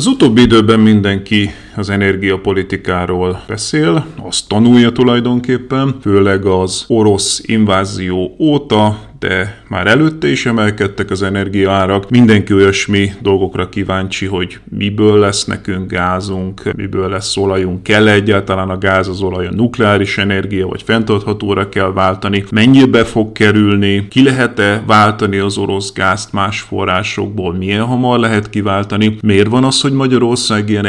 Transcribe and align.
Az 0.00 0.06
utóbbi 0.06 0.40
időben 0.40 0.80
mindenki 0.80 1.50
az 1.80 1.90
energiapolitikáról 1.90 3.42
beszél, 3.46 4.06
azt 4.22 4.48
tanulja 4.48 4.92
tulajdonképpen, 4.92 5.96
főleg 6.00 6.44
az 6.44 6.84
orosz 6.88 7.42
invázió 7.46 8.36
óta, 8.38 9.10
de 9.20 9.62
már 9.68 9.86
előtte 9.86 10.28
is 10.28 10.46
emelkedtek 10.46 11.10
az 11.10 11.22
energiaárak. 11.22 12.10
Mindenki 12.10 12.54
olyasmi 12.54 13.12
dolgokra 13.22 13.68
kíváncsi, 13.68 14.26
hogy 14.26 14.58
miből 14.64 15.18
lesz 15.18 15.44
nekünk 15.44 15.90
gázunk, 15.90 16.74
miből 16.76 17.08
lesz 17.08 17.36
olajunk, 17.36 17.82
kell 17.82 18.08
-e 18.08 18.12
egyáltalán 18.12 18.70
a 18.70 18.78
gáz, 18.78 19.08
az 19.08 19.22
olaj, 19.22 19.46
a 19.46 19.52
nukleáris 19.52 20.18
energia, 20.18 20.66
vagy 20.66 20.82
fenntarthatóra 20.82 21.68
kell 21.68 21.92
váltani, 21.92 22.44
mennyibe 22.50 23.04
fog 23.04 23.32
kerülni, 23.32 24.08
ki 24.08 24.22
lehet-e 24.22 24.82
váltani 24.86 25.38
az 25.38 25.58
orosz 25.58 25.92
gázt 25.92 26.32
más 26.32 26.60
forrásokból, 26.60 27.54
milyen 27.54 27.84
hamar 27.84 28.18
lehet 28.18 28.50
kiváltani, 28.50 29.16
miért 29.22 29.48
van 29.48 29.64
az, 29.64 29.80
hogy 29.80 29.92
Magyarország 29.92 30.68
ilyen 30.68 30.86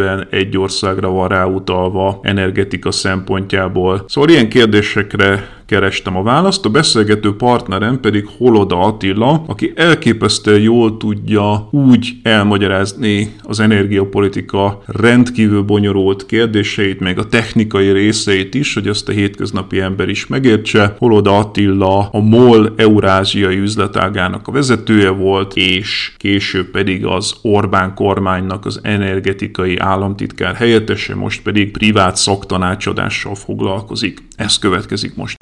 elképesztően 0.00 0.26
egy 0.30 0.58
országra 0.58 1.08
van 1.08 1.28
ráutalva 1.28 2.20
energetika 2.22 2.90
szempontjából. 2.90 4.04
Szóval 4.08 4.30
ilyen 4.30 4.48
kérdésekre 4.48 5.48
kerestem 5.70 6.16
a 6.16 6.22
választ, 6.22 6.64
a 6.64 6.68
beszélgető 6.68 7.36
partnerem 7.36 8.00
pedig 8.00 8.28
Holoda 8.38 8.80
Attila, 8.80 9.44
aki 9.46 9.72
elképesztően 9.74 10.60
jól 10.60 10.96
tudja 10.96 11.68
úgy 11.70 12.12
elmagyarázni 12.22 13.34
az 13.42 13.60
energiapolitika 13.60 14.82
rendkívül 14.86 15.62
bonyolult 15.62 16.26
kérdéseit, 16.26 17.00
meg 17.00 17.18
a 17.18 17.26
technikai 17.26 17.90
részeit 17.92 18.54
is, 18.54 18.74
hogy 18.74 18.86
ezt 18.86 19.08
a 19.08 19.12
hétköznapi 19.12 19.80
ember 19.80 20.08
is 20.08 20.26
megértse. 20.26 20.94
Holoda 20.98 21.38
Attila 21.38 22.08
a 22.08 22.20
MOL 22.20 22.72
eurázsiai 22.76 23.58
üzletágának 23.58 24.48
a 24.48 24.52
vezetője 24.52 25.10
volt, 25.10 25.56
és 25.56 26.12
később 26.16 26.70
pedig 26.70 27.04
az 27.06 27.34
Orbán 27.42 27.94
kormánynak 27.94 28.66
az 28.66 28.80
energetikai 28.82 29.76
államtitkár 29.76 30.54
helyettese, 30.54 31.14
most 31.14 31.42
pedig 31.42 31.70
privát 31.70 32.16
szaktanácsadással 32.16 33.34
foglalkozik. 33.34 34.18
Ez 34.36 34.58
következik 34.58 35.14
most. 35.14 35.39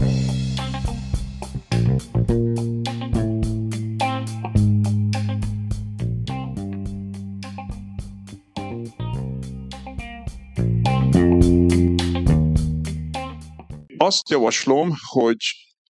Azt 13.97 14.31
javaslom, 14.31 14.93
hogy 15.09 15.37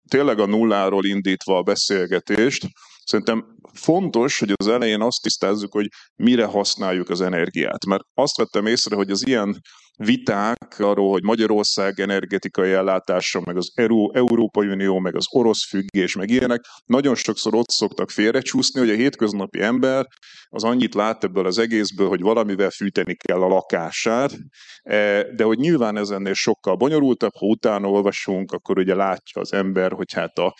tényleg 0.07 0.39
a 0.39 0.45
nulláról 0.45 1.05
indítva 1.05 1.57
a 1.57 1.63
beszélgetést, 1.63 2.67
szerintem 3.03 3.55
fontos, 3.73 4.39
hogy 4.39 4.53
az 4.55 4.67
elején 4.67 5.01
azt 5.01 5.21
tisztázzuk, 5.21 5.71
hogy 5.71 5.87
mire 6.15 6.45
használjuk 6.45 7.09
az 7.09 7.21
energiát. 7.21 7.85
Mert 7.85 8.03
azt 8.13 8.37
vettem 8.37 8.65
észre, 8.65 8.95
hogy 8.95 9.11
az 9.11 9.27
ilyen 9.27 9.61
viták 9.95 10.79
arról, 10.79 11.11
hogy 11.11 11.23
Magyarország 11.23 11.99
energetikai 11.99 12.71
ellátása, 12.71 13.41
meg 13.45 13.57
az 13.57 13.71
Euró, 13.73 14.11
Európai 14.15 14.67
Unió, 14.67 14.99
meg 14.99 15.15
az 15.15 15.25
orosz 15.29 15.67
függés, 15.67 16.15
meg 16.15 16.29
ilyenek, 16.29 16.61
nagyon 16.85 17.15
sokszor 17.15 17.55
ott 17.55 17.69
szoktak 17.69 18.09
félrecsúszni, 18.09 18.79
hogy 18.79 18.89
a 18.89 18.95
hétköznapi 18.95 19.61
ember 19.61 20.05
az 20.49 20.63
annyit 20.63 20.93
lát 20.93 21.23
ebből 21.23 21.45
az 21.45 21.57
egészből, 21.57 22.07
hogy 22.07 22.21
valamivel 22.21 22.69
fűteni 22.69 23.15
kell 23.15 23.41
a 23.41 23.47
lakását, 23.47 24.37
e, 24.81 25.23
de 25.35 25.43
hogy 25.43 25.57
nyilván 25.57 25.97
ez 25.97 26.09
ennél 26.09 26.33
sokkal 26.33 26.75
bonyolultabb, 26.75 27.33
ha 27.37 27.45
utána 27.45 27.87
olvasunk, 27.87 28.51
akkor 28.51 28.77
ugye 28.77 28.95
látja 28.95 29.41
az 29.41 29.53
ember, 29.53 29.91
hogy 29.91 30.13
hát 30.13 30.37
a 30.37 30.53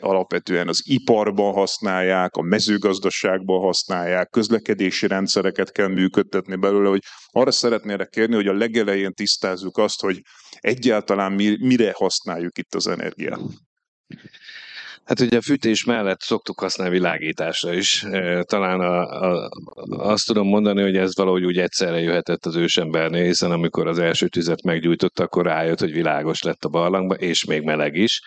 alapvetően 0.00 0.68
az 0.68 0.82
iparban 0.84 1.52
használják, 1.52 2.34
a 2.34 2.42
mezőgazdaságban 2.42 3.60
használják, 3.60 4.30
közlekedési 4.30 5.06
rendszereket 5.06 5.72
kell 5.72 5.88
működtetni 5.88 6.56
belőle, 6.56 6.88
hogy 6.88 7.02
arra 7.30 7.50
szeretnélek 7.50 8.08
kérni, 8.08 8.34
hogy 8.34 8.46
a 8.46 8.52
legelején 8.52 9.12
tisztázzuk 9.12 9.78
azt, 9.78 10.00
hogy 10.00 10.22
egyáltalán 10.60 11.32
mire 11.60 11.92
használjuk 11.96 12.58
itt 12.58 12.74
az 12.74 12.86
energiát. 12.86 13.40
Hát 15.04 15.20
ugye 15.20 15.36
a 15.36 15.42
fűtés 15.42 15.84
mellett 15.84 16.20
szoktuk 16.20 16.60
használni 16.60 16.94
világításra 16.94 17.72
is. 17.72 18.02
E, 18.02 18.42
talán 18.42 18.80
a, 18.80 19.00
a, 19.00 19.50
azt 19.88 20.26
tudom 20.26 20.46
mondani, 20.48 20.82
hogy 20.82 20.96
ez 20.96 21.16
valahogy 21.16 21.44
úgy 21.44 21.58
egyszerre 21.58 22.00
jöhetett 22.00 22.46
az 22.46 22.56
ősembernél, 22.56 23.24
hiszen 23.24 23.50
amikor 23.50 23.86
az 23.86 23.98
első 23.98 24.28
tüzet 24.28 24.62
meggyújtott, 24.62 25.18
akkor 25.18 25.44
rájött, 25.44 25.80
hogy 25.80 25.92
világos 25.92 26.42
lett 26.42 26.64
a 26.64 26.68
barlangba, 26.68 27.14
és 27.14 27.44
még 27.44 27.62
meleg 27.62 27.94
is. 27.94 28.20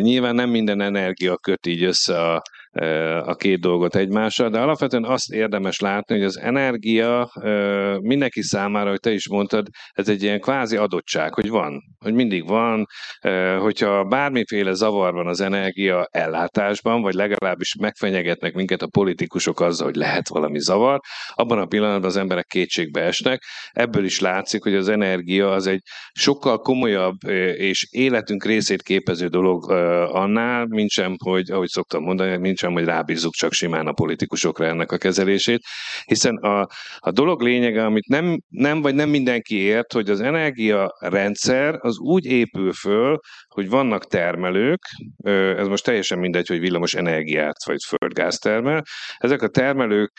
Nyilván 0.00 0.34
nem 0.34 0.50
minden 0.50 0.80
energia 0.80 1.36
köt 1.36 1.66
így 1.66 1.82
össze 1.82 2.22
a, 2.22 2.42
a 3.24 3.34
két 3.34 3.60
dolgot 3.60 3.96
egymással, 3.96 4.48
de 4.48 4.60
alapvetően 4.60 5.04
azt 5.04 5.32
érdemes 5.32 5.80
látni, 5.80 6.14
hogy 6.14 6.24
az 6.24 6.38
energia 6.38 7.30
mindenki 8.00 8.42
számára, 8.42 8.90
hogy 8.90 9.00
te 9.00 9.12
is 9.12 9.28
mondtad, 9.28 9.66
ez 9.92 10.08
egy 10.08 10.22
ilyen 10.22 10.40
kvázi 10.40 10.76
adottság, 10.76 11.34
hogy 11.34 11.48
van, 11.48 11.82
hogy 11.98 12.14
mindig 12.14 12.48
van, 12.48 12.86
hogyha 13.58 14.04
bármiféle 14.04 14.72
zavar 14.72 15.12
van 15.12 15.26
az 15.26 15.40
energia 15.40 16.08
ellátásban, 16.10 17.02
vagy 17.02 17.14
legalábbis 17.14 17.74
megfenyegetnek 17.80 18.54
minket 18.54 18.82
a 18.82 18.88
politikusok 18.88 19.60
azzal, 19.60 19.86
hogy 19.86 19.96
lehet 19.96 20.28
valami 20.28 20.60
zavar, 20.60 21.00
abban 21.34 21.58
a 21.58 21.66
pillanatban 21.66 22.08
az 22.08 22.16
emberek 22.16 22.46
kétségbe 22.46 23.00
esnek. 23.00 23.42
Ebből 23.70 24.04
is 24.04 24.20
látszik, 24.20 24.62
hogy 24.62 24.74
az 24.74 24.88
energia 24.88 25.50
az 25.50 25.66
egy 25.66 25.80
sokkal 26.12 26.58
komolyabb 26.58 27.16
és 27.56 27.86
életünk 27.90 28.44
részét 28.44 28.82
képező 28.82 29.26
dolog 29.26 29.70
annál, 30.12 30.66
mint 30.66 30.90
sem, 30.90 31.14
hogy 31.24 31.50
ahogy 31.50 31.68
szoktam 31.68 32.02
mondani, 32.02 32.36
mint 32.36 32.57
sem, 32.58 32.72
hogy 32.72 32.84
rábízzuk 32.84 33.34
csak 33.34 33.52
simán 33.52 33.86
a 33.86 33.92
politikusokra 33.92 34.66
ennek 34.66 34.92
a 34.92 34.96
kezelését, 34.96 35.60
hiszen 36.04 36.36
a, 36.36 36.66
a 36.98 37.10
dolog 37.10 37.42
lényege, 37.42 37.84
amit 37.84 38.08
nem, 38.08 38.40
nem 38.48 38.82
vagy 38.82 38.94
nem 38.94 39.08
mindenki 39.08 39.56
ért, 39.56 39.92
hogy 39.92 40.10
az 40.10 40.20
energiarendszer 40.20 41.78
az 41.80 41.98
úgy 41.98 42.24
épül 42.24 42.72
föl, 42.72 43.18
hogy 43.48 43.68
vannak 43.68 44.06
termelők, 44.06 44.80
ez 45.56 45.66
most 45.66 45.84
teljesen 45.84 46.18
mindegy, 46.18 46.48
hogy 46.48 46.60
villamos 46.60 46.94
energiát 46.94 47.64
vagy 47.64 47.82
földgáz 47.86 48.38
termel, 48.38 48.82
ezek 49.18 49.42
a 49.42 49.48
termelők 49.48 50.12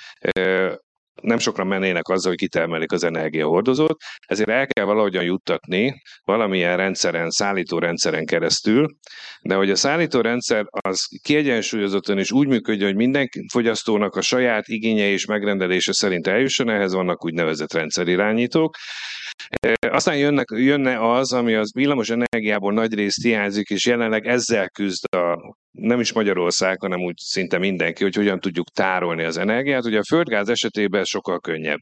nem 1.22 1.38
sokra 1.38 1.64
mennének 1.64 2.08
azzal, 2.08 2.30
hogy 2.30 2.40
kitermelik 2.40 2.92
az 2.92 3.04
energiahordozót, 3.04 3.98
ezért 4.28 4.50
el 4.50 4.68
kell 4.68 4.86
valahogyan 4.86 5.24
juttatni 5.24 6.02
valamilyen 6.24 6.78
rendszeren, 6.78 7.30
szállítórendszeren 7.30 8.26
keresztül, 8.26 8.86
de 9.42 9.56
hogy 9.56 9.70
a 9.70 9.76
szállítórendszer 9.76 10.66
az 10.70 11.06
kiegyensúlyozottan 11.24 12.18
és 12.18 12.32
úgy 12.32 12.48
működjön, 12.48 12.88
hogy 12.88 12.98
minden 12.98 13.30
fogyasztónak 13.52 14.16
a 14.16 14.22
saját 14.22 14.68
igénye 14.68 15.08
és 15.08 15.26
megrendelése 15.26 15.94
szerint 15.94 16.28
eljusson, 16.28 16.70
ehhez 16.70 16.94
vannak 16.94 17.26
úgynevezett 17.26 17.74
rendszerirányítók, 17.74 18.76
aztán 19.80 20.18
jönnek, 20.18 20.48
jönne 20.56 21.12
az, 21.12 21.34
ami 21.34 21.54
az 21.54 21.74
villamos 21.74 22.10
energiából 22.10 22.74
nagy 22.74 22.94
részt 22.94 23.24
hiányzik, 23.24 23.70
és 23.70 23.86
jelenleg 23.86 24.26
ezzel 24.26 24.70
küzd 24.70 25.14
a 25.16 25.56
nem 25.80 26.00
is 26.00 26.14
Magyarország, 26.14 26.80
hanem 26.82 27.00
úgy 27.00 27.18
szinte 27.18 27.58
mindenki, 27.58 28.04
hogy 28.04 28.16
hogyan 28.16 28.40
tudjuk 28.40 28.70
tárolni 28.70 29.24
az 29.24 29.38
energiát. 29.38 29.86
Ugye 29.86 30.00
a 30.00 30.04
földgáz 30.04 30.50
esetében 30.50 31.04
sokkal 31.04 31.40
könnyebb. 31.40 31.80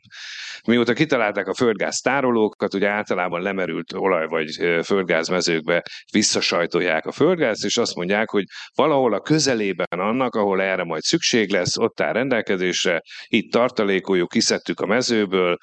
Mióta 0.67 0.93
kitalálták 0.93 1.47
a 1.47 1.53
földgáz 1.53 1.99
tárolókat, 1.99 2.73
ugye 2.73 2.87
általában 2.87 3.41
lemerült 3.41 3.93
olaj 3.93 4.27
vagy 4.27 4.49
földgáz 4.83 5.27
mezőkbe 5.27 5.83
visszasajtolják 6.11 7.05
a 7.05 7.11
földgázt, 7.11 7.65
és 7.65 7.77
azt 7.77 7.95
mondják, 7.95 8.29
hogy 8.29 8.43
valahol 8.75 9.13
a 9.13 9.19
közelében 9.19 9.85
annak, 9.99 10.35
ahol 10.35 10.61
erre 10.61 10.83
majd 10.83 11.01
szükség 11.01 11.51
lesz, 11.51 11.77
ott 11.77 12.01
áll 12.01 12.13
rendelkezésre, 12.13 13.01
itt 13.27 13.51
tartalékoljuk, 13.51 14.29
kiszedtük 14.29 14.79
a 14.79 14.85
mezőből, 14.85 15.57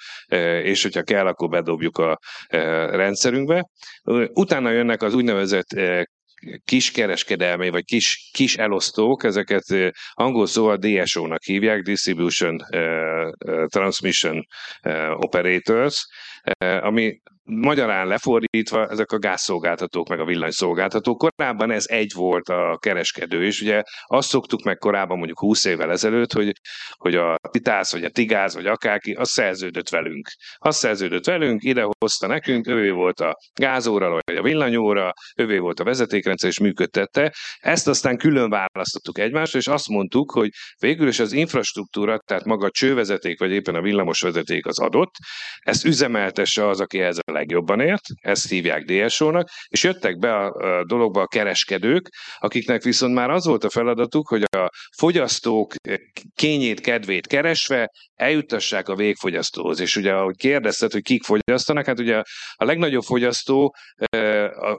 és 0.63 0.83
hogyha 0.83 1.03
kell, 1.03 1.27
akkor 1.27 1.49
bedobjuk 1.49 1.99
a 1.99 2.19
rendszerünkbe. 2.91 3.69
Utána 4.33 4.71
jönnek 4.71 5.03
az 5.03 5.15
úgynevezett 5.15 5.69
kiskereskedelmi, 6.65 7.69
vagy 7.69 7.85
kis, 7.85 8.31
kis 8.33 8.57
elosztók, 8.57 9.25
ezeket 9.25 9.65
angol 10.13 10.47
szóval 10.47 10.77
DSO-nak 10.77 11.43
hívják, 11.43 11.83
Distribution 11.83 12.61
uh, 12.71 13.67
Transmission 13.67 14.47
uh, 14.83 15.11
Operators, 15.11 16.07
ami 16.81 17.21
Magyarán 17.47 18.07
lefordítva, 18.07 18.89
ezek 18.89 19.13
a 19.13 19.19
gázszolgáltatók, 19.19 20.09
meg 20.09 20.21
a 20.21 20.25
villanyszolgáltatók. 20.25 21.19
Korábban 21.19 21.71
ez 21.71 21.85
egy 21.89 22.13
volt 22.15 22.49
a 22.49 22.79
kereskedő, 22.81 23.45
és 23.45 23.61
ugye 23.61 23.83
azt 24.05 24.29
szoktuk 24.29 24.63
meg 24.63 24.77
korábban 24.77 25.17
mondjuk 25.17 25.39
20 25.39 25.65
évvel 25.65 25.91
ezelőtt, 25.91 26.33
hogy, 26.33 26.53
hogy 26.97 27.15
a 27.15 27.37
Titász, 27.51 27.93
vagy 27.93 28.05
a 28.05 28.11
Tigáz, 28.11 28.55
vagy 28.55 28.67
akárki, 28.67 29.13
az 29.13 29.31
szerződött 29.31 29.89
velünk. 29.89 30.29
Az 30.57 30.77
szerződött 30.77 31.25
velünk, 31.25 31.63
ide 31.63 31.87
hozta 31.99 32.27
nekünk, 32.27 32.67
ővé 32.67 32.91
volt 32.91 33.21
a 33.21 33.37
gázóra, 33.55 34.21
vagy 34.27 34.37
a 34.37 34.43
villanyóra, 34.43 35.13
ővé 35.37 35.59
volt 35.59 35.81
a 35.81 35.85
vezetékrendszer, 35.85 36.51
és 36.51 36.59
működtette. 36.59 37.35
Ezt 37.59 37.89
aztán 37.89 38.17
külön 38.17 38.51
választottuk 38.51 39.19
egymásra, 39.19 39.59
és 39.59 39.67
azt 39.67 39.89
mondtuk, 39.89 40.31
hogy 40.31 40.49
végül 40.79 41.09
is 41.09 41.19
az 41.19 41.33
infrastruktúra, 41.33 42.19
tehát 42.19 42.45
maga 42.45 42.67
a 42.67 42.71
csővezeték, 42.71 43.39
vagy 43.39 43.51
éppen 43.51 43.75
a 43.75 43.81
villamosvezeték 43.81 44.67
az 44.67 44.79
adott, 44.79 45.15
ezt 45.59 45.85
üzemeltesse 45.85 46.69
az, 46.69 46.81
aki 46.81 47.01
ezzel 47.01 47.34
legjobban 47.35 47.81
ért, 47.81 48.03
ezt 48.21 48.49
hívják 48.49 48.85
DSO-nak, 48.85 49.49
és 49.69 49.83
jöttek 49.83 50.19
be 50.19 50.37
a 50.37 50.85
dologba 50.85 51.21
a 51.21 51.27
kereskedők, 51.27 52.09
akiknek 52.39 52.83
viszont 52.83 53.15
már 53.15 53.31
az 53.31 53.47
volt 53.47 53.65
a 53.65 53.71
feladatuk, 53.71 54.29
hogy 54.29 54.43
a 54.43 54.71
fogyasztók 54.97 55.75
kényét, 56.35 56.81
kedvét 56.81 57.27
keresve 57.27 57.91
eljuttassák 58.15 58.89
a 58.89 58.97
végfogyasztóhoz. 58.97 59.81
És 59.81 59.97
ugye, 59.97 60.13
ahogy 60.13 60.37
kérdezted, 60.37 60.93
hogy 60.93 61.03
kik 61.03 61.23
fogyasztanak, 61.23 61.87
hát 61.87 61.99
ugye 61.99 62.23
a 62.55 62.65
legnagyobb 62.65 63.03
fogyasztó, 63.03 63.75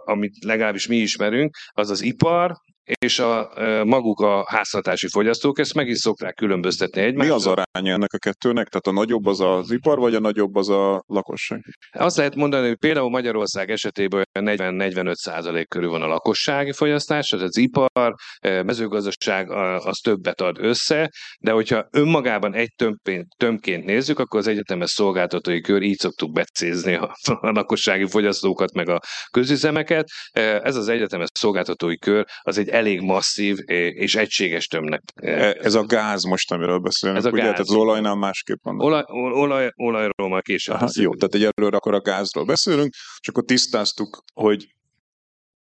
amit 0.05 0.43
legalábbis 0.43 0.87
mi 0.87 0.97
ismerünk, 0.97 1.55
az 1.71 1.89
az 1.89 2.01
ipar, 2.01 2.55
és 2.85 3.19
a, 3.19 3.51
maguk 3.83 4.19
a 4.19 4.45
háztartási 4.47 5.07
fogyasztók 5.07 5.59
ezt 5.59 5.73
meg 5.73 5.87
is 5.87 5.97
szokták 5.97 6.35
különböztetni 6.35 7.01
egymást. 7.01 7.29
Mi 7.29 7.35
az 7.35 7.47
aránya 7.47 7.93
ennek 7.93 8.13
a 8.13 8.17
kettőnek? 8.17 8.67
Tehát 8.67 8.87
a 8.87 8.91
nagyobb 8.91 9.25
az 9.25 9.39
az 9.39 9.71
ipar, 9.71 9.97
vagy 9.97 10.15
a 10.15 10.19
nagyobb 10.19 10.55
az 10.55 10.69
a 10.69 11.03
lakosság? 11.07 11.61
Azt 11.91 12.17
lehet 12.17 12.35
mondani, 12.35 12.67
hogy 12.67 12.77
például 12.77 13.09
Magyarország 13.09 13.71
esetében 13.71 14.25
40-45 14.33 15.13
százalék 15.13 15.67
körül 15.67 15.89
van 15.89 16.01
a 16.01 16.07
lakossági 16.07 16.71
fogyasztás, 16.71 17.33
az 17.33 17.41
az 17.41 17.57
ipar, 17.57 18.13
mezőgazdaság 18.41 19.51
az 19.51 19.97
többet 19.97 20.41
ad 20.41 20.57
össze, 20.59 21.11
de 21.39 21.51
hogyha 21.51 21.87
önmagában 21.91 22.53
egy 22.53 22.73
tömbként, 22.75 23.27
tömbként 23.37 23.85
nézzük, 23.85 24.19
akkor 24.19 24.39
az 24.39 24.47
egyetemes 24.47 24.89
szolgáltatói 24.89 25.61
kör 25.61 25.81
így 25.81 25.97
szoktuk 25.97 26.31
becézni 26.31 26.93
a, 26.93 27.15
a 27.23 27.51
lakossági 27.51 28.07
fogyasztókat, 28.07 28.73
meg 28.73 28.89
a 28.89 28.99
közüzemeket. 29.31 30.07
Ez 30.31 30.75
az 30.75 30.87
egyetemes 30.87 31.29
szolgáltatói 31.33 31.97
kör 31.97 32.25
az 32.41 32.57
egy 32.57 32.69
elég 32.75 33.01
masszív 33.01 33.57
és 33.65 34.15
egységes 34.15 34.67
tömnek. 34.67 35.01
E, 35.15 35.57
ez 35.61 35.73
a 35.73 35.85
gáz 35.85 36.23
most, 36.23 36.51
amiről 36.51 36.79
beszélünk, 36.79 37.17
ez 37.17 37.25
a 37.25 37.29
ugye? 37.29 37.41
Gáz. 37.41 37.51
Tehát 37.51 37.67
az 37.67 37.75
olajnál 37.75 38.15
másképp 38.15 38.63
van. 38.63 38.79
Olaj, 38.79 39.03
olaj, 39.33 39.71
olajról 39.75 40.29
már 40.29 40.41
később 40.41 40.75
Aha, 40.75 40.89
Jó, 40.93 41.15
tehát 41.15 41.35
egyelőre 41.35 41.77
akkor 41.77 41.93
a 41.93 42.01
gázról 42.01 42.45
beszélünk, 42.45 42.93
és 43.21 43.27
akkor 43.27 43.43
tisztáztuk, 43.43 44.23
hogy 44.33 44.67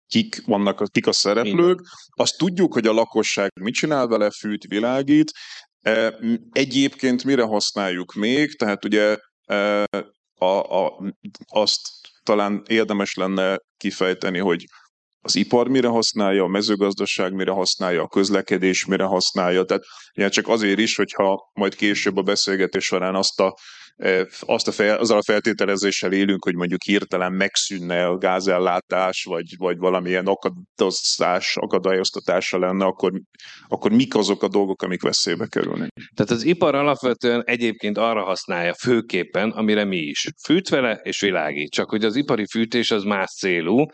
kik 0.07 0.45
vannak, 0.45 0.83
kik 0.91 1.07
a 1.07 1.11
szereplők. 1.11 1.79
Azt 2.09 2.37
tudjuk, 2.37 2.73
hogy 2.73 2.87
a 2.87 2.93
lakosság 2.93 3.51
mit 3.61 3.73
csinál 3.73 4.07
vele, 4.07 4.29
fűt, 4.29 4.63
világít. 4.67 5.31
E, 5.81 6.19
egyébként 6.51 7.23
mire 7.23 7.43
használjuk 7.43 8.13
még? 8.13 8.55
Tehát 8.55 8.85
ugye 8.85 9.17
e, 9.45 9.83
a, 10.37 10.85
a, 10.85 11.13
azt 11.47 11.81
talán 12.23 12.63
érdemes 12.67 13.13
lenne 13.13 13.57
kifejteni, 13.77 14.39
hogy 14.39 14.65
az 15.25 15.35
ipar 15.35 15.67
mire 15.67 15.87
használja, 15.87 16.43
a 16.43 16.47
mezőgazdaság 16.47 17.33
mire 17.33 17.51
használja, 17.51 18.01
a 18.03 18.07
közlekedés 18.07 18.85
mire 18.85 19.03
használja. 19.03 19.63
Tehát 19.63 19.83
ugye 20.15 20.29
csak 20.29 20.47
azért 20.47 20.79
is, 20.79 20.95
hogyha 20.95 21.51
majd 21.53 21.75
később 21.75 22.17
a 22.17 22.21
beszélgetés 22.21 22.85
során 22.85 23.15
azt 23.15 23.39
a 23.39 23.55
azt 24.39 24.67
a 24.67 24.71
fel, 24.71 24.97
azzal 24.97 25.17
a 25.17 25.23
feltételezéssel 25.23 26.11
élünk, 26.11 26.43
hogy 26.43 26.55
mondjuk 26.55 26.83
hirtelen 26.83 27.33
megszűnne 27.33 28.05
a 28.05 28.17
gázellátás, 28.17 29.23
vagy, 29.23 29.57
vagy 29.57 29.77
valamilyen 29.77 30.25
akadozás, 30.25 31.57
akadályoztatása 31.57 32.59
lenne, 32.59 32.85
akkor, 32.85 33.11
akkor 33.67 33.91
mik 33.91 34.15
azok 34.15 34.43
a 34.43 34.47
dolgok, 34.47 34.81
amik 34.81 35.01
veszélybe 35.01 35.47
kerülnek? 35.47 35.89
Tehát 36.15 36.31
az 36.31 36.43
ipar 36.43 36.75
alapvetően 36.75 37.43
egyébként 37.45 37.97
arra 37.97 38.23
használja 38.23 38.73
főképpen, 38.73 39.49
amire 39.49 39.83
mi 39.83 39.97
is. 39.97 40.27
Fűt 40.45 40.69
vele 40.69 40.99
és 41.03 41.21
világít. 41.21 41.71
Csak 41.71 41.89
hogy 41.89 42.03
az 42.03 42.15
ipari 42.15 42.45
fűtés 42.51 42.91
az 42.91 43.03
más 43.03 43.31
célú. 43.31 43.85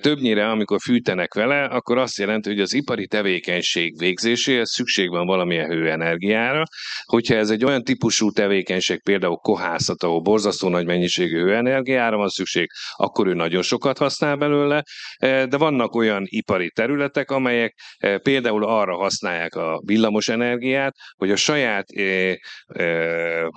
Többnyire, 0.00 0.50
amikor 0.50 0.80
fűtenek 0.80 1.34
vele, 1.34 1.64
akkor 1.64 1.98
azt 1.98 2.18
jelenti, 2.18 2.48
hogy 2.48 2.60
az 2.60 2.72
ipari 2.72 3.06
tevékenység 3.06 3.98
végzéséhez 3.98 4.70
szükség 4.70 5.08
van 5.08 5.26
valamilyen 5.26 5.70
hőenergiára. 5.70 6.62
Hogyha 7.04 7.34
ez 7.34 7.50
egy 7.50 7.64
olyan 7.64 7.82
típusú 7.82 8.30
tevékenység, 8.30 9.02
például 9.02 9.25
például 9.26 9.56
kohászat, 9.56 10.02
ahol 10.02 10.20
borzasztó 10.20 10.68
nagy 10.68 10.86
mennyiségű 10.86 11.40
hőenergiára 11.40 12.16
van 12.16 12.28
szükség, 12.28 12.68
akkor 12.96 13.26
ő 13.26 13.34
nagyon 13.34 13.62
sokat 13.62 13.98
használ 13.98 14.36
belőle, 14.36 14.82
e, 15.16 15.46
de 15.46 15.56
vannak 15.56 15.94
olyan 15.94 16.22
ipari 16.26 16.70
területek, 16.70 17.30
amelyek 17.30 17.74
e, 17.98 18.18
például 18.18 18.64
arra 18.64 18.96
használják 18.96 19.54
a 19.54 19.80
villamos 19.84 20.28
energiát, 20.28 20.94
hogy 21.16 21.30
a 21.30 21.36
saját, 21.36 21.90
eh, 21.90 22.34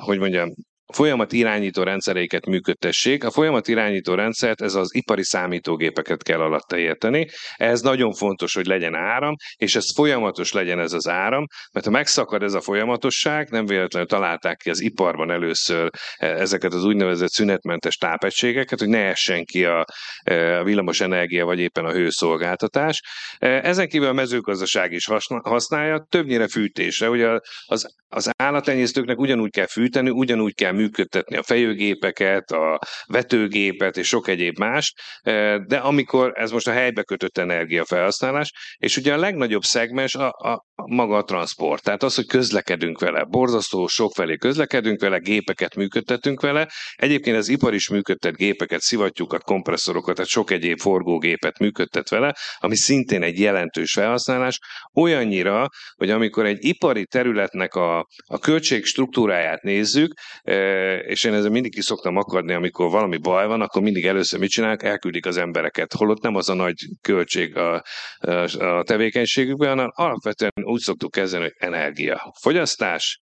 hogy 0.05 0.19
mondjam, 0.19 0.53
folyamat 0.93 1.31
irányító 1.31 1.83
rendszereiket 1.83 2.45
működtessék. 2.45 3.23
A 3.23 3.31
folyamat 3.31 3.67
irányító 3.67 4.13
rendszert, 4.13 4.61
ez 4.61 4.75
az 4.75 4.95
ipari 4.95 5.23
számítógépeket 5.23 6.23
kell 6.23 6.39
alatta 6.39 6.77
érteni. 6.77 7.27
Ez 7.55 7.81
nagyon 7.81 8.13
fontos, 8.13 8.53
hogy 8.53 8.65
legyen 8.65 8.95
áram, 8.95 9.35
és 9.55 9.75
ez 9.75 9.93
folyamatos 9.93 10.51
legyen 10.51 10.79
ez 10.79 10.93
az 10.93 11.07
áram, 11.07 11.45
mert 11.73 11.85
ha 11.85 11.91
megszakad 11.91 12.43
ez 12.43 12.53
a 12.53 12.61
folyamatosság, 12.61 13.49
nem 13.49 13.65
véletlenül 13.65 14.07
találták 14.07 14.57
ki 14.57 14.69
az 14.69 14.81
iparban 14.81 15.31
először 15.31 15.89
e, 16.17 16.27
ezeket 16.27 16.73
az 16.73 16.83
úgynevezett 16.83 17.29
szünetmentes 17.29 17.95
tápegységeket, 17.95 18.79
hogy 18.79 18.89
ne 18.89 19.07
essen 19.07 19.45
ki 19.45 19.65
a, 19.65 19.85
e, 20.23 20.59
a 20.59 20.63
villamos 20.63 21.01
energia, 21.01 21.45
vagy 21.45 21.59
éppen 21.59 21.85
a 21.85 21.91
hőszolgáltatás. 21.91 23.01
E, 23.37 23.47
ezen 23.47 23.87
kívül 23.87 24.07
a 24.07 24.13
mezőgazdaság 24.13 24.91
is 24.91 25.07
használja, 25.43 26.05
többnyire 26.09 26.47
fűtésre. 26.47 27.09
Ugye 27.09 27.39
az, 27.65 27.95
az 28.07 28.29
állattenyésztőknek 28.37 29.19
ugyanúgy 29.19 29.51
kell 29.51 29.67
fűteni, 29.67 30.09
ugyanúgy 30.09 30.53
kell 30.53 30.71
működtetni 30.79 31.37
a 31.37 31.43
fejőgépeket, 31.43 32.51
a 32.51 32.79
vetőgépet 33.07 33.97
és 33.97 34.07
sok 34.07 34.27
egyéb 34.27 34.57
más, 34.57 34.93
eh, 35.21 35.57
de 35.57 35.77
amikor 35.77 36.31
ez 36.35 36.51
most 36.51 36.67
a 36.67 36.71
helybe 36.71 37.03
kötött 37.03 37.37
energiafelhasználás, 37.37 38.51
és 38.77 38.97
ugye 38.97 39.13
a 39.13 39.17
legnagyobb 39.17 39.63
szegmens 39.63 40.15
a, 40.15 40.27
a 40.27 40.67
maga 40.85 41.17
a 41.17 41.23
transport, 41.23 41.83
tehát 41.83 42.03
az, 42.03 42.15
hogy 42.15 42.25
közlekedünk 42.25 42.99
vele, 42.99 43.23
borzasztó 43.23 43.87
sokfelé 43.87 44.35
közlekedünk 44.35 45.01
vele, 45.01 45.17
gépeket 45.17 45.75
működtetünk 45.75 46.41
vele, 46.41 46.67
egyébként 46.95 47.37
az 47.37 47.49
ipar 47.49 47.73
is 47.73 47.89
működtet 47.89 48.35
gépeket, 48.35 48.81
szivattyúkat, 48.81 49.43
kompresszorokat, 49.43 50.15
tehát 50.15 50.29
sok 50.29 50.51
egyéb 50.51 50.79
forgógépet 50.79 51.59
működtet 51.59 52.09
vele, 52.09 52.35
ami 52.57 52.75
szintén 52.75 53.23
egy 53.23 53.39
jelentős 53.39 53.91
felhasználás, 53.91 54.59
olyannyira, 54.93 55.67
hogy 55.95 56.09
amikor 56.09 56.45
egy 56.45 56.65
ipari 56.65 57.05
területnek 57.05 57.73
a, 57.73 57.97
a 58.25 58.39
költség 58.39 58.85
struktúráját 58.85 59.61
nézzük, 59.61 60.13
eh, 60.41 60.99
és 61.05 61.23
én 61.23 61.33
ezzel 61.33 61.49
mindig 61.49 61.73
ki 61.73 61.81
szoktam 61.81 62.15
akadni, 62.15 62.53
amikor 62.53 62.89
valami 62.89 63.17
baj 63.17 63.47
van, 63.47 63.61
akkor 63.61 63.81
mindig 63.81 64.05
először 64.05 64.39
mit 64.39 64.49
csinálnak, 64.49 64.83
elküldik 64.83 65.25
az 65.25 65.37
embereket, 65.37 65.93
holott 65.93 66.21
nem 66.21 66.35
az 66.35 66.49
a 66.49 66.53
nagy 66.53 66.75
költség 67.01 67.57
a, 67.57 67.83
a, 68.17 68.65
a 68.65 68.83
tevékenységükben, 68.83 69.69
hanem 69.69 69.91
alapvetően 69.93 70.51
úgy 70.69 70.79
szoktuk 70.79 71.11
kezdeni, 71.11 71.43
hogy 71.43 71.55
energia. 71.57 72.33
Fogyasztás, 72.39 73.19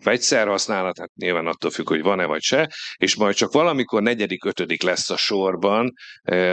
fegyszerhasználat, 0.00 0.98
hát 0.98 1.10
nyilván 1.14 1.46
attól 1.46 1.70
függ, 1.70 1.88
hogy 1.88 2.02
van-e 2.02 2.24
vagy 2.24 2.42
se, 2.42 2.68
és 2.96 3.16
majd 3.16 3.34
csak 3.34 3.52
valamikor 3.52 4.02
negyedik, 4.02 4.44
ötödik 4.44 4.82
lesz 4.82 5.10
a 5.10 5.16
sorban 5.16 5.92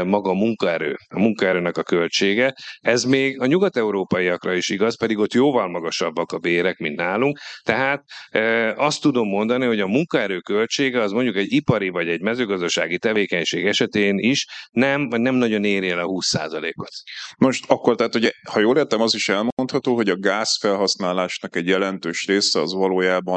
maga 0.05 0.29
a 0.29 0.33
munkaerő, 0.33 0.95
a 1.07 1.19
munkaerőnek 1.19 1.77
a 1.77 1.83
költsége. 1.83 2.53
Ez 2.79 3.03
még 3.03 3.41
a 3.41 3.45
nyugat-európaiakra 3.45 4.53
is 4.53 4.69
igaz, 4.69 4.97
pedig 4.97 5.17
ott 5.17 5.33
jóval 5.33 5.67
magasabbak 5.67 6.31
a 6.31 6.37
bérek, 6.37 6.77
mint 6.77 6.95
nálunk. 6.95 7.39
Tehát 7.61 8.03
azt 8.75 9.01
tudom 9.01 9.27
mondani, 9.27 9.65
hogy 9.65 9.79
a 9.79 9.87
munkaerő 9.87 10.39
költsége 10.39 11.01
az 11.01 11.11
mondjuk 11.11 11.35
egy 11.35 11.53
ipari 11.53 11.89
vagy 11.89 12.07
egy 12.07 12.21
mezőgazdasági 12.21 12.97
tevékenység 12.97 13.65
esetén 13.65 14.17
is 14.17 14.45
nem, 14.71 15.09
vagy 15.09 15.21
nem 15.21 15.35
nagyon 15.35 15.63
éri 15.63 15.89
el 15.89 15.99
a 15.99 16.05
20%-ot. 16.05 16.91
Most 17.37 17.65
akkor, 17.67 17.95
tehát 17.95 18.15
ugye, 18.15 18.31
ha 18.49 18.59
jól 18.59 18.77
értem, 18.77 19.01
az 19.01 19.15
is 19.15 19.29
elmondható, 19.29 19.95
hogy 19.95 20.09
a 20.09 20.19
gáz 20.19 20.57
felhasználásnak 20.59 21.55
egy 21.55 21.67
jelentős 21.67 22.25
része 22.25 22.61
az 22.61 22.73
valójában 22.73 23.36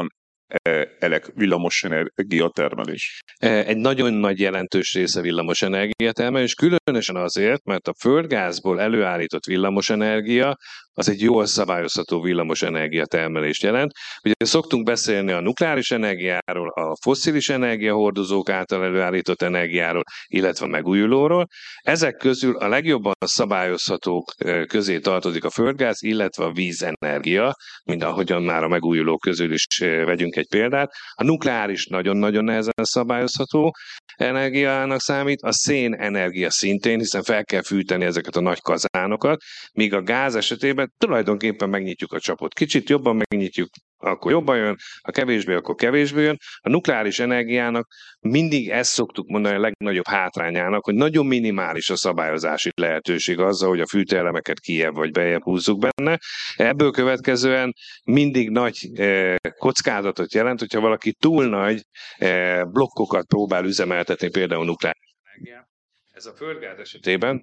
elek 0.99 1.31
villamos 1.35 1.83
energiatermelés. 1.83 3.21
E, 3.37 3.65
egy 3.65 3.77
nagyon 3.77 4.13
nagy 4.13 4.39
jelentős 4.39 4.93
része 4.93 5.21
villamos 5.21 5.61
energiatermelés, 5.61 6.53
különösen 6.53 7.15
azért, 7.15 7.63
mert 7.63 7.87
a 7.87 7.93
földgázból 7.99 8.81
előállított 8.81 9.45
villamos 9.45 9.89
energia 9.89 10.57
az 10.93 11.09
egy 11.09 11.21
jól 11.21 11.45
szabályozható 11.45 12.21
villamos 12.21 12.61
energiatermelést 12.61 13.63
jelent. 13.63 13.91
Ugye 14.23 14.33
szoktunk 14.45 14.85
beszélni 14.85 15.31
a 15.31 15.39
nukleáris 15.39 15.91
energiáról, 15.91 16.69
a 16.69 16.95
fosszilis 17.01 17.49
energiahordozók 17.49 18.49
által 18.49 18.83
előállított 18.83 19.41
energiáról, 19.41 20.03
illetve 20.27 20.65
a 20.65 20.69
megújulóról. 20.69 21.47
Ezek 21.81 22.15
közül 22.15 22.55
a 22.55 22.67
legjobban 22.67 23.13
szabályozhatók 23.25 24.33
közé 24.67 24.99
tartozik 24.99 25.43
a 25.43 25.49
földgáz, 25.49 26.03
illetve 26.03 26.43
a 26.43 26.51
vízenergia, 26.51 27.55
mint 27.83 28.03
ahogyan 28.03 28.43
már 28.43 28.63
a 28.63 28.67
megújulók 28.67 29.19
közül 29.19 29.53
is 29.53 29.65
vegyünk 29.79 30.35
egy 30.35 30.47
példát. 30.47 30.91
A 31.13 31.23
nukleáris 31.23 31.85
nagyon-nagyon 31.87 32.43
nehezen 32.43 32.73
szabályozható 32.81 33.71
energiának 34.15 34.99
számít, 34.99 35.41
a 35.41 35.51
szén 35.51 35.93
energia 35.93 36.49
szintén, 36.49 36.97
hiszen 36.99 37.23
fel 37.23 37.43
kell 37.43 37.61
fűteni 37.61 38.05
ezeket 38.05 38.35
a 38.35 38.41
nagy 38.41 38.61
kazánokat, 38.61 39.41
míg 39.73 39.93
a 39.93 40.01
gáz 40.01 40.35
esetében 40.35 40.80
tulajdonképpen 40.97 41.69
megnyitjuk 41.69 42.13
a 42.13 42.19
csapot. 42.19 42.53
Kicsit 42.53 42.89
jobban 42.89 43.21
megnyitjuk, 43.29 43.69
akkor 43.97 44.31
jobban 44.31 44.57
jön, 44.57 44.77
ha 45.01 45.11
kevésbé, 45.11 45.53
akkor 45.53 45.75
kevésbé 45.75 46.21
jön. 46.21 46.37
A 46.59 46.69
nukleáris 46.69 47.19
energiának 47.19 47.87
mindig 48.19 48.69
ezt 48.69 48.91
szoktuk 48.91 49.27
mondani 49.27 49.55
a 49.55 49.59
legnagyobb 49.59 50.07
hátrányának, 50.07 50.85
hogy 50.85 50.95
nagyon 50.95 51.25
minimális 51.25 51.89
a 51.89 51.95
szabályozási 51.95 52.69
lehetőség 52.75 53.39
azzal, 53.39 53.69
hogy 53.69 53.81
a 53.81 53.87
fűtőelemeket 53.87 54.59
kijebb 54.59 54.95
vagy 54.95 55.11
bejebb 55.11 55.43
húzzuk 55.43 55.79
benne. 55.79 56.19
Ebből 56.55 56.91
következően 56.91 57.73
mindig 58.03 58.49
nagy 58.49 58.89
eh, 58.93 59.35
kockázatot 59.57 60.33
jelent, 60.33 60.59
hogyha 60.59 60.79
valaki 60.79 61.13
túl 61.13 61.45
nagy 61.45 61.81
eh, 62.17 62.63
blokkokat 62.63 63.25
próbál 63.25 63.65
üzemeltetni, 63.65 64.29
például 64.29 64.65
nukleáris 64.65 65.15
energiát. 65.23 65.69
Ez 66.13 66.25
a 66.25 66.33
földgáz 66.33 66.79
esetében 66.79 67.41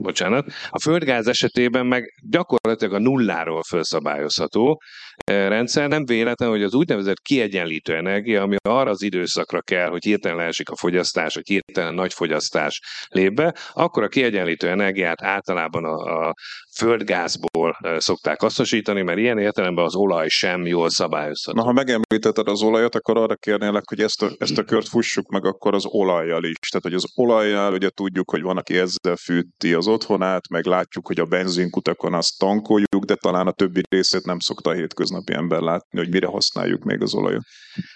bocsánat, 0.00 0.46
a 0.70 0.80
földgáz 0.80 1.26
esetében 1.26 1.86
meg 1.86 2.14
gyakorlatilag 2.30 2.94
a 2.94 2.98
nulláról 2.98 3.62
felszabályozható 3.62 4.82
eh, 5.24 5.48
rendszer. 5.48 5.88
Nem 5.88 6.04
véletlen, 6.04 6.48
hogy 6.48 6.62
az 6.62 6.74
úgynevezett 6.74 7.20
kiegyenlítő 7.20 7.94
energia, 7.94 8.42
ami 8.42 8.56
arra 8.68 8.90
az 8.90 9.02
időszakra 9.02 9.60
kell, 9.60 9.88
hogy 9.88 10.04
hirtelen 10.04 10.36
leesik 10.36 10.68
a 10.68 10.76
fogyasztás, 10.76 11.34
hogy 11.34 11.46
hirtelen 11.48 11.94
nagy 11.94 12.12
fogyasztás 12.12 12.80
lép 13.08 13.32
be, 13.32 13.54
akkor 13.72 14.02
a 14.02 14.08
kiegyenlítő 14.08 14.68
energiát 14.68 15.22
általában 15.22 15.84
a, 15.84 16.26
a 16.28 16.34
földgázból 16.76 17.78
eh, 17.80 17.98
szokták 17.98 18.40
hasznosítani, 18.40 19.02
mert 19.02 19.18
ilyen 19.18 19.38
értelemben 19.38 19.84
az 19.84 19.94
olaj 19.94 20.28
sem 20.28 20.66
jól 20.66 20.90
szabályozható. 20.90 21.58
Na, 21.58 21.64
ha 21.64 21.72
megemlítetted 21.72 22.48
az 22.48 22.62
olajat, 22.62 22.94
akkor 22.94 23.18
arra 23.18 23.34
kérnélek, 23.34 23.82
hogy 23.88 24.00
ezt 24.00 24.22
a, 24.22 24.30
ezt 24.38 24.58
a 24.58 24.62
kört 24.64 24.88
fussuk 24.88 25.28
meg 25.28 25.44
akkor 25.44 25.74
az 25.74 25.86
olajjal 25.86 26.44
is. 26.44 26.68
Tehát, 26.68 26.82
hogy 26.82 26.94
az 26.94 27.04
olajjal 27.14 27.72
ugye 27.72 27.88
tudjuk, 27.88 28.30
hogy 28.30 28.42
van, 28.42 28.56
aki 28.56 28.78
ezzel 28.78 29.16
fűti 29.16 29.74
az 29.74 29.83
otthonát, 29.86 30.48
meg 30.48 30.64
látjuk, 30.64 31.06
hogy 31.06 31.20
a 31.20 31.24
benzinkutakon 31.24 32.14
azt 32.14 32.38
tankoljuk, 32.38 33.04
de 33.04 33.14
talán 33.14 33.46
a 33.46 33.52
többi 33.52 33.80
részét 33.88 34.24
nem 34.24 34.38
szokta 34.38 34.70
a 34.70 34.74
hétköznapi 34.74 35.32
ember 35.32 35.60
látni, 35.60 35.98
hogy 35.98 36.10
mire 36.10 36.26
használjuk 36.26 36.82
még 36.84 37.02
az 37.02 37.14
olajat. 37.14 37.42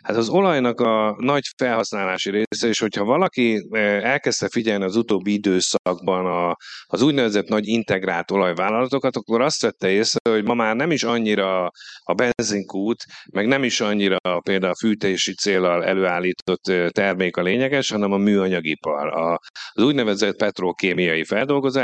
Hát 0.03 0.17
az 0.17 0.29
olajnak 0.29 0.81
a 0.81 1.17
nagy 1.19 1.45
felhasználási 1.57 2.31
része, 2.31 2.69
és 2.69 2.79
hogyha 2.79 3.05
valaki 3.05 3.69
eh, 3.71 4.05
elkezdte 4.05 4.49
figyelni 4.49 4.85
az 4.85 4.97
utóbbi 4.97 5.33
időszakban 5.33 6.27
a, 6.27 6.57
az 6.87 7.03
úgynevezett 7.03 7.49
nagy 7.49 7.67
integrált 7.67 8.31
olajvállalatokat, 8.31 9.17
akkor 9.17 9.41
azt 9.41 9.63
vette 9.63 9.89
észre, 9.89 10.31
hogy 10.31 10.45
ma 10.45 10.55
már 10.55 10.77
nem 10.77 10.91
is 10.91 11.03
annyira 11.03 11.71
a 12.03 12.15
benzinkút, 12.15 13.05
meg 13.33 13.47
nem 13.47 13.65
is 13.65 13.81
annyira 13.81 14.17
például 14.41 14.73
a 14.73 14.87
fűtési 14.87 15.35
célral 15.35 15.85
előállított 15.85 16.69
eh, 16.69 16.89
termék 16.89 17.37
a 17.37 17.43
lényeges, 17.43 17.91
hanem 17.91 18.13
a 18.13 18.17
műanyagipar. 18.17 19.07
A, 19.07 19.41
az 19.73 19.83
úgynevezett 19.83 20.37
petrokémiai 20.37 21.25
feldolgozás 21.25 21.77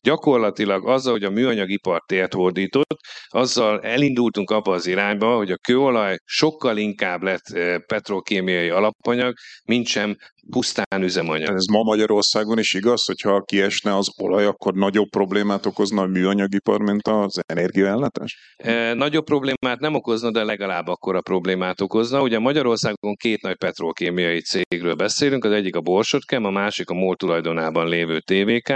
gyakorlatilag 0.00 0.88
azzal, 0.88 1.12
hogy 1.12 1.24
a 1.24 1.30
műanyagipar 1.30 2.02
tért 2.06 2.32
hódított, 2.32 3.00
azzal 3.28 3.80
elindultunk 3.80 4.50
abba 4.50 4.72
az 4.72 4.86
irányba, 4.86 5.36
hogy 5.36 5.50
a 5.50 5.56
kőolaj 5.56 6.16
sokkal 6.24 6.76
inkább 6.76 7.22
lett 7.22 7.44
petrokémiai 7.86 8.68
alapanyag, 8.68 9.34
mint 9.64 9.86
sem 9.86 10.16
pusztán 10.50 11.02
üzemanyag. 11.02 11.54
Ez 11.54 11.64
ma 11.64 11.82
Magyarországon 11.82 12.58
is 12.58 12.74
igaz, 12.74 13.04
hogyha 13.04 13.40
kiesne 13.40 13.96
az 13.96 14.10
olaj, 14.18 14.44
akkor 14.44 14.74
nagyobb 14.74 15.08
problémát 15.08 15.66
okozna 15.66 16.02
a 16.02 16.06
műanyagipar, 16.06 16.80
mint 16.80 17.08
az 17.08 17.40
energiaellátás? 17.46 18.54
E, 18.56 18.94
nagyobb 18.94 19.24
problémát 19.24 19.80
nem 19.80 19.94
okozna, 19.94 20.30
de 20.30 20.44
legalább 20.44 20.86
akkora 20.86 21.20
problémát 21.20 21.80
okozna. 21.80 22.22
Ugye 22.22 22.38
Magyarországon 22.38 23.14
két 23.14 23.42
nagy 23.42 23.56
petrokémiai 23.56 24.40
cégről 24.40 24.94
beszélünk, 24.94 25.44
az 25.44 25.52
egyik 25.52 25.76
a 25.76 25.80
Borsodkem, 25.80 26.44
a 26.44 26.50
másik 26.50 26.90
a 26.90 26.94
MOL 26.94 27.16
tulajdonában 27.16 27.88
lévő 27.88 28.20
TVK. 28.20 28.68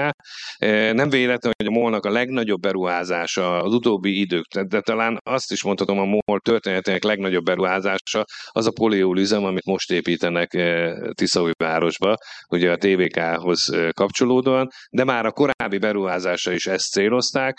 E, 0.56 0.92
nem 0.92 1.08
véletlen, 1.08 1.52
hogy 1.56 1.66
a 1.66 1.70
MOL-nak 1.70 2.04
a 2.04 2.10
legnagyobb 2.10 2.60
beruházása 2.60 3.62
az 3.62 3.72
utóbbi 3.72 4.20
idők, 4.20 4.60
de 4.60 4.80
talán 4.80 5.20
azt 5.24 5.52
is 5.52 5.62
mondhatom, 5.62 5.98
a 5.98 6.04
MOL 6.04 6.40
történetének 6.40 7.02
legnagyobb 7.02 7.44
beruházása 7.44 8.24
az 8.50 8.66
a 8.66 8.70
poliól 8.70 9.18
üzem, 9.18 9.44
amit 9.44 9.64
most 9.64 9.90
építenek 9.90 10.54
e, 10.54 10.94
Tiszaúj 11.14 11.52
városba, 11.56 12.14
ugye 12.48 12.70
a 12.70 12.76
TVK-hoz 12.76 13.76
kapcsolódóan, 13.90 14.68
de 14.90 15.04
már 15.04 15.26
a 15.26 15.30
korábbi 15.30 15.78
beruházása 15.78 16.52
is 16.52 16.66
ezt 16.66 16.90
célozták, 16.90 17.58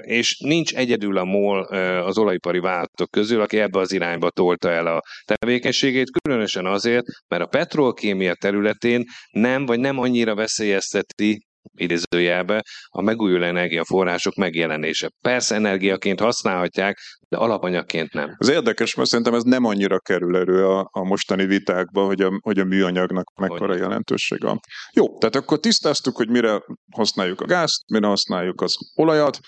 és 0.00 0.38
nincs 0.38 0.74
egyedül 0.74 1.18
a 1.18 1.24
MOL 1.24 1.62
az 2.02 2.18
olajipari 2.18 2.58
vállalatok 2.58 3.10
közül, 3.10 3.40
aki 3.40 3.58
ebbe 3.58 3.78
az 3.78 3.92
irányba 3.92 4.30
tolta 4.30 4.70
el 4.70 4.86
a 4.86 5.00
tevékenységét, 5.24 6.10
különösen 6.22 6.66
azért, 6.66 7.04
mert 7.28 7.42
a 7.42 7.46
petrolkémia 7.46 8.34
területén 8.34 9.04
nem, 9.30 9.66
vagy 9.66 9.80
nem 9.80 9.98
annyira 9.98 10.34
veszélyezteti 10.34 11.46
idézőjelbe 11.74 12.62
a 12.88 13.02
megújuló 13.02 13.44
energiaforrások 13.44 14.34
megjelenése. 14.34 15.10
Persze 15.20 15.54
energiaként 15.54 16.20
használhatják, 16.20 16.98
de 17.28 17.36
alapanyagként 17.36 18.12
nem. 18.12 18.34
Ez 18.38 18.48
érdekes, 18.48 18.94
mert 18.94 19.08
szerintem 19.08 19.34
ez 19.34 19.42
nem 19.42 19.64
annyira 19.64 19.98
kerül 19.98 20.36
elő 20.36 20.66
a, 20.66 20.88
a 20.92 21.04
mostani 21.04 21.46
vitákba, 21.46 22.04
hogy 22.04 22.20
a, 22.20 22.38
hogy 22.42 22.58
a 22.58 22.64
műanyagnak 22.64 23.38
mekkora 23.40 23.72
hogy? 23.72 23.80
jelentősége. 23.80 24.60
Jó, 24.92 25.18
tehát 25.18 25.36
akkor 25.36 25.58
tisztáztuk, 25.58 26.16
hogy 26.16 26.28
mire 26.28 26.62
használjuk 26.92 27.40
a 27.40 27.46
gázt, 27.46 27.88
mire 27.90 28.06
használjuk 28.06 28.60
az 28.60 28.74
olajat. 28.94 29.38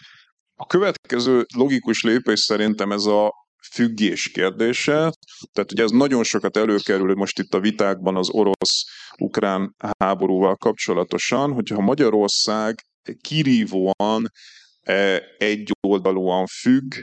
A 0.54 0.66
következő 0.66 1.44
logikus 1.56 2.02
lépés 2.02 2.40
szerintem 2.40 2.92
ez 2.92 3.04
a 3.04 3.32
függés 3.72 4.30
kérdése. 4.30 5.12
Tehát 5.52 5.72
ugye 5.72 5.82
ez 5.82 5.90
nagyon 5.90 6.24
sokat 6.24 6.56
előkerül 6.56 7.14
most 7.14 7.38
itt 7.38 7.54
a 7.54 7.60
vitákban 7.60 8.16
az 8.16 8.30
orosz-ukrán 8.30 9.74
háborúval 9.98 10.56
kapcsolatosan, 10.56 11.52
hogyha 11.52 11.80
Magyarország 11.80 12.84
kirívóan 13.20 14.32
e, 14.80 15.22
egyoldalúan 15.38 16.46
függ, 16.46 16.94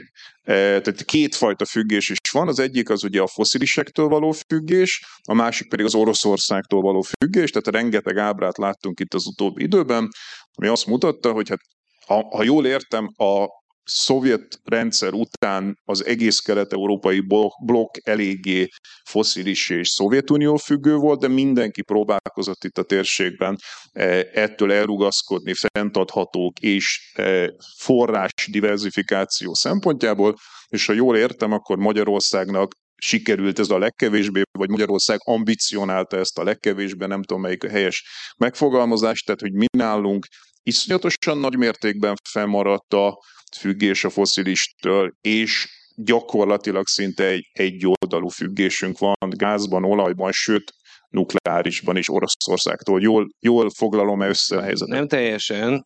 e, 0.42 0.52
tehát 0.54 1.04
kétfajta 1.04 1.64
függés 1.64 2.08
is 2.08 2.30
van. 2.32 2.48
Az 2.48 2.58
egyik 2.58 2.90
az 2.90 3.04
ugye 3.04 3.20
a 3.20 3.26
foszilisektől 3.26 4.08
való 4.08 4.34
függés, 4.48 5.04
a 5.22 5.34
másik 5.34 5.68
pedig 5.68 5.86
az 5.86 5.94
Oroszországtól 5.94 6.80
való 6.80 7.00
függés, 7.00 7.50
tehát 7.50 7.82
rengeteg 7.82 8.16
ábrát 8.16 8.58
láttunk 8.58 9.00
itt 9.00 9.14
az 9.14 9.26
utóbbi 9.26 9.62
időben, 9.62 10.08
ami 10.54 10.66
azt 10.66 10.86
mutatta, 10.86 11.32
hogy 11.32 11.48
hát 11.48 11.60
ha, 12.06 12.36
ha 12.36 12.42
jól 12.42 12.66
értem, 12.66 13.08
a 13.16 13.46
szovjet 13.90 14.60
rendszer 14.64 15.12
után 15.12 15.78
az 15.84 16.04
egész 16.04 16.38
kelet-európai 16.38 17.20
blokk 17.64 17.96
eléggé 18.02 18.68
foszilis 19.04 19.70
és 19.70 19.88
Szovjetunió 19.88 20.56
függő 20.56 20.96
volt, 20.96 21.20
de 21.20 21.28
mindenki 21.28 21.82
próbálkozott 21.82 22.64
itt 22.64 22.78
a 22.78 22.82
térségben 22.82 23.56
e, 23.92 24.26
ettől 24.32 24.72
elrugaszkodni 24.72 25.52
fenntarthatók 25.54 26.58
és 26.60 27.12
e, 27.14 27.52
forrás 27.76 28.32
diversifikáció 28.50 29.54
szempontjából, 29.54 30.34
és 30.68 30.86
ha 30.86 30.92
jól 30.92 31.16
értem, 31.16 31.52
akkor 31.52 31.76
Magyarországnak 31.76 32.72
sikerült 32.98 33.58
ez 33.58 33.70
a 33.70 33.78
legkevésbé, 33.78 34.42
vagy 34.58 34.68
Magyarország 34.68 35.18
ambicionálta 35.24 36.16
ezt 36.16 36.38
a 36.38 36.44
legkevésbé, 36.44 37.06
nem 37.06 37.22
tudom 37.22 37.42
melyik 37.42 37.64
a 37.64 37.68
helyes 37.68 38.04
megfogalmazás, 38.36 39.22
tehát 39.22 39.40
hogy 39.40 39.52
mi 39.52 39.66
nálunk 39.76 40.26
iszonyatosan 40.62 41.38
nagy 41.38 41.56
mértékben 41.56 42.14
fennmaradt 42.30 42.92
a 42.92 43.18
függés 43.56 44.04
a 44.04 44.10
foszilistől, 44.10 45.12
és 45.20 45.68
gyakorlatilag 45.94 46.86
szinte 46.86 47.24
egy, 47.24 47.48
egy 47.52 47.86
oldalú 47.86 48.28
függésünk 48.28 48.98
van 48.98 49.14
gázban, 49.28 49.84
olajban, 49.84 50.32
sőt, 50.32 50.72
nukleárisban 51.08 51.96
is 51.96 52.08
Oroszországtól. 52.08 53.00
Jól, 53.00 53.28
jól 53.40 53.70
foglalom 53.70 54.20
össze 54.20 54.56
a 54.56 54.62
helyzetet? 54.62 54.94
Nem 54.94 55.06
teljesen. 55.06 55.82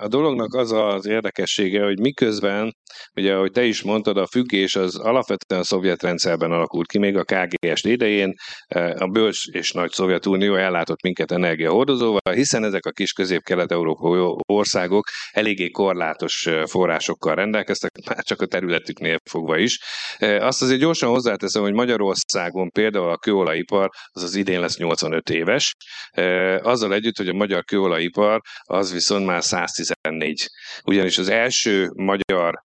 A 0.00 0.08
dolognak 0.08 0.54
az 0.54 0.72
az 0.72 1.06
érdekessége, 1.06 1.84
hogy 1.84 1.98
miközben, 1.98 2.76
ugye 3.14 3.34
ahogy 3.34 3.50
te 3.50 3.64
is 3.64 3.82
mondtad, 3.82 4.16
a 4.16 4.26
függés 4.26 4.76
az 4.76 4.96
alapvetően 4.96 5.60
a 5.60 5.64
szovjet 5.64 6.02
rendszerben 6.02 6.52
alakult 6.52 6.86
ki, 6.86 6.98
még 6.98 7.16
a 7.16 7.24
KGS 7.24 7.84
idején 7.84 8.34
a 8.94 9.06
bölcs 9.06 9.46
és 9.46 9.72
nagy 9.72 9.90
Szovjetunió 9.90 10.54
ellátott 10.54 11.02
minket 11.02 11.32
energiahordozóval, 11.32 12.32
hiszen 12.34 12.64
ezek 12.64 12.86
a 12.86 12.90
kis 12.90 13.12
közép-kelet-európai 13.12 14.20
országok 14.48 15.04
eléggé 15.30 15.70
korlátos 15.70 16.48
forrásokkal 16.64 17.34
rendelkeztek, 17.34 17.90
már 18.06 18.22
csak 18.22 18.40
a 18.40 18.46
területüknél 18.46 19.18
fogva 19.30 19.58
is. 19.58 19.78
Azt 20.18 20.62
azért 20.62 20.80
gyorsan 20.80 21.10
hozzáteszem, 21.10 21.62
hogy 21.62 21.72
Magyarországon 21.72 22.70
például 22.70 23.08
a 23.10 23.16
kőolajipar 23.16 23.88
az 24.10 24.22
az 24.22 24.34
idén 24.34 24.60
lesz 24.62 24.76
85 24.76 25.30
éves, 25.30 25.74
azzal 26.62 26.94
együtt, 26.94 27.16
hogy 27.16 27.28
a 27.28 27.32
magyar 27.32 27.64
kőolajipar 27.64 28.40
az 28.62 28.92
viszont 28.92 29.26
már 29.26 29.42
114. 29.44 30.48
Ugyanis 30.84 31.18
az 31.18 31.28
első 31.28 31.90
magyar 31.94 32.62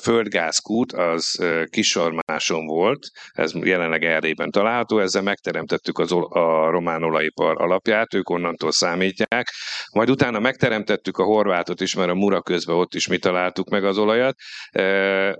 földgázkút 0.00 0.92
az 0.92 1.44
Kisarmáson 1.70 2.66
volt, 2.66 2.98
ez 3.32 3.52
jelenleg 3.54 4.04
Erdélyben 4.04 4.50
található, 4.50 4.98
ezzel 4.98 5.22
megteremtettük 5.22 5.98
az, 5.98 6.12
a 6.12 6.70
román 6.70 7.02
olajipar 7.02 7.62
alapját, 7.62 8.14
ők 8.14 8.30
onnantól 8.30 8.72
számítják, 8.72 9.48
majd 9.92 10.10
utána 10.10 10.38
megteremtettük 10.38 11.18
a 11.18 11.24
horvátot 11.24 11.80
is, 11.80 11.94
mert 11.94 12.10
a 12.10 12.14
Mura 12.14 12.42
közben 12.42 12.76
ott 12.76 12.94
is 12.94 13.06
mi 13.06 13.18
találtuk 13.18 13.68
meg 13.68 13.84
az 13.84 13.98
olajat, 13.98 14.34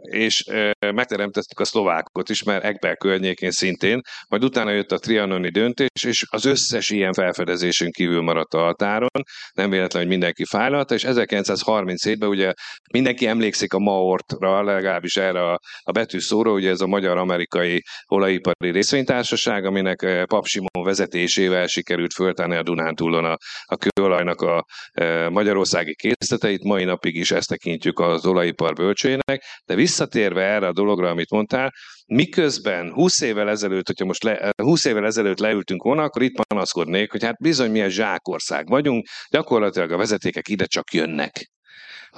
és 0.01 0.45
megteremtettük 0.79 1.61
a 1.61 1.65
szlovákot 1.65 2.29
is, 2.29 2.43
mert 2.43 2.65
Ekbel 2.65 2.97
környékén 2.97 3.51
szintén, 3.51 4.01
majd 4.29 4.45
utána 4.45 4.71
jött 4.71 4.93
a 4.93 4.99
trianoni 4.99 5.51
döntés, 5.51 6.05
és 6.07 6.25
az 6.31 6.45
összes 6.45 6.91
ilyen 6.91 7.13
felfedezésünk 7.13 7.93
kívül 7.93 8.23
maradt 8.23 8.55
a 8.55 8.59
határon, 8.59 9.23
nem 9.53 9.71
véletlen, 9.71 10.03
hogy 10.03 10.11
mindenki 10.11 10.45
fájlalta, 10.45 10.95
és 10.95 11.05
1937-ben 11.07 12.29
ugye 12.29 12.53
mindenki 12.93 13.27
emlékszik 13.27 13.73
a 13.73 13.79
Maortra, 13.89 14.63
legalábbis 14.63 15.17
erre 15.17 15.51
a, 15.51 15.61
a 15.83 15.93
betűszóra, 15.93 16.53
ugye 16.53 16.71
ez 16.71 16.81
a 16.81 16.87
magyar-amerikai 16.87 17.83
olajipari 18.07 18.71
részvénytársaság, 18.71 19.65
aminek 19.65 20.03
eh, 20.03 20.25
Pap 20.25 20.47
Simon 20.47 20.85
vezetésével 20.85 21.67
sikerült 21.67 22.13
föltárni 22.13 22.57
a 22.57 22.63
Dunántúlon 22.63 23.25
a, 23.25 23.37
a 23.65 23.77
kőolajnak 23.77 24.41
a 24.41 24.65
e, 24.93 25.29
magyarországi 25.29 25.95
készleteit, 25.95 26.65
mai 26.65 26.85
napig 26.85 27.17
is 27.17 27.31
ezt 27.31 27.49
tekintjük 27.49 27.99
az 27.99 28.27
olajipar 28.27 28.73
bölcsének, 28.73 29.43
de 29.65 29.75
visszatérve 29.75 30.43
erre 30.43 30.67
a 30.67 30.73
dologra, 30.73 31.09
amit 31.09 31.31
mondtál, 31.31 31.73
miközben 32.07 32.93
20 32.93 33.21
évvel 33.21 33.49
ezelőtt, 33.49 33.87
hogyha 33.87 34.05
most 34.05 34.23
le, 34.23 34.53
20 34.63 34.85
évvel 34.85 35.05
ezelőtt 35.05 35.39
leültünk 35.39 35.83
volna, 35.83 36.03
akkor 36.03 36.23
itt 36.23 36.45
panaszkodnék, 36.49 37.11
hogy 37.11 37.25
hát 37.25 37.39
bizony 37.39 37.71
milyen 37.71 37.91
zsákország 37.91 38.69
vagyunk, 38.69 39.07
gyakorlatilag 39.31 39.91
a 39.91 39.97
vezetékek 39.97 40.49
ide 40.49 40.65
csak 40.65 40.93
jönnek 40.93 41.51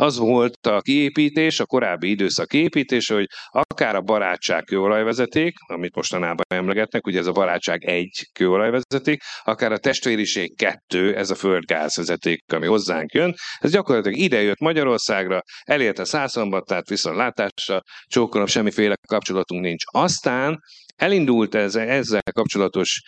az 0.00 0.18
volt 0.18 0.66
a 0.66 0.80
kiépítés, 0.80 1.60
a 1.60 1.66
korábbi 1.66 2.10
időszak 2.10 2.48
kiépítése, 2.48 3.14
hogy 3.14 3.26
akár 3.50 3.94
a 3.94 4.00
barátság 4.00 4.64
kőolajvezeték, 4.64 5.54
amit 5.66 5.94
mostanában 5.94 6.44
emlegetnek, 6.48 7.06
ugye 7.06 7.18
ez 7.18 7.26
a 7.26 7.32
barátság 7.32 7.84
egy 7.84 8.28
kőolajvezeték, 8.32 9.22
akár 9.42 9.72
a 9.72 9.78
testvériség 9.78 10.56
kettő, 10.56 11.16
ez 11.16 11.30
a 11.30 11.34
földgázvezeték, 11.34 12.52
ami 12.52 12.66
hozzánk 12.66 13.12
jön. 13.12 13.34
Ez 13.58 13.70
gyakorlatilag 13.70 14.18
ide 14.18 14.42
jött 14.42 14.60
Magyarországra, 14.60 15.40
elérte 15.62 16.04
Szászombattát, 16.04 16.88
viszont 16.88 17.16
látásra, 17.16 17.80
csókolom, 18.06 18.46
semmiféle 18.46 18.94
kapcsolatunk 19.08 19.62
nincs. 19.62 19.82
Aztán 19.86 20.60
elindult 21.00 21.54
ez, 21.54 21.74
ezzel 21.76 22.22
kapcsolatos 22.32 23.02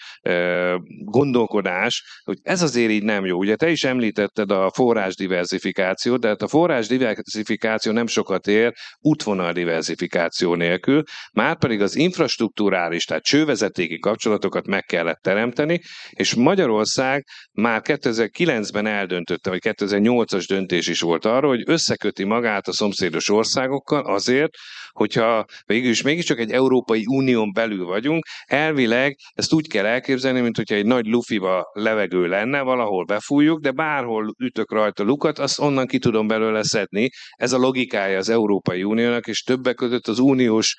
gondolkodás, 1.04 2.02
hogy 2.24 2.38
ez 2.42 2.62
azért 2.62 2.90
így 2.90 3.02
nem 3.02 3.24
jó. 3.24 3.38
Ugye 3.38 3.56
te 3.56 3.70
is 3.70 3.84
említetted 3.84 4.50
a 4.50 4.70
forrás 4.74 5.14
diversifikációt, 5.14 6.20
de 6.20 6.28
hát 6.28 6.42
a 6.42 6.48
forrás 6.48 6.86
diversifikáció 6.86 7.92
nem 7.92 8.06
sokat 8.06 8.46
ér 8.46 8.72
útvonal 9.00 9.52
diversifikáció 9.52 10.54
nélkül, 10.54 11.02
már 11.32 11.58
pedig 11.58 11.80
az 11.80 11.96
infrastruktúrális, 11.96 13.04
tehát 13.04 13.22
csővezetéki 13.22 13.98
kapcsolatokat 13.98 14.66
meg 14.66 14.84
kellett 14.84 15.20
teremteni, 15.22 15.80
és 16.10 16.34
Magyarország 16.34 17.24
már 17.52 17.80
2009-ben 17.84 18.86
eldöntötte, 18.86 19.50
vagy 19.50 19.60
2008-as 19.62 20.44
döntés 20.48 20.88
is 20.88 21.00
volt 21.00 21.24
arról, 21.24 21.50
hogy 21.50 21.62
összeköti 21.66 22.24
magát 22.24 22.68
a 22.68 22.72
szomszédos 22.72 23.28
országokkal 23.28 24.04
azért, 24.04 24.50
hogyha 24.92 25.44
végülis 25.66 26.02
mégiscsak 26.02 26.38
egy 26.38 26.50
Európai 26.50 27.04
Unión 27.06 27.52
belül 27.52 27.81
vagyunk, 27.84 28.24
elvileg 28.44 29.16
ezt 29.32 29.52
úgy 29.52 29.68
kell 29.68 29.86
elképzelni, 29.86 30.40
mint 30.40 30.56
hogyha 30.56 30.74
egy 30.74 30.86
nagy 30.86 31.06
lufiba 31.06 31.70
levegő 31.72 32.26
lenne, 32.26 32.60
valahol 32.60 33.04
befújjuk, 33.04 33.60
de 33.60 33.70
bárhol 33.70 34.34
ütök 34.38 34.72
rajta 34.72 35.02
lukat, 35.02 35.38
azt 35.38 35.60
onnan 35.60 35.86
ki 35.86 35.98
tudom 35.98 36.26
belőle 36.26 36.62
szedni. 36.62 37.08
Ez 37.36 37.52
a 37.52 37.58
logikája 37.58 38.18
az 38.18 38.28
Európai 38.28 38.82
Uniónak, 38.82 39.26
és 39.26 39.42
többek 39.42 39.74
között 39.74 40.06
az 40.06 40.18
uniós, 40.18 40.74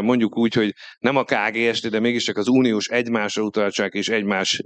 mondjuk 0.00 0.38
úgy, 0.38 0.54
hogy 0.54 0.72
nem 0.98 1.16
a 1.16 1.24
KGST, 1.24 1.88
de 1.88 2.00
mégiscsak 2.00 2.36
az 2.36 2.48
uniós 2.48 2.86
egymásra 2.86 3.42
utaltság 3.42 3.94
és 3.94 4.08
egymás 4.08 4.62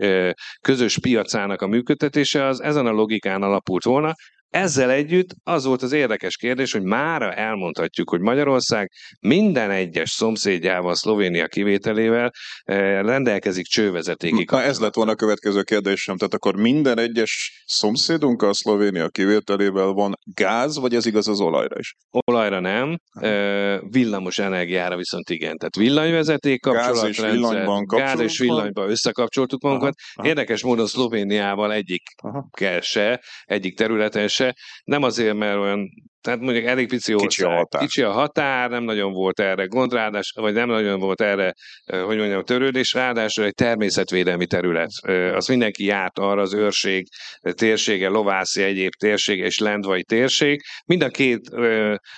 közös 0.61 0.99
piacának 0.99 1.63
a 1.63 1.67
működtetése 1.67 2.45
az 2.45 2.63
ezen 2.63 2.87
a 2.87 2.91
logikán 2.91 3.43
alapult 3.43 3.85
volna, 3.85 4.15
ezzel 4.53 4.91
együtt 4.91 5.29
az 5.45 5.65
volt 5.65 5.83
az 5.83 5.93
érdekes 5.93 6.37
kérdés, 6.37 6.73
hogy 6.73 6.83
mára 6.83 7.35
elmondhatjuk, 7.35 8.11
hogy 8.11 8.21
Magyarország 8.21 8.91
minden 9.21 9.71
egyes 9.71 10.11
szomszédjával, 10.11 10.95
Szlovénia 10.95 11.47
kivételével 11.47 12.31
eh, 12.63 13.03
rendelkezik 13.03 13.67
csővezetékig. 13.67 14.51
Na 14.51 14.63
ez 14.63 14.81
lett 14.81 14.95
volna 14.95 15.11
a 15.11 15.15
következő 15.15 15.63
kérdésem, 15.63 16.17
tehát 16.17 16.35
akkor 16.35 16.57
minden 16.57 16.99
egyes 16.99 17.63
szomszédunkkal, 17.67 18.53
Szlovénia 18.53 19.09
kivételével 19.09 19.87
van 19.87 20.13
gáz, 20.35 20.79
vagy 20.79 20.95
ez 20.95 21.07
igaz 21.07 21.29
az 21.29 21.41
olajra 21.41 21.77
is? 21.79 21.95
Olajra 22.27 22.61
nem, 22.61 22.97
eh, 23.13 23.79
villamos 23.91 24.39
energiára 24.39 24.97
viszont 24.97 25.31
igen. 25.31 25.57
Tehát 25.57 25.77
villanyvezeték 25.77 26.61
kapcsolatrendszer, 26.61 27.25
gáz 27.25 27.35
és 27.35 27.41
villanyban, 27.41 27.85
gáz 27.85 28.21
és 28.21 28.39
villanyban 28.39 28.91
összekapcsoltuk 28.91 29.63
magunkat. 29.63 29.95
Aha, 29.97 30.13
aha. 30.15 30.29
Érdekes 30.29 30.63
módon 30.63 30.87
Szlovéniával 30.87 31.73
egyik 31.73 32.03
kell 32.51 32.81
se, 32.81 33.23
egyik 33.45 33.77
területen 33.77 34.29
se, 34.29 34.42
nem 34.85 35.03
azért, 35.03 35.37
mert 35.37 35.59
olyan 35.59 35.89
tehát 36.23 36.41
mondjuk 36.41 36.65
elég 36.65 36.89
pici 36.89 37.15
ország. 37.15 37.29
Kicsi 37.29 37.43
a 37.43 37.51
határ. 37.51 37.83
Kicsi 37.83 38.03
a 38.03 38.11
határ, 38.11 38.71
nem 38.71 38.85
nagyon 38.85 39.13
volt 39.13 39.41
erre 39.41 39.65
gond, 39.65 39.93
ráadás, 39.93 40.33
vagy 40.35 40.53
nem 40.53 40.69
nagyon 40.69 41.01
volt 41.01 41.21
erre, 41.21 41.55
hogy 41.87 42.17
mondjam, 42.17 42.45
törődés, 42.45 42.93
ráadásul 42.93 43.45
egy 43.45 43.55
természetvédelmi 43.55 44.47
terület. 44.47 44.91
Az 45.35 45.47
mindenki 45.47 45.85
járt 45.85 46.19
arra 46.19 46.41
az 46.41 46.55
őrség 46.55 47.07
térsége, 47.53 48.09
lovászi 48.09 48.63
egyéb 48.63 48.93
térsége 48.93 49.45
és 49.45 49.59
lendvai 49.59 50.03
térség. 50.03 50.63
Mind 50.87 51.03
a 51.03 51.09
két 51.09 51.41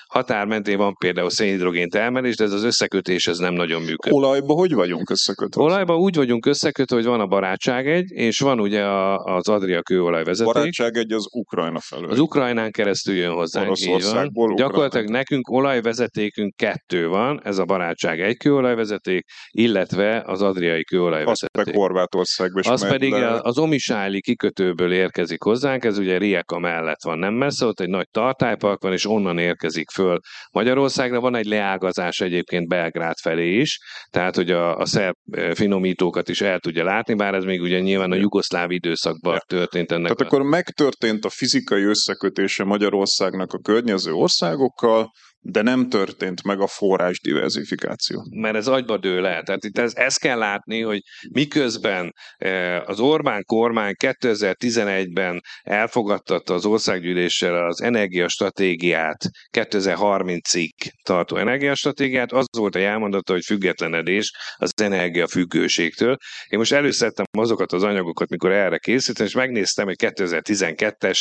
határ 0.07 0.47
mentén 0.47 0.77
van 0.77 0.95
például 0.95 1.31
szénhidrogén 1.31 1.89
termelés, 1.89 2.37
de 2.37 2.45
ez 2.45 2.53
az 2.53 2.65
összekötés 2.65 3.27
ez 3.27 3.39
nem 3.39 3.55
nagyon 3.55 3.83
működik. 3.83 4.17
Olajba 4.17 4.55
hogy 4.55 4.73
vagyunk 4.73 5.11
összekötve? 5.11 5.63
Olajba 5.63 5.97
úgy 5.97 6.15
vagyunk 6.15 6.47
összekötve, 6.47 6.97
hogy 6.97 7.05
van 7.05 7.21
a 7.21 7.27
barátság 7.27 7.89
egy, 7.89 8.11
és 8.11 8.39
van 8.39 8.61
ugye 8.61 8.85
az 9.25 9.49
Adria 9.49 9.83
kőolaj 9.83 10.25
vezeték. 10.25 10.53
Barátság 10.53 10.97
egy 10.97 11.13
az 11.13 11.27
Ukrajna 11.31 11.81
felől. 11.81 12.11
Az 12.11 12.19
Ukrajnán 12.19 12.71
keresztül 12.71 13.15
jön 13.15 13.33
hozzánk. 13.95 14.15
Oroszországból. 14.15 14.55
Gyakorlatilag 14.55 15.09
nekünk 15.09 15.51
olajvezetékünk 15.51 16.57
kettő 16.57 17.09
van, 17.09 17.41
ez 17.45 17.59
a 17.59 17.65
barátság 17.65 18.21
egy 18.21 18.37
kőolajvezeték, 18.37 19.25
illetve 19.51 20.23
az 20.27 20.43
adriai 20.43 20.85
kőolajvezeték. 20.85 21.67
Az 21.67 21.73
Horvátországba 21.73 22.61
is 22.61 22.67
Az 22.67 22.89
pedig 22.89 23.11
le... 23.11 23.39
az 23.43 23.59
Omisáli 23.59 24.21
kikötőből 24.21 24.93
érkezik 24.93 25.43
hozzánk, 25.43 25.85
ez 25.85 25.99
ugye 25.99 26.19
Rijeka 26.19 26.59
mellett 26.59 27.03
van, 27.03 27.19
nem 27.19 27.35
messze, 27.35 27.67
ott 27.67 27.81
egy 27.81 27.89
nagy 27.89 28.09
tartálypark 28.11 28.83
van, 28.83 28.93
és 28.93 29.07
onnan 29.07 29.39
érkezik 29.39 29.91
föl 29.91 30.19
Magyarországra. 30.53 31.21
Van 31.21 31.35
egy 31.37 31.47
leágazás 31.47 32.21
egyébként 32.21 32.69
Belgrád 32.69 33.17
felé 33.23 33.57
is, 33.57 33.79
tehát 34.11 34.37
hogy 34.37 34.51
a, 34.51 34.77
a 34.77 34.87
szerb 34.87 35.15
finomítókat 35.53 36.29
is 36.29 36.41
el 36.41 36.59
tudja 36.59 36.85
látni, 36.85 37.15
bár 37.15 37.35
ez 37.35 37.45
még 37.45 37.61
ugye 37.61 37.81
nyilván 37.81 38.11
a 38.11 38.15
jugoszláv 38.15 38.71
időszakban 38.71 39.33
ja. 39.33 39.41
történt 39.47 39.93
ennek. 39.93 40.13
Tehát 40.13 40.21
a... 40.21 40.25
akkor 40.25 40.43
megtörtént 40.43 41.25
a 41.25 41.29
fizikai 41.29 41.83
összekötése 41.83 42.65
Magyarországnak 42.65 43.53
a 43.53 43.59
környező 43.85 44.13
országokkal, 44.13 45.13
de 45.47 45.63
nem 45.63 45.89
történt 45.89 46.43
meg 46.43 46.61
a 46.61 46.67
forrás 46.67 47.21
diversifikáció. 47.21 48.27
Mert 48.31 48.57
ez 48.57 48.67
agyba 48.67 48.97
dől 48.97 49.27
el. 49.27 49.43
Tehát 49.43 49.65
itt 49.65 49.79
ez, 49.79 49.95
ezt 49.95 50.19
kell 50.19 50.39
látni, 50.39 50.81
hogy 50.81 51.01
miközben 51.33 52.13
eh, 52.37 52.89
az 52.89 53.01
Orbán 53.01 53.45
kormány 53.45 53.95
2011-ben 54.05 55.41
elfogadtatta 55.63 56.55
az 56.55 56.65
országgyűléssel 56.65 57.67
az 57.67 57.83
energiastratégiát, 57.83 59.31
2030-ig 59.51 60.71
tartó 61.03 61.37
energiastratégiát, 61.37 62.33
az 62.33 62.47
volt 62.57 62.75
a 62.75 62.79
jelmondata, 62.79 63.33
hogy 63.33 63.45
függetlenedés 63.45 64.33
az 64.57 64.71
energiafüggőségtől. 64.83 66.17
Én 66.49 66.59
most 66.59 66.73
előszedtem 66.73 67.25
azokat 67.39 67.73
az 67.73 67.83
anyagokat, 67.83 68.29
mikor 68.29 68.53
erre 68.53 68.79
készítettem, 68.79 69.27
és 69.27 69.35
megnéztem 69.35 69.89
egy 69.89 69.99
2012-es, 69.99 71.19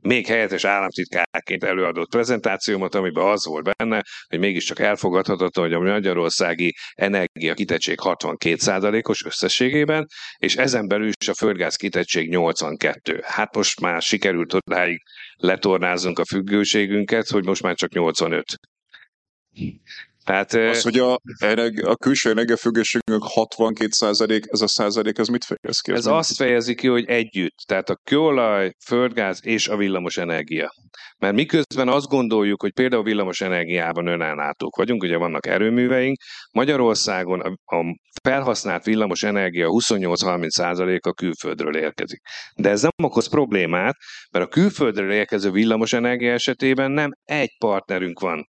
még 0.00 0.26
helyettes 0.26 0.64
államtitkárként 0.64 1.64
előadott 1.64 2.10
prezentációmat, 2.10 2.94
amiben 2.94 3.24
az 3.24 3.46
volt 3.46 3.62
benne, 3.76 4.02
hogy 4.28 4.38
mégiscsak 4.38 4.78
elfogadhatatlan, 4.78 5.64
hogy 5.66 5.74
a 5.74 5.92
magyarországi 5.92 6.74
energia 6.94 7.54
kitettség 7.54 7.98
62%-os 8.02 9.24
összességében, 9.24 10.06
és 10.36 10.56
ezen 10.56 10.88
belül 10.88 11.10
is 11.20 11.28
a 11.28 11.34
földgáz 11.34 11.76
kitettség 11.76 12.28
82. 12.28 13.20
Hát 13.22 13.54
most 13.54 13.80
már 13.80 14.02
sikerült 14.02 14.54
odáig 14.54 15.02
letornázunk 15.36 16.18
a 16.18 16.24
függőségünket, 16.24 17.28
hogy 17.28 17.44
most 17.44 17.62
már 17.62 17.74
csak 17.74 17.92
85. 17.92 18.44
Tehát, 20.24 20.52
az, 20.52 20.82
hogy 20.82 20.98
a, 20.98 21.12
a 21.82 21.96
külső 21.96 22.30
energiafüggőségünk 22.30 23.22
62 23.24 23.88
ez 24.50 24.60
a 24.60 24.66
százalék, 24.66 25.18
ez 25.18 25.28
mit 25.28 25.44
fejez 25.44 25.80
ki? 25.80 25.92
Ez, 25.92 25.98
ez 25.98 26.06
azt 26.06 26.36
fejezi 26.36 26.74
ki, 26.74 26.86
hogy 26.86 27.04
együtt, 27.04 27.56
tehát 27.66 27.90
a 27.90 28.00
kőolaj, 28.04 28.72
földgáz 28.86 29.40
és 29.42 29.68
a 29.68 29.76
villamos 29.76 30.16
energia. 30.16 30.74
Mert 31.18 31.34
miközben 31.34 31.88
azt 31.88 32.08
gondoljuk, 32.08 32.60
hogy 32.60 32.72
például 32.72 33.02
a 33.02 33.04
villamos 33.04 33.40
energiában 33.40 34.06
önellátók 34.06 34.76
vagyunk, 34.76 35.02
ugye 35.02 35.16
vannak 35.16 35.46
erőműveink, 35.46 36.16
Magyarországon 36.52 37.40
a, 37.40 37.76
a 37.76 37.96
felhasznált 38.22 38.84
villamos 38.84 39.22
energia 39.22 39.66
28-30% 39.70 41.00
a 41.00 41.12
külföldről 41.12 41.76
érkezik. 41.76 42.20
De 42.54 42.70
ez 42.70 42.80
nem 42.80 42.90
okoz 43.02 43.28
problémát, 43.28 43.96
mert 44.30 44.44
a 44.44 44.48
külföldről 44.48 45.12
érkező 45.12 45.50
villamos 45.50 45.92
energia 45.92 46.32
esetében 46.32 46.90
nem 46.90 47.10
egy 47.24 47.56
partnerünk 47.58 48.20
van, 48.20 48.48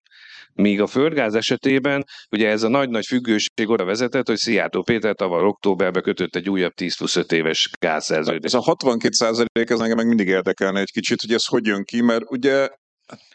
Míg 0.58 0.82
a 0.82 0.88
földgáz 0.88 1.36
esetében 1.36 2.04
ugye 2.32 2.50
ez 2.50 2.64
a 2.64 2.68
nagy-nagy 2.68 3.06
függőség 3.06 3.70
oda 3.70 3.84
vezetett, 3.84 4.28
hogy 4.28 4.38
Szijjártó 4.38 4.82
Péter 4.82 5.16
tavaly 5.16 5.44
októberben 5.44 6.04
kötött 6.04 6.36
egy 6.36 6.50
újabb 6.50 6.74
10 6.74 6.98
plusz 6.98 7.16
5 7.16 7.32
éves 7.32 7.70
gázszerződést. 7.80 8.44
Ez 8.44 8.54
a 8.54 8.60
62 8.60 9.14
százalék, 9.14 9.70
ez 9.70 9.80
engem 9.80 9.98
meg 9.98 10.08
mindig 10.08 10.28
érdekelne 10.28 10.80
egy 10.80 10.92
kicsit, 10.92 11.22
hogy 11.22 11.34
ez 11.34 11.46
hogy 11.46 11.66
jön 11.66 11.84
ki, 11.84 12.02
mert 12.02 12.24
ugye 12.30 12.70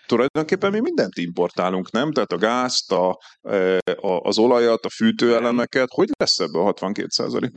tulajdonképpen 0.07 0.71
mi 0.71 0.81
mindent 0.81 1.17
importálunk, 1.17 1.91
nem? 1.91 2.13
Tehát 2.13 2.33
a 2.33 2.37
gázt, 2.37 2.93
a, 2.93 3.19
e, 3.41 3.79
a, 4.01 4.21
az 4.21 4.39
olajat, 4.39 4.85
a 4.85 4.91
fűtőelemeket, 4.91 5.89
hogy 5.91 6.09
lesz 6.19 6.39
ebből 6.39 6.63
62 6.63 7.07
százalék? 7.09 7.51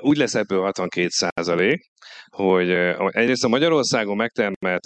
Úgy 0.00 0.16
lesz 0.16 0.34
ebből 0.34 0.60
62 0.60 1.08
százalék, 1.08 1.89
hogy 2.30 2.70
egyrészt 3.06 3.44
a 3.44 3.48
Magyarországon 3.48 4.16
megtermelt 4.16 4.84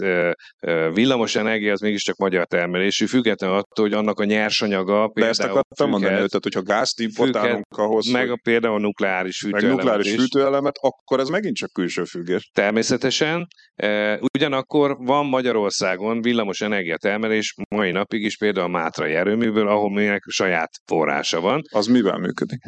villamos 0.93 1.37
energia 1.37 1.73
az 1.73 1.81
mégiscsak 1.81 2.17
magyar 2.17 2.47
termelésű, 2.47 3.07
függetlenül 3.07 3.57
attól, 3.57 3.85
hogy 3.89 3.95
annak 3.95 4.21
a 4.21 4.25
nyersanyaga 4.25 5.11
De 5.15 5.27
ezt 5.27 5.43
akartam 5.43 5.91
mondani, 5.91 6.15
tehát 6.15 6.43
hogyha 6.43 6.63
gázt 6.63 7.01
importálunk 7.01 7.67
függet, 7.69 7.87
ahhoz, 7.89 8.11
meg 8.11 8.31
a, 8.31 8.39
például 8.43 8.75
a 8.75 8.79
nukleáris 8.79 9.39
fűtőelemet 9.39 9.77
meg 9.77 9.77
nukleáris 9.77 10.13
is, 10.13 10.21
fűtőelemet, 10.21 10.75
akkor 10.81 11.21
ez 11.21 11.29
megint 11.29 11.57
csak 11.57 11.73
külső 11.73 12.05
függés. 12.05 12.51
Természetesen. 12.55 13.47
Ugyanakkor 14.35 14.97
van 14.99 15.27
Magyarországon 15.27 16.23
villamos 16.23 16.61
energiatermelés 16.61 17.55
mai 17.75 17.91
napig 17.91 18.23
is 18.23 18.37
például 18.37 18.67
a 18.67 18.69
Mátrai 18.69 19.15
erőműből, 19.15 19.69
ahol 19.69 19.91
minek 19.91 20.23
saját 20.27 20.71
forrása 20.87 21.41
van. 21.41 21.63
Az 21.71 21.87
mivel 21.87 22.19
működik? 22.19 22.59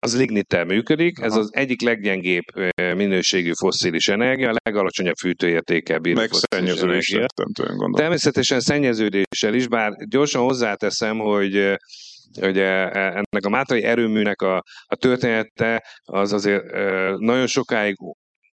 Az 0.00 0.18
lignittel 0.18 0.64
működik, 0.64 1.18
Aha. 1.18 1.26
ez 1.26 1.36
az 1.36 1.50
egyik 1.52 1.82
leggyengébb 1.82 2.44
minőségű 2.76 3.52
fosszilis 3.72 4.08
energia, 4.08 4.50
a 4.50 4.54
legalacsonyabb 4.64 5.16
fűtőértékkel 5.20 5.98
bíró 5.98 6.20
Meg 6.20 6.30
szennyeződéssel, 6.32 7.26
Természetesen 7.92 8.60
szennyeződéssel 8.60 9.54
is, 9.54 9.68
bár 9.68 9.92
gyorsan 10.08 10.42
hozzáteszem, 10.42 11.18
hogy 11.18 11.76
Ugye 12.40 12.90
ennek 12.90 13.44
a 13.44 13.48
Mátrai 13.48 13.82
erőműnek 13.82 14.42
a, 14.42 14.62
a 14.86 14.96
története 14.96 15.84
az 16.04 16.32
azért 16.32 16.64
nagyon 17.18 17.46
sokáig 17.46 17.96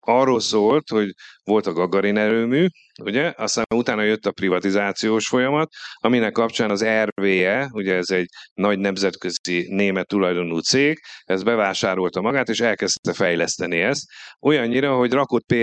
arról 0.00 0.40
szólt, 0.40 0.88
hogy 0.88 1.14
volt 1.44 1.66
a 1.66 1.72
Gagarin 1.72 2.16
erőmű, 2.16 2.66
ugye, 3.02 3.32
aztán 3.36 3.64
utána 3.74 4.02
jött 4.02 4.26
a 4.26 4.32
privatizációs 4.32 5.28
folyamat, 5.28 5.68
aminek 5.96 6.32
kapcsán 6.32 6.70
az 6.70 6.84
RVE, 6.84 7.68
ugye 7.72 7.94
ez 7.94 8.10
egy 8.10 8.26
nagy 8.54 8.78
nemzetközi 8.78 9.66
német 9.68 10.06
tulajdonú 10.06 10.58
cég, 10.58 10.98
ez 11.24 11.42
bevásárolta 11.42 12.20
magát, 12.20 12.48
és 12.48 12.60
elkezdte 12.60 13.12
fejleszteni 13.12 13.80
ezt, 13.80 14.02
olyannyira, 14.40 14.96
hogy 14.96 15.12
rakott 15.12 15.54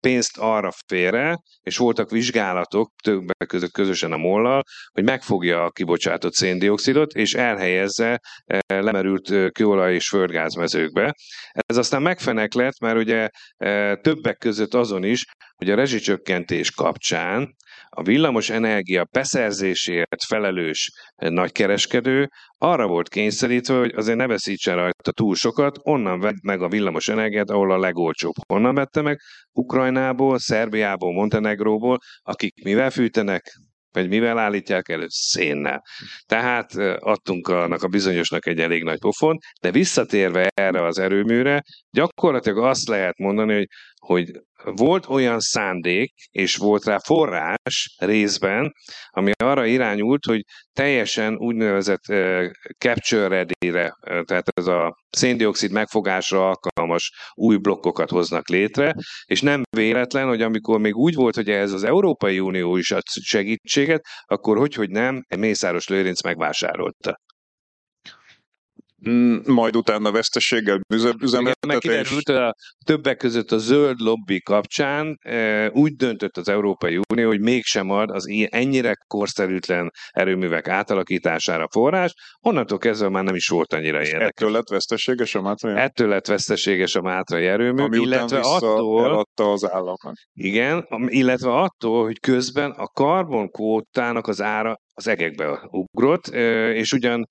pénzt 0.00 0.38
arra 0.38 0.70
félre, 0.86 1.36
és 1.62 1.76
voltak 1.76 2.10
vizsgálatok, 2.10 2.92
többek 3.02 3.48
között 3.48 3.72
közösen 3.72 4.12
a 4.12 4.16
mollal, 4.16 4.62
hogy 4.92 5.04
megfogja 5.04 5.64
a 5.64 5.70
kibocsátott 5.70 6.34
széndiokszidot, 6.34 7.12
és 7.12 7.34
elhelyezze 7.34 8.20
eh, 8.44 8.58
lemerült 8.66 9.30
eh, 9.30 9.48
kőolaj 9.50 9.94
és 9.94 10.08
földgázmezőkbe. 10.08 11.14
Ez 11.50 11.76
aztán 11.76 12.02
megfeneklett, 12.02 12.80
mert 12.80 12.96
ugye 12.96 13.28
eh, 13.56 13.94
többek 13.96 14.38
között 14.38 14.74
azon 14.74 15.04
is, 15.04 15.24
hogy 15.56 15.70
a 15.70 15.74
rezsicsökkentés 15.74 16.70
kapcsán 16.70 17.54
a 17.88 18.02
villamos 18.02 18.50
energia 18.50 19.06
beszerzéséért 19.10 20.24
felelős 20.26 20.90
nagykereskedő 21.16 22.28
arra 22.58 22.86
volt 22.86 23.08
kényszerítve, 23.08 23.78
hogy 23.78 23.92
azért 23.94 24.18
ne 24.18 24.26
veszítsen 24.26 24.74
rajta 24.74 25.12
túl 25.12 25.34
sokat, 25.34 25.78
onnan 25.82 26.20
vett 26.20 26.42
meg 26.42 26.62
a 26.62 26.68
villamos 26.68 27.08
energiát, 27.08 27.50
ahol 27.50 27.72
a 27.72 27.78
legolcsóbb. 27.78 28.34
Honnan 28.48 28.74
vette 28.74 29.02
meg? 29.02 29.20
Ukrajnából, 29.52 30.38
Szerbiából, 30.38 31.12
Montenegróból, 31.12 31.98
akik 32.22 32.64
mivel 32.64 32.90
fűtenek? 32.90 33.42
vagy 33.92 34.08
mivel 34.08 34.38
állítják 34.38 34.88
elő? 34.88 35.06
Szénnel. 35.08 35.82
Tehát 36.26 36.74
adtunk 36.98 37.48
annak 37.48 37.82
a 37.82 37.88
bizonyosnak 37.88 38.46
egy 38.46 38.58
elég 38.58 38.82
nagy 38.82 38.98
pofon, 38.98 39.38
de 39.60 39.70
visszatérve 39.70 40.48
erre 40.54 40.84
az 40.84 40.98
erőműre, 40.98 41.62
gyakorlatilag 41.90 42.64
azt 42.64 42.88
lehet 42.88 43.18
mondani, 43.18 43.54
hogy, 43.54 43.66
hogy 43.98 44.30
volt 44.64 45.06
olyan 45.08 45.40
szándék, 45.40 46.12
és 46.30 46.56
volt 46.56 46.84
rá 46.84 46.98
forrás 46.98 47.96
részben, 47.98 48.72
ami 49.10 49.30
arra 49.36 49.64
irányult, 49.64 50.24
hogy 50.24 50.44
teljesen 50.72 51.36
úgynevezett 51.36 52.08
uh, 52.08 52.46
capture 52.78 53.28
ready-re, 53.28 53.96
tehát 54.24 54.48
ez 54.54 54.66
a 54.66 54.96
széndiokszid 55.10 55.72
megfogásra 55.72 56.48
alkalmas 56.48 57.12
új 57.34 57.56
blokkokat 57.56 58.10
hoznak 58.10 58.48
létre, 58.48 58.94
és 59.24 59.42
nem 59.42 59.62
véletlen, 59.76 60.26
hogy 60.26 60.42
amikor 60.42 60.80
még 60.80 60.96
úgy 60.96 61.14
volt, 61.14 61.34
hogy 61.34 61.48
ez 61.50 61.72
az 61.72 61.84
Európai 61.84 62.40
Unió 62.40 62.76
is 62.76 62.90
ad 62.90 63.02
segítséget, 63.06 64.04
akkor 64.26 64.58
hogy, 64.58 64.74
hogy 64.74 64.90
nem, 64.90 65.24
Mészáros 65.36 65.88
Lőrinc 65.88 66.22
megvásárolta. 66.22 67.20
Mm, 69.08 69.36
majd 69.46 69.76
utána 69.76 70.10
veszteséggel 70.10 70.80
üzemeltetés. 71.20 71.78
Kiderült, 71.78 72.28
a 72.28 72.54
többek 72.84 73.16
között 73.16 73.52
a 73.52 73.58
zöld 73.58 74.00
lobby 74.00 74.40
kapcsán 74.40 75.18
e, 75.20 75.68
úgy 75.70 75.94
döntött 75.94 76.36
az 76.36 76.48
Európai 76.48 77.00
Unió, 77.12 77.28
hogy 77.28 77.40
mégsem 77.40 77.90
ad 77.90 78.10
az 78.10 78.26
ennyire 78.50 78.94
korszerűtlen 79.06 79.90
erőművek 80.10 80.68
átalakítására 80.68 81.68
forrás, 81.70 82.12
onnantól 82.40 82.78
kezdve 82.78 83.08
már 83.08 83.24
nem 83.24 83.34
is 83.34 83.48
volt 83.48 83.72
annyira 83.72 83.98
érdekes. 84.02 84.26
Ettől 84.26 84.50
lett 84.50 84.68
veszteséges 84.68 85.34
a 85.34 85.40
Mátrai? 85.40 85.76
Ettől 85.76 86.08
lett 86.08 86.26
veszteséges 86.26 86.94
a 86.94 87.00
Mátrai 87.00 87.46
erőmű, 87.46 87.82
Ami 87.82 87.98
illetve 87.98 88.40
attól, 88.40 89.04
eladta 89.04 89.52
az 89.52 89.70
államnak. 89.70 90.12
Igen, 90.32 90.86
illetve 91.06 91.52
attól, 91.52 92.04
hogy 92.04 92.20
közben 92.20 92.70
a 92.70 92.86
karbonkvótának 92.86 94.26
az 94.26 94.42
ára 94.42 94.76
az 95.00 95.06
egekbe 95.06 95.60
ugrott, 95.70 96.26
és 96.74 96.92
ugyan 96.92 97.28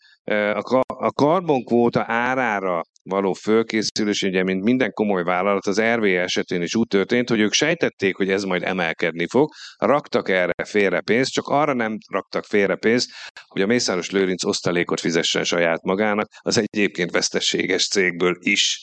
a 0.87 1.11
karbonkvóta 1.11 2.03
árára 2.07 2.81
való 3.03 3.33
fölkészülés, 3.33 4.21
ugye, 4.21 4.43
mint 4.43 4.63
minden 4.63 4.91
komoly 4.91 5.23
vállalat, 5.23 5.67
az 5.67 5.81
RV 5.81 6.03
esetén 6.03 6.61
is 6.61 6.75
úgy 6.75 6.87
történt, 6.87 7.29
hogy 7.29 7.39
ők 7.39 7.53
sejtették, 7.53 8.15
hogy 8.15 8.29
ez 8.29 8.43
majd 8.43 8.63
emelkedni 8.63 9.27
fog, 9.27 9.49
raktak 9.77 10.29
erre 10.29 10.63
félre 10.63 11.01
pénzt, 11.01 11.31
csak 11.31 11.47
arra 11.47 11.73
nem 11.73 11.97
raktak 12.11 12.45
félre 12.45 12.75
pénzt, 12.75 13.09
hogy 13.47 13.61
a 13.61 13.65
Mészáros 13.65 14.09
Lőrinc 14.09 14.43
osztalékot 14.43 14.99
fizessen 14.99 15.43
saját 15.43 15.83
magának, 15.83 16.27
az 16.39 16.57
egyébként 16.57 17.11
veszteséges 17.11 17.87
cégből 17.87 18.37
is. 18.39 18.79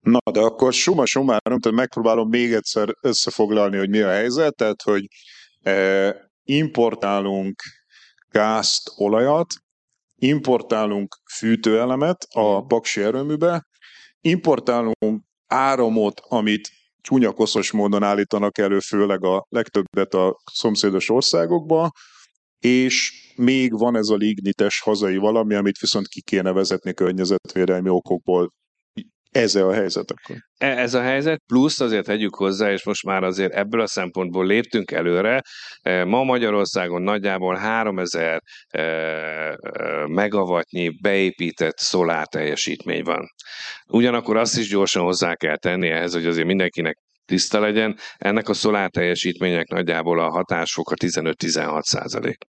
Na, 0.00 0.18
de 0.32 0.40
akkor 0.40 0.72
suma 0.72 1.06
sumárom, 1.06 1.58
tehát 1.60 1.78
megpróbálom 1.78 2.28
még 2.28 2.52
egyszer 2.52 2.88
összefoglalni, 3.00 3.76
hogy 3.76 3.88
mi 3.88 4.00
a 4.00 4.10
helyzet, 4.10 4.56
tehát, 4.56 4.82
hogy 4.82 5.06
eh, 5.62 6.12
importálunk 6.44 7.62
gázt, 8.34 8.92
olajat, 8.96 9.54
importálunk 10.14 11.16
fűtőelemet 11.32 12.26
a 12.30 12.66
paksi 12.66 13.02
erőműbe, 13.02 13.66
importálunk 14.20 15.22
áramot, 15.46 16.20
amit 16.28 16.70
csúnyakoszos 17.00 17.70
módon 17.70 18.02
állítanak 18.02 18.58
elő, 18.58 18.78
főleg 18.78 19.24
a 19.24 19.46
legtöbbet 19.48 20.14
a 20.14 20.36
szomszédos 20.52 21.10
országokba, 21.10 21.90
és 22.58 23.12
még 23.36 23.72
van 23.78 23.96
ez 23.96 24.08
a 24.08 24.16
lignites 24.16 24.80
hazai 24.80 25.16
valami, 25.16 25.54
amit 25.54 25.78
viszont 25.78 26.06
ki 26.06 26.22
kéne 26.22 26.52
vezetni 26.52 26.94
környezetvédelmi 26.94 27.88
okokból 27.88 28.52
ez 29.34 29.54
a 29.54 29.72
helyzet 29.72 30.10
akkor? 30.10 30.36
E, 30.58 30.66
ez 30.66 30.94
a 30.94 31.02
helyzet, 31.02 31.42
plusz 31.46 31.80
azért 31.80 32.04
tegyük 32.04 32.34
hozzá, 32.34 32.72
és 32.72 32.84
most 32.84 33.04
már 33.04 33.22
azért 33.22 33.52
ebből 33.52 33.80
a 33.80 33.86
szempontból 33.86 34.46
léptünk 34.46 34.90
előre. 34.90 35.42
E, 35.82 36.04
ma 36.04 36.24
Magyarországon 36.24 37.02
nagyjából 37.02 37.54
3000 37.54 38.40
e, 38.68 38.82
megavatnyi 40.06 40.90
beépített 41.00 41.78
szolár 41.78 42.26
teljesítmény 42.26 43.02
van. 43.02 43.26
Ugyanakkor 43.88 44.36
azt 44.36 44.58
is 44.58 44.68
gyorsan 44.68 45.02
hozzá 45.02 45.34
kell 45.34 45.56
tenni 45.56 45.88
ehhez, 45.88 46.12
hogy 46.12 46.26
azért 46.26 46.46
mindenkinek 46.46 46.96
tiszta 47.24 47.60
legyen. 47.60 47.96
Ennek 48.16 48.48
a 48.48 48.54
szolár 48.54 48.90
teljesítmények 48.90 49.66
nagyjából 49.68 50.20
a 50.20 50.30
hatásfoka 50.30 50.94
15-16 50.98 51.80
százalék. 51.80 52.53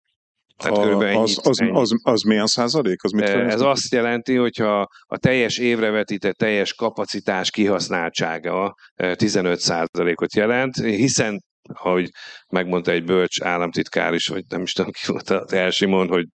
Tehát 0.57 0.77
a, 0.77 1.21
az, 1.21 1.39
az, 1.43 1.59
az, 1.71 1.91
az 2.03 2.21
milyen 2.21 2.45
százalék? 2.45 3.03
Az 3.03 3.11
mit 3.11 3.23
Ez 3.23 3.61
azt 3.61 3.91
jelenti, 3.91 4.35
hogyha 4.35 4.87
a 5.05 5.17
teljes 5.17 5.57
évre 5.57 5.89
vetített 5.89 6.35
teljes 6.35 6.73
kapacitás 6.73 7.51
kihasználtsága 7.51 8.75
15 9.15 9.59
százalékot 9.59 10.35
jelent, 10.35 10.75
hiszen 10.75 11.43
ahogy 11.73 12.09
megmondta 12.49 12.91
egy 12.91 13.03
bölcs 13.03 13.41
államtitkár 13.41 14.13
is, 14.13 14.27
vagy 14.27 14.43
nem 14.47 14.61
is 14.61 14.71
tudom 14.71 14.91
ki 14.91 15.11
volt 15.11 15.29
az 15.29 15.53
első 15.53 15.87
mond, 15.87 16.09
hogy 16.09 16.25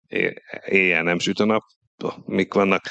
éjjel 0.65 1.03
nem 1.03 1.19
süt 1.19 1.39
a 1.39 1.45
nap, 1.45 1.63
mik 2.25 2.55
vannak 2.55 2.83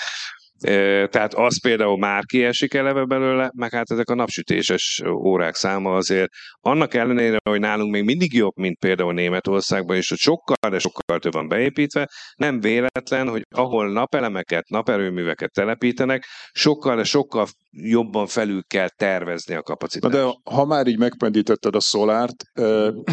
tehát 1.09 1.33
az 1.33 1.61
például 1.61 1.97
már 1.97 2.25
kiesik 2.25 2.73
eleve 2.73 3.05
belőle, 3.05 3.51
meg 3.55 3.71
hát 3.71 3.91
ezek 3.91 4.09
a 4.09 4.15
napsütéses 4.15 5.01
órák 5.05 5.55
száma 5.55 5.95
azért 5.95 6.29
annak 6.61 6.93
ellenére, 6.93 7.37
hogy 7.49 7.59
nálunk 7.59 7.91
még 7.91 8.03
mindig 8.03 8.33
jobb, 8.33 8.55
mint 8.55 8.77
például 8.79 9.13
Németországban, 9.13 9.95
és 9.95 10.09
hogy 10.09 10.17
sokkal, 10.17 10.69
de 10.69 10.79
sokkal 10.79 11.19
több 11.19 11.33
van 11.33 11.47
beépítve, 11.47 12.09
nem 12.35 12.59
véletlen, 12.59 13.27
hogy 13.27 13.41
ahol 13.55 13.91
napelemeket, 13.91 14.69
naperőműveket 14.69 15.51
telepítenek, 15.51 16.25
sokkal, 16.51 16.95
de 16.95 17.03
sokkal 17.03 17.47
jobban 17.71 18.27
felül 18.27 18.61
kell 18.67 18.89
tervezni 18.89 19.55
a 19.55 19.61
kapacitást. 19.61 20.13
De 20.13 20.23
ha 20.43 20.65
már 20.65 20.87
így 20.87 20.97
megpendítetted 20.97 21.75
a 21.75 21.79
szolárt, 21.79 22.43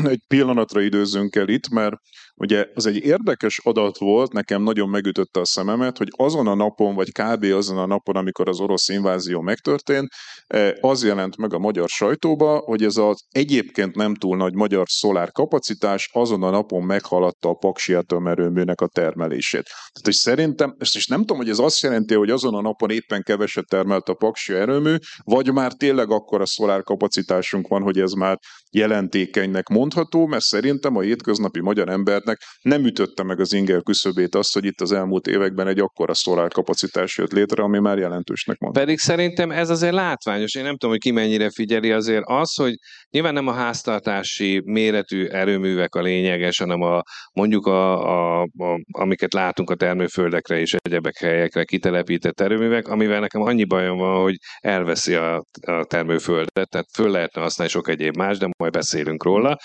egy 0.05 0.23
pillanatra 0.27 0.81
időzzünk 0.81 1.37
el 1.37 1.49
itt, 1.49 1.69
mert 1.69 1.95
Ugye 2.39 2.67
az 2.75 2.87
egy 2.87 2.97
érdekes 2.97 3.61
adat 3.63 3.99
volt, 3.99 4.33
nekem 4.33 4.63
nagyon 4.63 4.89
megütötte 4.89 5.41
a 5.41 5.45
szememet, 5.45 5.99
hogy 5.99 6.09
azon 6.17 6.47
a 6.47 6.55
napon, 6.55 6.95
vagy 6.95 7.13
kb. 7.13 7.45
azon 7.45 7.79
a 7.79 7.87
napon, 7.87 8.17
amikor 8.17 8.49
az 8.49 8.61
orosz 8.61 8.89
invázió 8.89 9.41
megtörtént, 9.41 10.09
eh, 10.47 10.73
az 10.81 11.05
jelent 11.05 11.37
meg 11.37 11.55
a 11.55 11.59
magyar 11.59 11.89
sajtóba, 11.89 12.59
hogy 12.59 12.83
ez 12.83 12.97
az 12.97 13.25
egyébként 13.31 13.95
nem 13.95 14.15
túl 14.15 14.37
nagy 14.37 14.55
magyar 14.55 14.87
szolár 14.89 15.33
kapacitás 15.33 16.11
azon 16.13 16.43
a 16.43 16.51
napon 16.51 16.83
meghaladta 16.83 17.49
a 17.49 17.55
Paksi 17.55 17.95
atomerőműnek 17.95 18.81
a 18.81 18.87
termelését. 18.87 19.65
Tehát, 19.65 20.05
hogy 20.05 20.15
szerintem, 20.15 20.75
ezt 20.79 20.97
is 20.97 21.07
nem 21.07 21.21
tudom, 21.21 21.37
hogy 21.37 21.49
ez 21.49 21.59
azt 21.59 21.83
jelenti, 21.83 22.15
hogy 22.15 22.31
azon 22.31 22.55
a 22.55 22.61
napon 22.61 22.91
éppen 22.91 23.23
keveset 23.23 23.67
termelt 23.67 24.09
a 24.09 24.15
Paksi 24.15 24.55
erőmű, 24.55 24.95
vagy 25.25 25.53
már 25.53 25.73
tényleg 25.73 26.11
akkor 26.11 26.41
a 26.41 26.47
szolár 26.47 26.83
kapacitásunk 26.83 27.69
van, 27.69 27.83
hogy 27.83 27.99
ez 27.99 28.13
már 28.13 28.39
jelentékenynek 28.71 29.69
mondható, 29.69 30.27
mert 30.27 30.45
szerintem 30.45 30.97
a 30.97 31.01
hétköznapi 31.01 31.61
magyar 31.61 31.89
embernek 32.27 32.39
nem 32.63 32.85
ütötte 32.85 33.23
meg 33.23 33.41
az 33.41 33.53
inger 33.53 33.83
küszöbét 33.83 34.35
azt, 34.35 34.55
hogy 34.55 34.65
itt 34.65 34.81
az 34.81 34.93
elmúlt 34.93 35.27
években 35.27 35.67
egy 35.67 35.79
akkora 35.79 36.15
szolár 36.15 36.53
kapacitás 36.53 37.19
jött 37.19 37.33
létre, 37.33 37.63
ami 37.63 37.79
már 37.79 37.99
jelentősnek 37.99 38.59
mond. 38.59 38.75
Pedig 38.75 38.99
szerintem 38.99 39.51
ez 39.51 39.71
azért 39.71 39.93
látványos. 39.93 40.55
Én 40.55 40.63
nem 40.63 40.73
tudom, 40.73 40.91
hogy 40.91 41.01
ki 41.01 41.11
mennyire 41.11 41.51
figyeli 41.51 41.93
azért 41.93 42.25
az, 42.27 42.55
hogy 42.55 42.75
nyilván 43.11 43.35
nem 43.35 43.47
a 43.47 43.53
háztartási 43.53 44.63
méretű 44.65 45.27
erőművek 45.27 45.95
a 45.95 46.01
lényeges, 46.01 46.59
hanem 46.59 46.81
a, 46.83 47.03
mondjuk 47.33 47.67
a, 47.67 48.41
a, 48.41 48.43
a, 48.43 48.81
amiket 48.91 49.33
látunk 49.33 49.71
a 49.71 49.75
termőföldekre 49.75 50.59
és 50.61 50.75
egyebek 50.75 51.19
helyekre 51.19 51.65
kitelepített 51.65 52.41
erőművek, 52.41 52.89
amivel 52.89 53.21
nekem 53.21 53.43
annyi 53.43 53.65
bajom 53.65 53.99
van, 53.99 54.23
hogy 54.23 54.37
elveszi 54.59 55.15
a, 55.15 55.37
a 55.67 55.85
termőföldet, 55.85 56.69
tehát 56.71 56.87
föl 56.95 57.11
lehetne 57.11 57.41
használni 57.41 57.73
sok 57.73 57.89
egyéb 57.89 58.17
más, 58.17 58.39
de 58.39 58.49
majd 58.59 58.73
beszélünk 58.73 59.25
róla. 59.25 59.57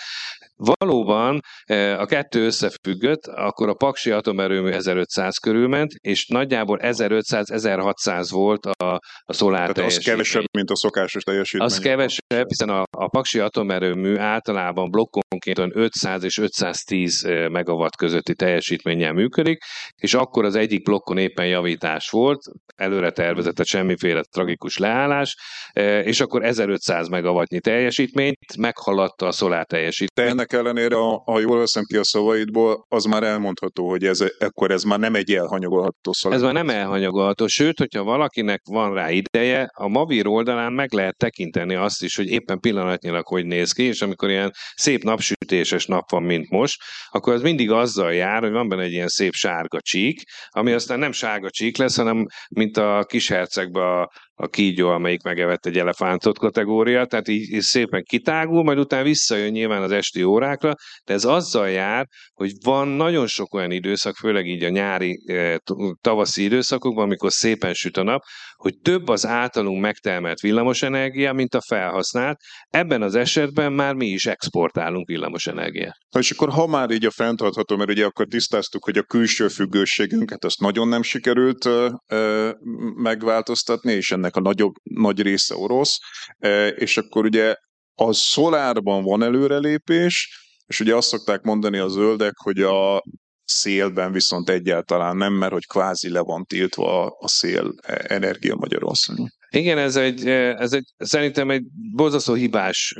Valóban 0.63 1.39
e, 1.63 1.99
a 1.99 2.05
kettő 2.05 2.45
összefüggött, 2.45 3.25
akkor 3.25 3.69
a 3.69 3.73
Paksi 3.73 4.11
atomerőmű 4.11 4.71
1500 4.71 5.37
körül 5.37 5.67
ment, 5.67 5.91
és 5.93 6.27
nagyjából 6.27 6.79
1500-1600 6.81 8.27
volt 8.29 8.65
a, 8.65 8.99
a 9.25 9.33
szolár 9.33 9.71
Tehát 9.71 9.89
az 9.89 9.97
kevesebb, 9.97 10.43
mint 10.51 10.69
a 10.69 10.75
szokásos 10.75 11.23
teljesítmény. 11.23 11.67
Az 11.67 11.79
kevesebb, 11.79 12.47
hiszen 12.47 12.69
a, 12.69 12.83
a 12.97 13.07
Paksi 13.07 13.39
atomerőmű 13.39 14.17
általában 14.17 14.89
blokkonként 14.89 15.75
500 15.75 16.23
és 16.23 16.37
510 16.37 17.23
e, 17.23 17.49
megawatt 17.49 17.95
közötti 17.95 18.35
teljesítménnyel 18.35 19.13
működik, 19.13 19.63
és 19.95 20.13
akkor 20.13 20.45
az 20.45 20.55
egyik 20.55 20.83
blokkon 20.83 21.17
éppen 21.17 21.47
javítás 21.47 22.09
volt, 22.09 22.39
előre 22.75 23.11
tervezett 23.11 23.59
a 23.59 23.63
semmiféle 23.63 24.21
tragikus 24.21 24.77
leállás, 24.77 25.35
e, 25.71 25.99
és 25.99 26.19
akkor 26.19 26.43
1500 26.43 27.07
megawattnyi 27.07 27.59
teljesítményt 27.59 28.57
meghaladta 28.57 29.27
a 29.27 29.31
szolár 29.31 29.65
teljesítmény. 29.65 30.25
De 30.25 30.31
ennek 30.31 30.50
ellenére, 30.53 30.95
ha 31.25 31.39
jól 31.39 31.57
veszem 31.57 31.83
ki 31.83 31.97
a 31.97 32.03
szavaidból, 32.03 32.85
az 32.87 33.03
már 33.03 33.23
elmondható, 33.23 33.89
hogy 33.89 34.05
ez, 34.05 34.23
ekkor 34.39 34.71
ez 34.71 34.83
már 34.83 34.99
nem 34.99 35.15
egy 35.15 35.33
elhanyagolható 35.33 36.13
szolár. 36.13 36.37
Ez 36.37 36.43
már 36.43 36.53
nem 36.53 36.69
elhanyagolható, 36.69 37.47
sőt, 37.47 37.77
hogyha 37.77 38.03
valakinek 38.03 38.61
van 38.65 38.93
rá 38.93 39.11
ideje, 39.11 39.69
a 39.73 39.87
Mavir 39.87 40.27
oldalán 40.27 40.73
meg 40.73 40.93
lehet 40.93 41.17
tekinteni 41.17 41.75
azt 41.75 42.03
is, 42.03 42.15
hogy 42.15 42.27
éppen 42.27 42.59
pillanatnyilag 42.59 43.27
hogy 43.27 43.45
néz 43.45 43.71
ki, 43.71 43.83
és 43.83 44.01
amikor 44.01 44.29
ilyen 44.29 44.51
szép 44.75 45.03
napsütéses 45.03 45.85
nap 45.85 46.09
van, 46.09 46.23
mint 46.23 46.49
most, 46.49 46.81
akkor 47.09 47.33
az 47.33 47.41
mindig 47.41 47.71
azzal 47.71 48.13
jár, 48.13 48.41
hogy 48.41 48.51
van 48.51 48.67
benne 48.67 48.83
egy 48.83 48.91
ilyen 48.91 49.07
szép 49.07 49.33
sárga 49.33 49.81
csík, 49.81 50.21
ami 50.49 50.71
aztán 50.71 50.99
nem 50.99 51.11
sárga 51.11 51.49
csík 51.49 51.77
lesz, 51.77 51.97
hanem 51.97 52.25
mint 52.49 52.77
a 52.77 53.05
kishercegben 53.07 53.83
a 53.83 54.09
a 54.41 54.47
kígyó, 54.47 54.89
amelyik 54.89 55.21
megevett 55.21 55.65
egy 55.65 55.77
elefántot 55.77 56.37
kategória, 56.37 57.05
tehát 57.05 57.27
így, 57.27 57.53
így 57.53 57.61
szépen 57.61 58.03
kitágul, 58.03 58.63
majd 58.63 58.77
utána 58.77 59.03
visszajön 59.03 59.51
nyilván 59.51 59.81
az 59.81 59.91
esti 59.91 60.23
órákra, 60.41 60.73
de 61.05 61.13
ez 61.13 61.25
azzal 61.25 61.69
jár, 61.69 62.05
hogy 62.33 62.51
van 62.63 62.87
nagyon 62.87 63.27
sok 63.27 63.53
olyan 63.53 63.71
időszak, 63.71 64.15
főleg 64.15 64.45
így 64.45 64.63
a 64.63 64.69
nyári, 64.69 65.23
eh, 65.25 65.55
tavaszi 66.01 66.43
időszakokban, 66.43 67.03
amikor 67.03 67.31
szépen 67.31 67.73
süt 67.73 67.97
a 67.97 68.03
nap, 68.03 68.21
hogy 68.55 68.77
több 68.81 69.07
az 69.07 69.25
általunk 69.25 69.81
megtermelt 69.81 70.39
villamosenergia, 70.39 71.33
mint 71.33 71.53
a 71.53 71.61
felhasznált. 71.67 72.37
Ebben 72.69 73.01
az 73.01 73.15
esetben 73.15 73.73
már 73.73 73.93
mi 73.93 74.07
is 74.07 74.25
exportálunk 74.25 75.07
villamosenergiát. 75.07 75.95
Na 76.09 76.19
és 76.19 76.31
akkor 76.31 76.49
ha 76.49 76.67
már 76.67 76.89
így 76.91 77.05
a 77.05 77.11
fenntartható, 77.11 77.75
mert 77.77 77.89
ugye 77.89 78.05
akkor 78.05 78.25
tisztáztuk, 78.25 78.83
hogy 78.83 78.97
a 78.97 79.03
külső 79.03 79.47
függőségünket 79.47 80.43
azt 80.43 80.59
nagyon 80.59 80.87
nem 80.87 81.01
sikerült 81.01 81.65
ö, 81.65 82.51
megváltoztatni, 82.95 83.93
és 83.93 84.11
ennek 84.11 84.35
a 84.35 84.41
nagyobb, 84.41 84.73
nagy 84.83 85.21
része 85.21 85.55
orosz, 85.55 85.97
ö, 86.39 86.67
és 86.67 86.97
akkor 86.97 87.25
ugye 87.25 87.55
a 87.95 88.13
szolárban 88.13 89.03
van 89.03 89.23
előrelépés, 89.23 90.39
és 90.65 90.79
ugye 90.79 90.95
azt 90.95 91.07
szokták 91.07 91.41
mondani 91.41 91.77
a 91.77 91.87
zöldek, 91.87 92.33
hogy 92.37 92.61
a 92.61 93.03
szélben 93.43 94.11
viszont 94.11 94.49
egyáltalán 94.49 95.17
nem, 95.17 95.33
mert 95.33 95.51
hogy 95.51 95.65
kvázi 95.65 96.09
le 96.09 96.19
van 96.19 96.43
tiltva 96.43 97.05
a 97.19 97.27
szél 97.27 97.73
energia 97.87 98.55
Magyarországon. 98.55 99.29
Igen, 99.49 99.77
ez 99.77 99.95
egy, 99.95 100.27
ez 100.27 100.73
egy 100.73 100.85
szerintem 100.97 101.49
egy 101.49 101.63
borzasztó 101.95 102.33
hibás 102.33 102.93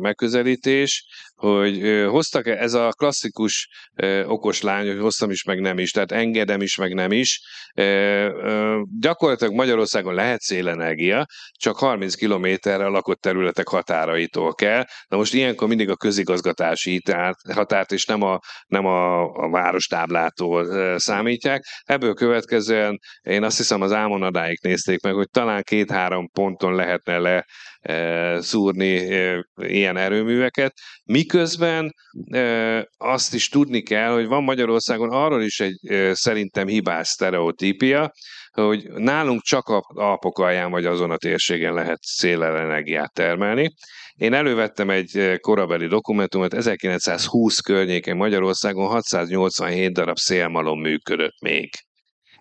megközelítés, 0.00 1.06
hogy 1.34 2.04
hoztak 2.08 2.46
ez 2.46 2.74
a 2.74 2.92
klasszikus 2.96 3.68
okos 4.26 4.62
lány, 4.62 4.86
hogy 4.86 5.00
hoztam 5.00 5.30
is, 5.30 5.44
meg 5.44 5.60
nem 5.60 5.78
is, 5.78 5.90
tehát 5.90 6.12
engedem 6.12 6.60
is, 6.60 6.76
meg 6.76 6.94
nem 6.94 7.12
is. 7.12 7.40
Gyakorlatilag 9.00 9.54
Magyarországon 9.54 10.14
lehet 10.14 10.40
szélenergia, 10.40 11.26
csak 11.58 11.76
30 11.76 12.14
kilométerre 12.14 12.84
a 12.84 12.90
lakott 12.90 13.20
területek 13.20 13.68
határaitól 13.68 14.54
kell. 14.54 14.84
Na 15.08 15.16
most 15.16 15.34
ilyenkor 15.34 15.68
mindig 15.68 15.90
a 15.90 15.96
közigazgatási 15.96 17.02
határt, 17.52 17.92
és 17.92 18.04
nem 18.04 18.22
a, 18.22 18.38
nem 18.66 18.86
a, 18.86 19.22
a 19.22 19.50
várostáblától 19.50 20.98
számítják. 20.98 21.64
Ebből 21.84 22.14
következően 22.14 22.98
én 23.22 23.42
azt 23.42 23.56
hiszem 23.56 23.80
az 23.80 23.92
Ámonadáig 23.92 24.58
nézték 24.62 25.02
meg, 25.02 25.14
hogy 25.14 25.30
talán 25.30 25.62
két-három 25.62 26.30
ponton 26.30 26.74
lehetne 26.74 27.18
le 27.18 27.44
szúrni 28.38 29.08
ilyen 29.56 29.96
erőműveket, 29.96 30.72
miközben 31.04 31.94
azt 32.96 33.34
is 33.34 33.48
tudni 33.48 33.82
kell, 33.82 34.12
hogy 34.12 34.26
van 34.26 34.44
Magyarországon 34.44 35.10
arról 35.10 35.42
is 35.42 35.60
egy 35.60 35.78
szerintem 36.12 36.66
hibás 36.66 37.08
sztereotípia, 37.08 38.12
hogy 38.50 38.88
nálunk 38.92 39.42
csak 39.42 39.68
a 39.68 39.82
Alpok 39.86 40.38
alján 40.38 40.70
vagy 40.70 40.84
azon 40.84 41.10
a 41.10 41.16
térségen 41.16 41.74
lehet 41.74 41.98
szélelenergiát 42.02 43.12
termelni. 43.12 43.74
Én 44.14 44.32
elővettem 44.32 44.90
egy 44.90 45.38
korabeli 45.40 45.86
dokumentumot, 45.86 46.54
1920 46.54 47.58
környékén 47.58 48.16
Magyarországon 48.16 48.86
687 48.86 49.92
darab 49.92 50.16
szélmalom 50.16 50.80
működött 50.80 51.40
még 51.40 51.70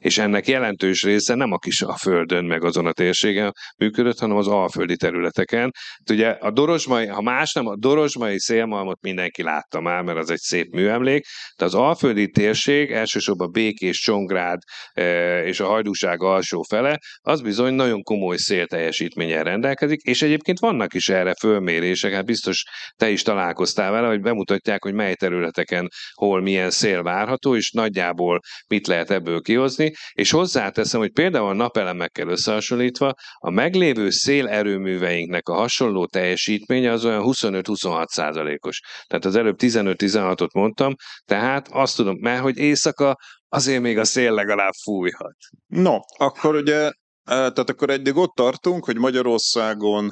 és 0.03 0.17
ennek 0.17 0.47
jelentős 0.47 1.03
része 1.03 1.35
nem 1.35 1.51
a 1.51 1.57
kis 1.57 1.81
a 1.81 1.97
földön, 1.97 2.45
meg 2.45 2.63
azon 2.63 2.85
a 2.85 2.91
térségen 2.91 3.51
működött, 3.77 4.19
hanem 4.19 4.37
az 4.37 4.47
alföldi 4.47 4.95
területeken. 4.95 5.71
Hát 5.97 6.09
ugye 6.09 6.29
a 6.29 6.51
Dorosmai, 6.51 7.05
ha 7.05 7.21
más 7.21 7.53
nem, 7.53 7.67
a 7.67 7.75
Dorosmai 7.75 8.39
szélmalmot 8.39 9.01
mindenki 9.01 9.43
látta 9.43 9.81
már, 9.81 10.03
mert 10.03 10.17
az 10.17 10.29
egy 10.29 10.39
szép 10.39 10.73
műemlék, 10.73 11.25
de 11.57 11.65
az 11.65 11.73
alföldi 11.73 12.29
térség, 12.29 12.91
elsősorban 12.91 13.51
Békés, 13.51 13.99
Csongrád 13.99 14.59
e, 14.93 15.45
és 15.45 15.59
a 15.59 15.67
hajdúság 15.67 16.21
alsó 16.21 16.61
fele, 16.61 16.97
az 17.21 17.41
bizony 17.41 17.73
nagyon 17.73 18.01
komoly 18.01 18.37
szélteljesítménnyel 18.37 19.43
rendelkezik, 19.43 20.01
és 20.01 20.21
egyébként 20.21 20.59
vannak 20.59 20.93
is 20.93 21.09
erre 21.09 21.33
fölmérések, 21.39 22.13
hát 22.13 22.25
biztos 22.25 22.63
te 22.95 23.09
is 23.09 23.21
találkoztál 23.21 23.91
vele, 23.91 24.07
hogy 24.07 24.21
bemutatják, 24.21 24.83
hogy 24.83 24.93
mely 24.93 25.15
területeken 25.15 25.87
hol 26.13 26.41
milyen 26.41 26.69
szél 26.69 27.03
várható, 27.03 27.55
és 27.55 27.71
nagyjából 27.71 28.39
mit 28.67 28.87
lehet 28.87 29.11
ebből 29.11 29.41
kihozni 29.41 29.92
és 30.11 30.31
hozzáteszem, 30.31 30.99
hogy 30.99 31.11
például 31.11 31.49
a 31.49 31.53
napelemekkel 31.53 32.27
összehasonlítva 32.27 33.13
a 33.37 33.49
meglévő 33.49 34.09
szélerőműveinknek 34.09 35.47
a 35.47 35.53
hasonló 35.53 36.05
teljesítménye 36.05 36.91
az 36.91 37.05
olyan 37.05 37.23
25-26 37.25 38.05
százalékos. 38.05 38.79
Tehát 39.07 39.25
az 39.25 39.35
előbb 39.35 39.55
15-16-ot 39.59 40.53
mondtam, 40.53 40.93
tehát 41.25 41.67
azt 41.71 41.95
tudom, 41.95 42.17
mert 42.19 42.41
hogy 42.41 42.57
éjszaka 42.57 43.17
azért 43.49 43.81
még 43.81 43.97
a 43.97 44.03
szél 44.05 44.31
legalább 44.31 44.73
fújhat. 44.83 45.35
No, 45.67 45.97
akkor 46.17 46.55
ugye, 46.55 46.81
eh, 46.81 46.91
tehát 47.23 47.69
akkor 47.69 47.89
eddig 47.89 48.15
ott 48.15 48.35
tartunk, 48.35 48.85
hogy 48.85 48.97
Magyarországon 48.97 50.09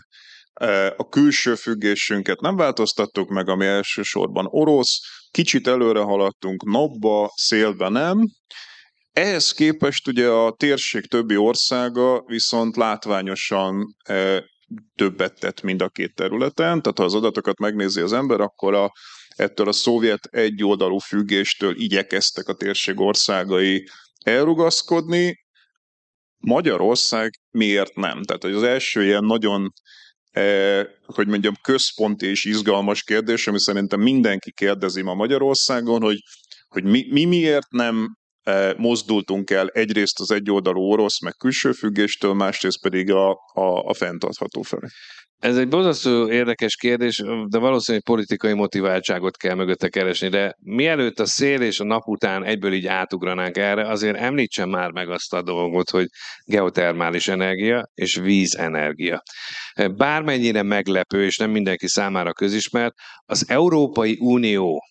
a 0.98 1.08
külső 1.10 1.56
függésünket 1.56 2.39
nem 2.39 2.56
változtattuk 2.56 3.30
meg, 3.30 3.50
ami 3.50 3.65
elsősorban 3.65 4.48
orosz, 4.50 5.00
kicsit 5.32 5.67
előre 5.67 6.00
haladtunk 6.00 6.63
napba, 6.63 7.32
szélbe 7.36 7.89
nem. 7.89 8.17
Ehhez 9.13 9.52
képest 9.52 10.08
ugye 10.08 10.28
a 10.28 10.52
térség 10.52 11.08
többi 11.08 11.38
országa 11.38 12.24
viszont 12.26 12.76
látványosan 12.76 13.95
eh, 14.04 14.43
többet 14.95 15.39
tett 15.39 15.62
mind 15.62 15.82
a 15.82 15.89
két 15.89 16.15
területen, 16.15 16.82
tehát 16.82 16.97
ha 16.97 17.04
az 17.04 17.15
adatokat 17.15 17.60
megnézi 17.60 18.02
az 18.02 18.13
ember, 18.13 18.39
akkor 18.39 18.74
a 18.74 18.91
ettől 19.36 19.67
a 19.67 19.71
szovjet 19.71 20.26
egyoldalú 20.26 20.97
függéstől 20.97 21.80
igyekeztek 21.80 22.47
a 22.47 22.54
térség 22.54 23.00
országai 23.00 23.88
elrugaszkodni. 24.24 25.36
Magyarország 26.38 27.32
miért 27.52 27.95
nem? 27.95 28.24
Tehát 28.24 28.43
az 28.43 28.63
első 28.63 29.04
ilyen 29.04 29.24
nagyon 29.24 29.74
eh, 30.32 30.86
hogy 31.06 31.28
mondjam, 31.28 31.54
központi 31.62 32.26
és 32.26 32.45
izgalmas 32.45 33.04
kérdés, 33.04 33.47
ami 33.47 33.60
szerintem 33.60 34.00
mindenki 34.00 34.52
kérdezi 34.52 35.02
ma 35.02 35.13
Magyarországon, 35.13 36.02
hogy, 36.02 36.17
hogy 36.67 36.84
mi, 36.84 37.08
mi 37.10 37.26
miért 37.26 37.69
nem 37.69 38.19
mozdultunk 38.77 39.49
el 39.49 39.67
egyrészt 39.67 40.19
az 40.19 40.32
egyoldalú 40.32 40.82
orosz, 40.82 41.21
meg 41.21 41.34
külső 41.34 41.71
függéstől, 41.71 42.34
másrészt 42.34 42.82
pedig 42.82 43.12
a, 43.12 43.30
a, 43.54 43.84
a 43.84 43.93
fenntartható 43.93 44.62
felé. 44.62 44.88
Ez 45.41 45.58
egy 45.58 45.67
borzasztó 45.67 46.30
érdekes 46.30 46.75
kérdés, 46.75 47.23
de 47.47 47.58
valószínűleg 47.58 48.06
politikai 48.06 48.54
motiváltságot 48.54 49.38
kell 49.38 49.56
mögötte 49.56 49.89
keresni, 49.89 50.30
de 50.30 50.56
mielőtt 50.60 51.19
a 51.19 51.25
szél 51.25 51.62
és 51.62 51.80
a 51.80 51.84
nap 51.84 52.08
után 52.08 52.43
egyből 52.43 52.73
így 52.73 52.86
átugranánk 52.86 53.58
erre, 53.58 53.88
azért 53.88 54.17
említsem 54.17 54.69
már 54.69 54.91
meg 54.91 55.10
azt 55.10 55.34
a 55.34 55.41
dolgot, 55.41 55.89
hogy 55.89 56.06
geotermális 56.45 57.27
energia 57.27 57.89
és 57.93 58.15
vízenergia. 58.15 59.21
Bármennyire 59.95 60.63
meglepő, 60.63 61.25
és 61.25 61.38
nem 61.38 61.51
mindenki 61.51 61.88
számára 61.88 62.34
közismert, 62.34 62.93
az 63.25 63.49
Európai 63.49 64.17
Unió 64.19 64.82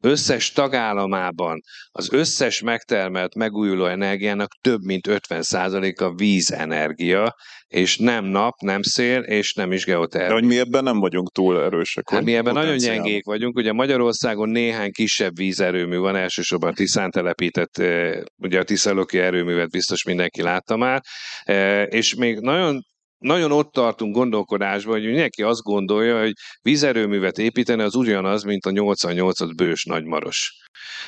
összes 0.00 0.52
tagállamában 0.52 1.60
az 1.90 2.12
összes 2.12 2.60
megtermelt 2.60 3.34
megújuló 3.34 3.86
energiának 3.86 4.50
több 4.60 4.80
mint 4.82 5.06
50%-a 5.10 6.14
vízenergia, 6.14 7.34
és 7.66 7.96
nem 7.98 8.24
nap, 8.24 8.60
nem 8.60 8.82
szél, 8.82 9.20
és 9.20 9.54
nem 9.54 9.72
is 9.72 9.84
geotermia. 9.84 10.32
Hogy 10.32 10.44
mi 10.44 10.58
ebben 10.58 10.82
nem 10.82 10.98
vagyunk 10.98 11.32
túl 11.32 11.62
erősek. 11.62 12.10
Hát 12.10 12.22
mi 12.22 12.34
ebben 12.34 12.52
nagyon 12.54 12.76
gyengék 12.76 13.24
vagyunk. 13.24 13.56
Ugye 13.56 13.72
Magyarországon 13.72 14.48
néhány 14.48 14.92
kisebb 14.92 15.36
vízerőmű 15.36 15.96
van, 15.96 16.16
elsősorban 16.16 16.74
Tiszán 16.74 17.10
telepített, 17.10 17.82
ugye 18.36 18.58
a 18.58 18.64
Tiszaloki 18.64 19.18
erőművet 19.18 19.70
biztos 19.70 20.04
mindenki 20.04 20.42
látta 20.42 20.76
már, 20.76 21.02
és 21.88 22.14
még 22.14 22.38
nagyon 22.40 22.82
nagyon 23.26 23.52
ott 23.52 23.72
tartunk 23.72 24.14
gondolkodásban, 24.14 24.94
hogy 24.94 25.04
mindenki 25.04 25.42
azt 25.42 25.62
gondolja, 25.62 26.20
hogy 26.20 26.32
vízerőművet 26.62 27.38
építeni 27.38 27.82
az 27.82 27.94
ugyanaz, 27.94 28.42
mint 28.42 28.66
a 28.66 28.70
88 28.70 29.54
bős 29.54 29.84
nagymaros. 29.84 30.54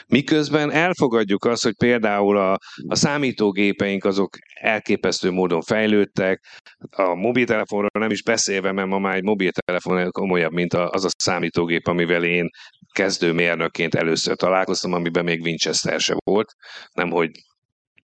Miközben 0.06 0.70
elfogadjuk 0.70 1.44
azt, 1.44 1.62
hogy 1.62 1.76
például 1.76 2.36
a, 2.36 2.52
a 2.88 2.94
számítógépeink 2.94 4.04
azok 4.04 4.36
elképesztő 4.60 5.30
módon 5.30 5.60
fejlődtek, 5.60 6.44
a 6.90 7.14
mobiltelefonról 7.14 7.90
nem 7.98 8.10
is 8.10 8.22
beszélve, 8.22 8.72
mert 8.72 8.88
ma 8.88 8.98
már 8.98 9.16
egy 9.16 9.22
mobiltelefon 9.22 10.10
komolyabb, 10.10 10.52
mint 10.52 10.74
az 10.74 11.04
a 11.04 11.08
számítógép, 11.16 11.86
amivel 11.86 12.24
én 12.24 12.48
kezdőmérnökként 12.92 13.94
először 13.94 14.36
találkoztam, 14.36 14.92
amiben 14.92 15.24
még 15.24 15.40
Winchester 15.40 16.00
se 16.00 16.14
volt, 16.24 16.54
nem 16.92 17.10
hogy 17.10 17.30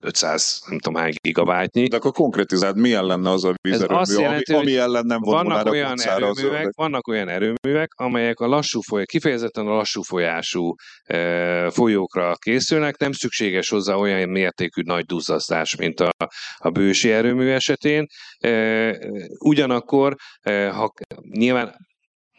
500, 0.05 0.63
nem 0.69 0.79
tudom 0.79 1.01
hány 1.01 1.13
gigabájtnyi. 1.23 1.89
De 1.89 1.97
akkor 1.97 2.13
konkrétizáld, 2.13 2.79
milyen 2.79 3.05
lenne 3.05 3.31
az 3.31 3.45
a 3.45 3.55
vízerőmű, 3.61 4.01
Ez 4.01 4.19
jelenti, 4.19 4.53
ami, 4.53 4.63
ami 4.63 4.77
ellen 4.77 5.07
nem 5.07 5.21
vannak 5.21 5.71
olyan, 5.71 6.01
erőművek, 6.01 6.75
vannak 6.75 7.09
olyan 7.09 7.29
erőművek, 7.29 7.89
amelyek 7.95 8.41
a 8.41 8.47
lassú 8.47 8.81
foly, 8.81 9.05
kifejezetten 9.05 9.67
a 9.67 9.75
lassú 9.75 10.03
folyású 10.03 10.75
e, 11.05 11.71
folyókra 11.71 12.35
készülnek, 12.35 12.99
nem 12.99 13.13
szükséges 13.13 13.69
hozzá 13.69 13.95
olyan 13.95 14.29
mértékű 14.29 14.83
nagy 14.83 15.05
duzzasztás, 15.05 15.77
mint 15.77 16.01
a, 16.01 16.11
a 16.57 16.71
bősi 16.71 17.11
erőmű 17.11 17.49
esetén. 17.49 18.07
E, 18.39 18.99
ugyanakkor, 19.39 20.15
e, 20.41 20.71
ha 20.71 20.93
nyilván 21.31 21.77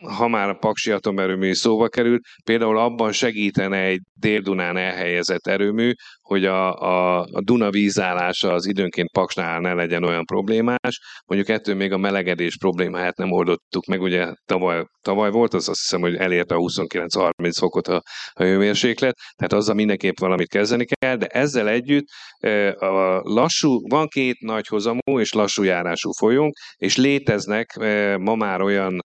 ha 0.01 0.27
már 0.27 0.49
a 0.49 0.53
Paksi 0.53 0.91
atomerőmű 0.91 1.53
szóba 1.53 1.88
került, 1.88 2.21
például 2.43 2.77
abban 2.77 3.12
segítene 3.12 3.81
egy 3.81 4.01
Dél-Dunán 4.13 4.77
elhelyezett 4.77 5.47
erőmű, 5.47 5.91
hogy 6.21 6.45
a, 6.45 6.81
a, 6.81 7.19
a 7.19 7.41
Duna 7.43 7.69
vízállása 7.69 8.53
az 8.53 8.65
időnként 8.67 9.12
Paksnál 9.12 9.60
ne 9.60 9.73
legyen 9.73 10.03
olyan 10.03 10.25
problémás. 10.25 10.99
Mondjuk 11.25 11.49
ettől 11.49 11.75
még 11.75 11.91
a 11.91 11.97
melegedés 11.97 12.58
problémáját 12.58 13.17
nem 13.17 13.31
oldottuk 13.31 13.86
meg, 13.86 14.01
ugye 14.01 14.34
tavaly, 14.45 14.86
tavaly 15.01 15.31
volt, 15.31 15.53
az 15.53 15.69
azt 15.69 15.79
hiszem, 15.79 16.01
hogy 16.01 16.15
elérte 16.15 16.55
a 16.55 16.60
29-30 16.60 17.51
fokot 17.58 17.88
a, 17.88 18.01
a 18.34 18.43
hőmérséklet, 18.43 19.15
tehát 19.36 19.53
azzal 19.53 19.75
mindenképp 19.75 20.19
valamit 20.19 20.49
kezdeni 20.49 20.86
kell, 20.86 21.15
de 21.15 21.25
ezzel 21.25 21.69
együtt 21.69 22.05
a 22.79 23.21
lassú, 23.23 23.89
van 23.89 24.08
két 24.08 24.39
nagy 24.39 24.67
hozamú 24.67 25.19
és 25.19 25.34
lassú 25.34 25.63
járású 25.63 26.12
folyónk, 26.12 26.53
és 26.75 26.97
léteznek 26.97 27.75
ma 28.19 28.36
már 28.36 28.62
olyan 28.62 28.99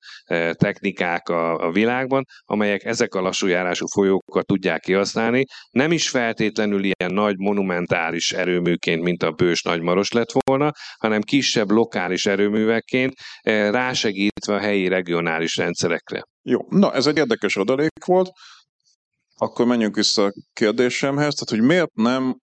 technikák 0.53 0.80
a, 1.29 1.67
a 1.67 1.71
világban, 1.71 2.25
amelyek 2.45 2.85
ezek 2.85 3.15
a 3.15 3.21
lassú 3.21 3.47
járású 3.47 3.87
folyókat 3.87 4.47
tudják 4.47 4.81
kihasználni, 4.81 5.45
nem 5.71 5.93
is 5.93 6.09
feltétlenül 6.09 6.85
ilyen 6.85 7.15
nagy 7.15 7.37
monumentális 7.37 8.33
erőműként, 8.33 9.03
mint 9.03 9.23
a 9.23 9.33
Bős 9.33 9.63
Nagymaros 9.63 10.13
lett 10.13 10.33
volna, 10.47 10.73
hanem 10.99 11.21
kisebb 11.21 11.71
lokális 11.71 12.27
erőművekként 12.27 13.13
eh, 13.41 13.71
rásegítve 13.71 14.55
a 14.55 14.59
helyi 14.59 14.89
regionális 14.89 15.57
rendszerekre. 15.57 16.23
Jó, 16.43 16.61
na 16.69 16.93
ez 16.93 17.07
egy 17.07 17.17
érdekes 17.17 17.57
adalék 17.57 18.05
volt. 18.05 18.31
Akkor 19.37 19.67
menjünk 19.67 19.95
vissza 19.95 20.25
a 20.25 20.33
kérdésemhez, 20.53 21.35
tehát 21.35 21.49
hogy 21.49 21.63
miért 21.63 21.95
nem 21.95 22.37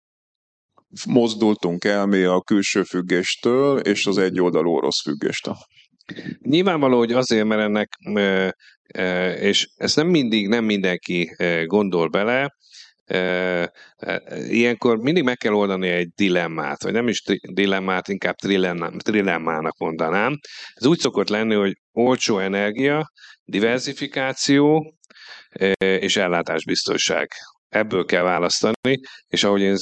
mozdultunk 1.06 1.84
el 1.84 2.06
mi 2.06 2.22
a 2.22 2.40
külső 2.40 2.82
függéstől 2.82 3.78
és 3.78 4.06
az 4.06 4.18
egyoldalú 4.18 4.70
orosz 4.70 5.02
függéstől? 5.02 5.56
Nyilvánvaló, 6.42 6.98
hogy 6.98 7.12
azért, 7.12 7.44
mert 7.44 7.60
ennek, 7.60 7.88
és 9.40 9.68
ezt 9.76 9.96
nem 9.96 10.06
mindig, 10.06 10.48
nem 10.48 10.64
mindenki 10.64 11.36
gondol 11.66 12.08
bele, 12.08 12.54
ilyenkor 14.48 14.98
mindig 14.98 15.22
meg 15.22 15.36
kell 15.36 15.52
oldani 15.52 15.88
egy 15.88 16.08
dilemmát, 16.14 16.82
vagy 16.82 16.92
nem 16.92 17.08
is 17.08 17.22
dilemmát, 17.52 18.08
inkább 18.08 18.34
trilemmának 18.98 19.78
mondanám. 19.78 20.38
Ez 20.74 20.86
úgy 20.86 20.98
szokott 20.98 21.28
lenni, 21.28 21.54
hogy 21.54 21.72
olcsó 21.92 22.38
energia, 22.38 23.10
diversifikáció 23.44 24.94
és 25.78 26.16
ellátásbiztonság. 26.16 27.28
Ebből 27.74 28.04
kell 28.04 28.22
választani, 28.22 29.00
és 29.28 29.44
ahogy 29.44 29.60
én, 29.60 29.76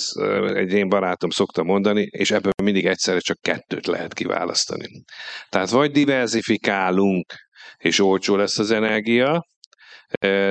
egy 0.55 0.73
én 0.73 0.89
barátom 0.89 1.31
szokta 1.31 1.63
mondani, 1.63 2.03
és 2.11 2.31
ebből 2.31 2.53
mindig 2.63 2.87
egyszerre 2.87 3.19
csak 3.19 3.41
kettőt 3.41 3.87
lehet 3.87 4.15
kiválasztani. 4.15 4.87
Tehát 5.49 5.71
vagy 5.71 5.91
diversifikálunk, 5.91 7.33
és 7.77 7.99
olcsó 7.99 8.37
lesz 8.37 8.59
az 8.59 8.71
energia, 8.71 9.47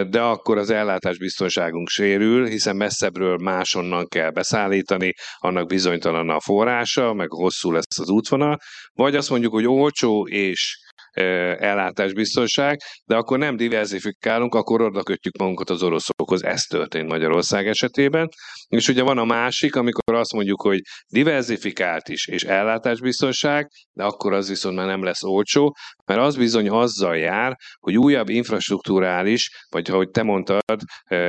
de 0.10 0.22
akkor 0.22 0.58
az 0.58 0.70
ellátásbiztonságunk 0.70 1.88
sérül, 1.88 2.48
hiszen 2.48 2.76
messzebbről 2.76 3.38
másonnan 3.38 4.08
kell 4.08 4.30
beszállítani, 4.30 5.14
annak 5.38 5.68
bizonytalan 5.68 6.30
a 6.30 6.40
forrása, 6.40 7.14
meg 7.14 7.32
hosszú 7.32 7.72
lesz 7.72 8.00
az 8.00 8.10
útvonal, 8.10 8.58
vagy 8.94 9.16
azt 9.16 9.30
mondjuk, 9.30 9.54
hogy 9.54 9.68
olcsó 9.68 10.28
és 10.28 10.78
ellátásbiztonság, 11.12 12.78
de 13.06 13.16
akkor 13.16 13.38
nem 13.38 13.56
diversifikálunk, 13.56 14.56
akkor 14.56 14.82
oda 14.82 15.04
magunkat 15.40 15.70
az 15.70 15.84
oroszokhoz. 15.84 16.44
Ez 16.44 16.62
történt 16.62 17.10
Magyarország 17.10 17.68
esetében. 17.68 18.30
És 18.68 18.88
ugye 18.88 19.04
van 19.04 19.18
a 19.18 19.26
másik, 19.26 19.76
amikor 19.76 20.16
azt 20.16 20.34
mondjuk, 20.34 20.62
hogy 20.62 20.80
diversifikált 21.08 22.10
is, 22.10 22.28
és 22.28 22.44
ellátásbiztonság, 22.44 23.68
de 23.94 24.04
akkor 24.04 24.34
az 24.34 24.50
viszont 24.50 24.76
már 24.76 24.88
nem 24.88 25.04
lesz 25.04 25.24
olcsó, 25.24 25.76
mert 26.12 26.24
az 26.24 26.36
bizony 26.36 26.70
azzal 26.70 27.18
jár, 27.18 27.56
hogy 27.80 27.98
újabb 27.98 28.30
infrastruktúrális, 28.30 29.50
vagy 29.70 29.90
ahogy 29.90 30.10
te 30.10 30.24
mondtad, 30.24 30.80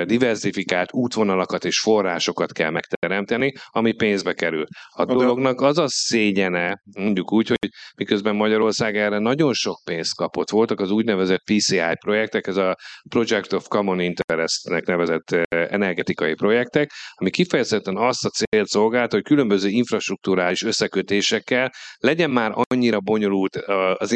diversifikált 0.05 0.93
útvonalakat 0.93 1.65
és 1.65 1.81
forrásokat 1.81 2.53
kell 2.53 2.71
megteremteni, 2.71 3.53
ami 3.69 3.93
pénzbe 3.93 4.33
kerül. 4.33 4.65
A 4.89 5.05
dolognak 5.05 5.61
az 5.61 5.79
a 5.79 5.89
szégyene, 5.89 6.83
mondjuk 6.99 7.33
úgy, 7.33 7.49
hogy 7.49 7.71
miközben 7.97 8.35
Magyarország 8.35 8.97
erre 8.97 9.19
nagyon 9.19 9.53
sok 9.53 9.81
pénzt 9.85 10.17
kapott. 10.17 10.51
Voltak 10.51 10.81
az 10.81 10.91
úgynevezett 10.91 11.43
PCI 11.45 11.97
projektek, 12.05 12.47
ez 12.47 12.57
a 12.57 12.77
Project 13.09 13.53
of 13.53 13.69
Common 13.69 14.01
Interestnek 14.01 14.87
nevezett 14.87 15.37
energetikai 15.49 16.35
projektek, 16.35 16.91
ami 17.15 17.31
kifejezetten 17.31 17.97
azt 17.97 18.25
a 18.25 18.29
célt 18.29 18.69
szolgált, 18.69 19.13
hogy 19.13 19.23
különböző 19.23 19.69
infrastruktúrális 19.69 20.63
összekötésekkel 20.63 21.71
legyen 21.97 22.31
már 22.31 22.53
annyira 22.55 23.01
bonyolult 23.01 23.57
az 23.97 24.13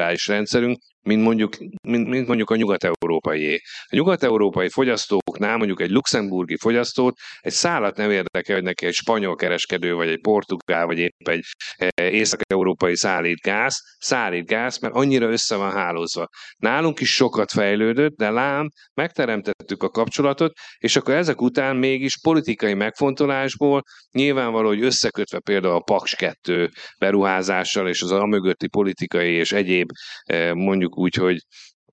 infrastruktúrális 0.00 0.26
rendszerünk, 0.26 0.78
mint 1.02 1.22
mondjuk, 1.22 1.56
mint, 1.82 2.08
mint 2.08 2.26
mondjuk 2.26 2.50
a 2.50 2.56
nyugat-európaié. 2.56 3.60
A 3.84 3.96
nyugat-európai 3.96 4.68
fogyasztóknál 4.68 5.56
mondjuk 5.56 5.80
egy 5.80 5.90
luxemburgi 5.90 6.56
fogyasztót 6.56 7.18
egy 7.40 7.52
szállat 7.52 7.96
nem 7.96 8.10
érdekel, 8.10 8.54
hogy 8.54 8.64
neki 8.64 8.86
egy 8.86 8.94
spanyol 8.94 9.34
kereskedő, 9.34 9.94
vagy 9.94 10.08
egy 10.08 10.20
portugál, 10.20 10.86
vagy 10.86 10.98
épp 10.98 11.28
egy 11.28 11.44
eh, 11.76 12.12
észak-európai 12.12 12.96
szállít 12.96 13.40
gáz, 13.40 13.76
szállít 13.98 14.46
gáz, 14.46 14.78
mert 14.78 14.94
annyira 14.94 15.30
össze 15.30 15.56
van 15.56 15.72
hálózva. 15.72 16.28
Nálunk 16.56 17.00
is 17.00 17.14
sokat 17.14 17.50
fejlődött, 17.50 18.16
de 18.16 18.30
lám, 18.30 18.68
megteremtettük 18.94 19.82
a 19.82 19.88
kapcsolatot, 19.88 20.52
és 20.78 20.96
akkor 20.96 21.14
ezek 21.14 21.40
után 21.40 21.76
mégis 21.76 22.18
politikai 22.20 22.74
megfontolásból 22.74 23.82
nyilvánvaló, 24.10 24.68
hogy 24.68 24.82
összekötve 24.82 25.38
például 25.38 25.74
a 25.74 25.80
Paks 25.80 26.14
2 26.14 26.70
beruházással 26.98 27.88
és 27.88 28.02
az 28.02 28.12
amögötti 28.12 28.68
politikai 28.68 29.32
és 29.32 29.52
egyéb 29.52 29.88
eh, 30.22 30.52
mondjuk 30.54 30.89
mondjuk 30.90 30.98
úgy, 30.98 31.14
hogy 31.14 31.42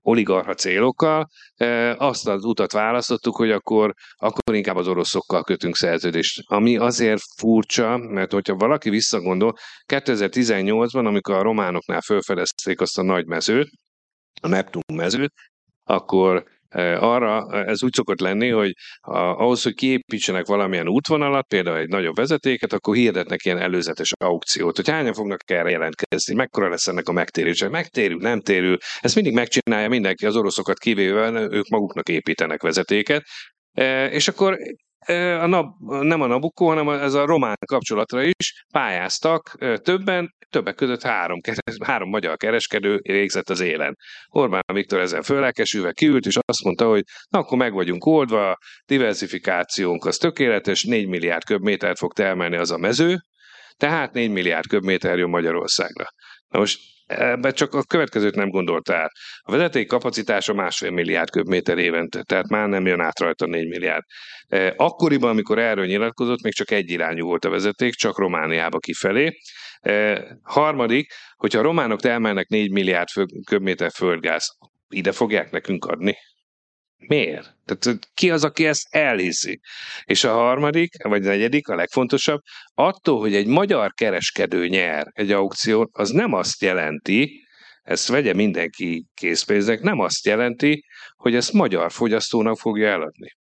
oligarha 0.02 0.54
célokkal, 0.54 1.28
azt 1.96 2.28
az 2.28 2.44
utat 2.44 2.72
választottuk, 2.72 3.36
hogy 3.36 3.50
akkor, 3.50 3.94
akkor 4.16 4.54
inkább 4.54 4.76
az 4.76 4.88
oroszokkal 4.88 5.42
kötünk 5.42 5.76
szerződést. 5.76 6.42
Ami 6.46 6.76
azért 6.76 7.22
furcsa, 7.36 7.96
mert 7.96 8.32
hogyha 8.32 8.54
valaki 8.54 8.90
visszagondol, 8.90 9.54
2018-ban, 9.86 11.06
amikor 11.06 11.34
a 11.34 11.42
románoknál 11.42 12.00
felfedezték 12.00 12.80
azt 12.80 12.98
a 12.98 13.02
nagy 13.02 13.26
mezőt, 13.26 13.70
a 14.40 14.48
Neptun 14.48 14.82
mezőt, 14.92 15.32
akkor 15.84 16.44
arra 16.98 17.64
ez 17.66 17.82
úgy 17.82 17.92
szokott 17.92 18.20
lenni, 18.20 18.48
hogy 18.48 18.72
ahhoz, 19.00 19.62
hogy 19.62 19.74
kiépítsenek 19.74 20.46
valamilyen 20.46 20.88
útvonalat, 20.88 21.46
például 21.46 21.76
egy 21.76 21.88
nagyobb 21.88 22.16
vezetéket, 22.16 22.72
akkor 22.72 22.94
hirdetnek 22.94 23.44
ilyen 23.44 23.58
előzetes 23.58 24.12
aukciót, 24.24 24.76
hogy 24.76 24.88
hányan 24.88 25.12
fognak 25.12 25.50
erre 25.50 25.70
jelentkezni, 25.70 26.34
mekkora 26.34 26.68
lesz 26.68 26.86
ennek 26.86 27.08
a 27.08 27.12
megtérése, 27.12 27.68
megtérül, 27.68 28.18
nem 28.20 28.40
térül. 28.40 28.76
Ezt 29.00 29.14
mindig 29.14 29.32
megcsinálja 29.34 29.88
mindenki, 29.88 30.26
az 30.26 30.36
oroszokat 30.36 30.78
kivéve, 30.78 31.46
ők 31.50 31.68
maguknak 31.68 32.08
építenek 32.08 32.62
vezetéket, 32.62 33.22
és 34.10 34.28
akkor 34.28 34.58
a 35.40 35.46
nap, 35.46 35.74
nem 35.78 36.20
a 36.20 36.26
Nabucco, 36.26 36.66
hanem 36.66 36.88
ez 36.88 37.14
a 37.14 37.26
román 37.26 37.56
kapcsolatra 37.66 38.22
is 38.22 38.64
pályáztak 38.72 39.56
többen, 39.82 40.36
többek 40.50 40.74
között 40.74 41.02
három, 41.02 41.40
három 41.84 42.08
magyar 42.08 42.36
kereskedő 42.36 43.00
végzett 43.02 43.50
az 43.50 43.60
élen. 43.60 43.96
Orbán 44.28 44.62
Viktor 44.72 45.00
ezzel 45.00 45.22
fölelkesülve 45.22 45.92
kiült, 45.92 46.26
és 46.26 46.36
azt 46.46 46.64
mondta, 46.64 46.88
hogy 46.88 47.02
na 47.30 47.38
akkor 47.38 47.58
meg 47.58 47.72
vagyunk 47.72 48.06
oldva, 48.06 48.56
diversifikációnk 48.86 50.04
az 50.04 50.16
tökéletes, 50.16 50.84
4 50.84 51.08
milliárd 51.08 51.44
köbmétert 51.44 51.98
fog 51.98 52.12
termelni 52.12 52.56
az 52.56 52.70
a 52.70 52.78
mező, 52.78 53.16
tehát 53.76 54.12
4 54.12 54.30
milliárd 54.30 54.66
köbméter 54.66 55.18
jön 55.18 55.28
Magyarországra. 55.28 56.04
Na 56.48 56.58
most 56.58 56.80
ebbe 57.08 57.50
csak 57.50 57.74
a 57.74 57.82
következőt 57.82 58.34
nem 58.34 58.50
gondolta 58.50 58.94
át. 58.94 59.12
A 59.40 59.50
vezeték 59.50 59.88
kapacitása 59.88 60.54
másfél 60.54 60.90
milliárd 60.90 61.30
köbméter 61.30 61.78
évente, 61.78 62.22
tehát 62.22 62.48
már 62.48 62.68
nem 62.68 62.86
jön 62.86 63.00
át 63.00 63.18
rajta 63.18 63.46
4 63.46 63.68
milliárd. 63.68 64.02
E, 64.48 64.74
akkoriban, 64.76 65.30
amikor 65.30 65.58
erről 65.58 65.86
nyilatkozott, 65.86 66.42
még 66.42 66.52
csak 66.52 66.70
egy 66.70 66.90
irányú 66.90 67.26
volt 67.26 67.44
a 67.44 67.50
vezeték, 67.50 67.94
csak 67.94 68.18
Romániába 68.18 68.78
kifelé. 68.78 69.38
E, 69.80 70.24
harmadik, 70.42 71.12
hogyha 71.36 71.58
a 71.58 71.62
románok 71.62 72.04
elmennek 72.04 72.48
4 72.48 72.70
milliárd 72.70 73.08
köbméter 73.46 73.90
földgáz, 73.90 74.56
ide 74.88 75.12
fogják 75.12 75.50
nekünk 75.50 75.84
adni? 75.84 76.16
Miért? 77.06 77.54
Tehát 77.64 77.98
ki 78.14 78.30
az, 78.30 78.44
aki 78.44 78.66
ezt 78.66 78.86
elhiszi? 78.94 79.60
És 80.04 80.24
a 80.24 80.32
harmadik, 80.32 81.02
vagy 81.02 81.26
a 81.26 81.28
negyedik, 81.28 81.68
a 81.68 81.74
legfontosabb, 81.74 82.40
attól, 82.74 83.20
hogy 83.20 83.34
egy 83.34 83.46
magyar 83.46 83.92
kereskedő 83.92 84.66
nyer 84.66 85.06
egy 85.12 85.32
aukción, 85.32 85.88
az 85.92 86.10
nem 86.10 86.32
azt 86.32 86.62
jelenti, 86.62 87.46
ezt 87.82 88.08
vegye 88.08 88.34
mindenki 88.34 89.06
készpénznek, 89.14 89.80
nem 89.80 89.98
azt 89.98 90.26
jelenti, 90.26 90.84
hogy 91.16 91.34
ezt 91.34 91.52
magyar 91.52 91.92
fogyasztónak 91.92 92.58
fogja 92.58 92.88
eladni. 92.88 93.36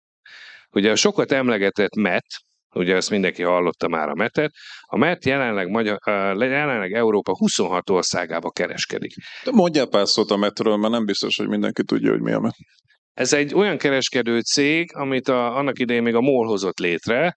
Ugye 0.72 0.92
a 0.92 0.96
sokat 0.96 1.32
emlegetett 1.32 1.96
MET, 1.96 2.26
ugye 2.74 2.96
ezt 2.96 3.10
mindenki 3.10 3.44
hallotta 3.44 3.88
már 3.88 4.10
a 4.10 4.16
MET-et, 4.16 4.52
a 4.82 4.98
MET 4.98 5.26
jelenleg, 5.26 5.70
Magyar, 5.70 6.00
jelenleg 6.38 6.94
Európa 6.94 7.36
26 7.36 7.90
országába 7.90 8.52
kereskedik. 8.52 9.14
De 9.44 9.52
mondjál 9.52 9.88
pár 9.88 10.08
szót 10.08 10.32
a 10.32 10.38
MET-ről, 10.38 10.78
mert 10.78 10.94
nem 10.94 11.06
biztos, 11.06 11.38
hogy 11.38 11.48
mindenki 11.48 11.84
tudja, 11.84 12.12
hogy 12.12 12.22
mi 12.22 12.32
a 12.32 12.40
MET. 12.40 12.56
Ez 13.16 13.34
egy 13.34 13.54
olyan 13.54 13.78
kereskedő 13.78 14.40
cég, 14.40 14.96
amit 14.96 15.28
a, 15.28 15.58
annak 15.58 15.80
idején 15.80 16.04
még 16.04 16.16
a 16.16 16.22
MOL 16.22 16.48
hozott 16.48 16.80
létre, 16.80 17.36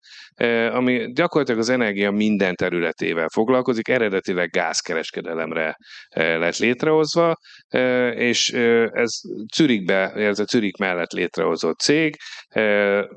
ami 0.73 1.13
gyakorlatilag 1.13 1.61
az 1.61 1.69
energia 1.69 2.11
minden 2.11 2.55
területével 2.55 3.29
foglalkozik, 3.29 3.89
eredetileg 3.89 4.51
gázkereskedelemre 4.51 5.77
lett 6.15 6.57
létrehozva, 6.57 7.37
eh, 7.69 8.17
és 8.17 8.53
ez 8.93 9.21
Zürichbe, 9.57 10.13
ez 10.13 10.39
a 10.39 10.45
Zürich 10.45 10.81
mellett 10.81 11.11
létrehozott 11.11 11.79
cég, 11.79 12.17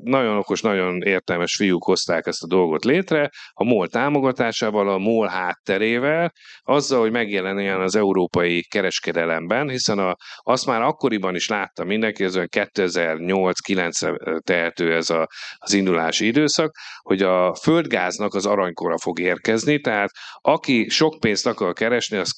nagyon 0.02 0.36
okos, 0.36 0.60
nagyon 0.60 1.02
értelmes 1.02 1.54
fiúk 1.56 1.84
hozták 1.84 2.26
ezt 2.26 2.42
a 2.42 2.46
dolgot 2.46 2.84
létre, 2.84 3.30
a 3.52 3.64
MOL 3.64 3.88
támogatásával, 3.88 4.88
a 4.88 4.98
MOL 4.98 5.28
hátterével, 5.28 6.32
azzal, 6.62 7.00
hogy 7.00 7.10
megjelenjen 7.10 7.80
az 7.80 7.96
európai 7.96 8.62
kereskedelemben, 8.62 9.68
hiszen 9.68 9.98
a, 9.98 10.16
azt 10.36 10.66
már 10.66 10.82
akkoriban 10.82 11.34
is 11.34 11.48
látta 11.48 11.84
mindenki, 11.84 12.24
ez 12.24 12.36
2008-9 12.52 14.40
tehető 14.44 14.94
ez 14.94 15.10
a, 15.10 15.28
az 15.58 15.72
indulási 15.72 16.26
időszak, 16.26 16.76
hogy 17.02 17.22
a 17.22 17.54
földgáznak 17.54 18.34
az 18.34 18.46
aranykora 18.46 18.98
fog 18.98 19.20
érkezni, 19.20 19.80
tehát 19.80 20.10
aki 20.40 20.88
sok 20.88 21.20
pénzt 21.20 21.46
akar 21.46 21.72
keresni, 21.72 22.16
az 22.16 22.34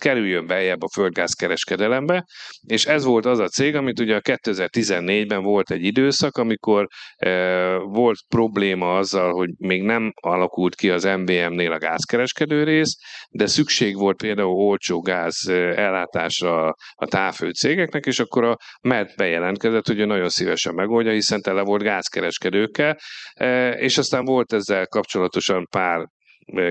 kerüljön 0.00 0.46
beljebb 0.46 0.82
a 0.82 0.88
földgázkereskedelembe, 0.92 2.24
és 2.66 2.86
ez 2.86 3.04
volt 3.04 3.26
az 3.26 3.38
a 3.38 3.48
cég, 3.48 3.74
amit 3.74 4.00
ugye 4.00 4.16
a 4.16 4.20
2014-ben 4.20 5.42
volt 5.42 5.70
egy 5.70 5.84
időszak, 5.84 6.36
amikor 6.36 6.86
e, 7.16 7.76
volt 7.76 8.18
probléma 8.28 8.96
azzal, 8.96 9.32
hogy 9.32 9.50
még 9.58 9.82
nem 9.82 10.12
alakult 10.20 10.74
ki 10.74 10.90
az 10.90 11.04
MBM-nél 11.04 11.72
a 11.72 11.78
gázkereskedő 11.78 12.64
rész, 12.64 12.96
de 13.30 13.46
szükség 13.46 13.96
volt 13.96 14.16
például 14.16 14.52
olcsó 14.52 15.00
gáz 15.00 15.48
e, 15.48 15.54
ellátásra 15.54 16.74
a 16.94 17.06
távfő 17.06 17.50
cégeknek, 17.50 18.06
és 18.06 18.20
akkor 18.20 18.44
a 18.44 18.56
MED 18.80 19.10
bejelentkezett, 19.16 19.86
hogy 19.86 19.98
ő 19.98 20.04
nagyon 20.04 20.28
szívesen 20.28 20.74
megoldja, 20.74 21.12
hiszen 21.12 21.40
tele 21.40 21.62
volt 21.62 21.82
gázkereskedőkkel, 21.82 22.98
e, 23.34 23.70
és 23.70 23.98
aztán 23.98 24.24
volt 24.24 24.52
ezzel 24.52 24.86
kapcsolatosan 24.86 25.66
pár 25.70 26.08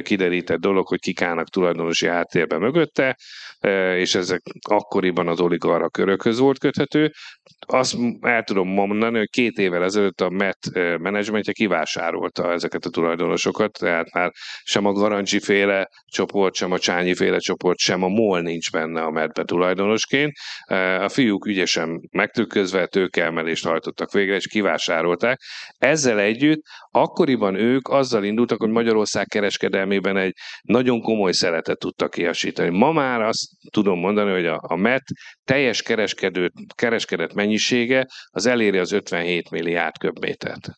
kiderített 0.01 0.59
dolog, 0.59 0.87
hogy 0.87 0.99
kik 0.99 1.21
állnak 1.21 1.49
tulajdonosi 1.49 2.07
háttérben 2.07 2.59
mögötte, 2.59 3.17
és 3.95 4.15
ezek 4.15 4.41
akkoriban 4.69 5.27
az 5.27 5.39
oligarra 5.39 5.89
körökhöz 5.89 6.39
volt 6.39 6.59
köthető. 6.59 7.11
Azt 7.67 7.97
el 8.21 8.43
tudom 8.43 8.67
mondani, 8.67 9.17
hogy 9.17 9.29
két 9.29 9.57
évvel 9.57 9.83
ezelőtt 9.83 10.21
a 10.21 10.29
MET 10.29 10.57
menedzsmentje 10.97 11.53
kivásárolta 11.53 12.51
ezeket 12.51 12.85
a 12.85 12.89
tulajdonosokat, 12.89 13.71
tehát 13.71 14.13
már 14.13 14.31
sem 14.63 14.85
a 14.85 14.91
Garancsi 14.91 15.39
féle 15.39 15.89
csoport, 16.05 16.53
sem 16.53 16.71
a 16.71 16.79
Csányi 16.79 17.15
féle 17.15 17.37
csoport, 17.37 17.77
sem 17.77 18.03
a 18.03 18.07
MOL 18.07 18.41
nincs 18.41 18.71
benne 18.71 19.01
a 19.01 19.11
MET-be 19.11 19.43
tulajdonosként. 19.43 20.31
A 20.99 21.09
fiúk 21.09 21.45
ügyesen 21.45 22.01
megtükközve 22.11 22.85
tőkeemelést 22.85 23.65
hajtottak 23.65 24.11
végre, 24.11 24.35
és 24.35 24.47
kivásárolták. 24.47 25.39
Ezzel 25.77 26.19
együtt 26.19 26.61
akkoriban 26.91 27.55
ők 27.55 27.87
azzal 27.87 28.23
indultak, 28.23 28.59
hogy 28.59 28.69
Magyarország 28.69 29.27
kereskedelmében 29.69 30.17
egy 30.17 30.33
nagyon 30.61 31.01
komoly 31.01 31.31
szeretet 31.31 31.79
tudtak 31.79 32.11
kiasítani. 32.11 32.69
Ma 32.77 32.91
már 32.91 33.21
azt 33.21 33.49
tudom 33.71 33.99
mondani, 33.99 34.31
hogy 34.31 34.45
a, 34.45 34.59
a 34.61 34.75
MET 34.75 35.03
teljes 35.43 35.81
kereskedő, 35.81 36.51
kereskedett 36.75 37.33
mennyisége 37.33 38.05
az 38.29 38.45
eléri 38.45 38.77
az 38.77 38.91
57 38.91 39.49
milliárd 39.49 39.97
köbmétert. 39.97 40.69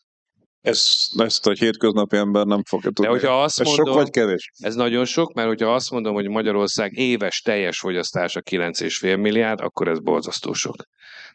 Ez, 0.62 1.08
ezt 1.18 1.48
a 1.48 1.52
hétköznapi 1.52 2.18
ember 2.18 2.46
nem 2.46 2.64
fogja 2.64 2.90
tudni. 2.90 3.06
De 3.06 3.10
hogyha 3.20 3.44
azt 3.44 3.60
ez 3.60 3.66
mondom, 3.66 3.86
sok 3.86 3.96
vagy 3.96 4.10
kevés? 4.10 4.52
Ez 4.58 4.76
nagyon 4.76 5.06
sok, 5.06 5.34
mert 5.34 5.48
hogyha 5.48 5.74
azt 5.74 5.92
mondom, 5.92 6.14
hogy 6.14 6.30
Magyarország 6.30 6.92
éves 6.94 7.42
teljes 7.42 7.80
fogyasztása 7.80 8.42
9,5 8.42 9.22
milliárd, 9.22 9.62
akkor 9.62 9.88
ez 9.88 10.00
borzasztó 10.00 10.54
sok. 10.54 10.76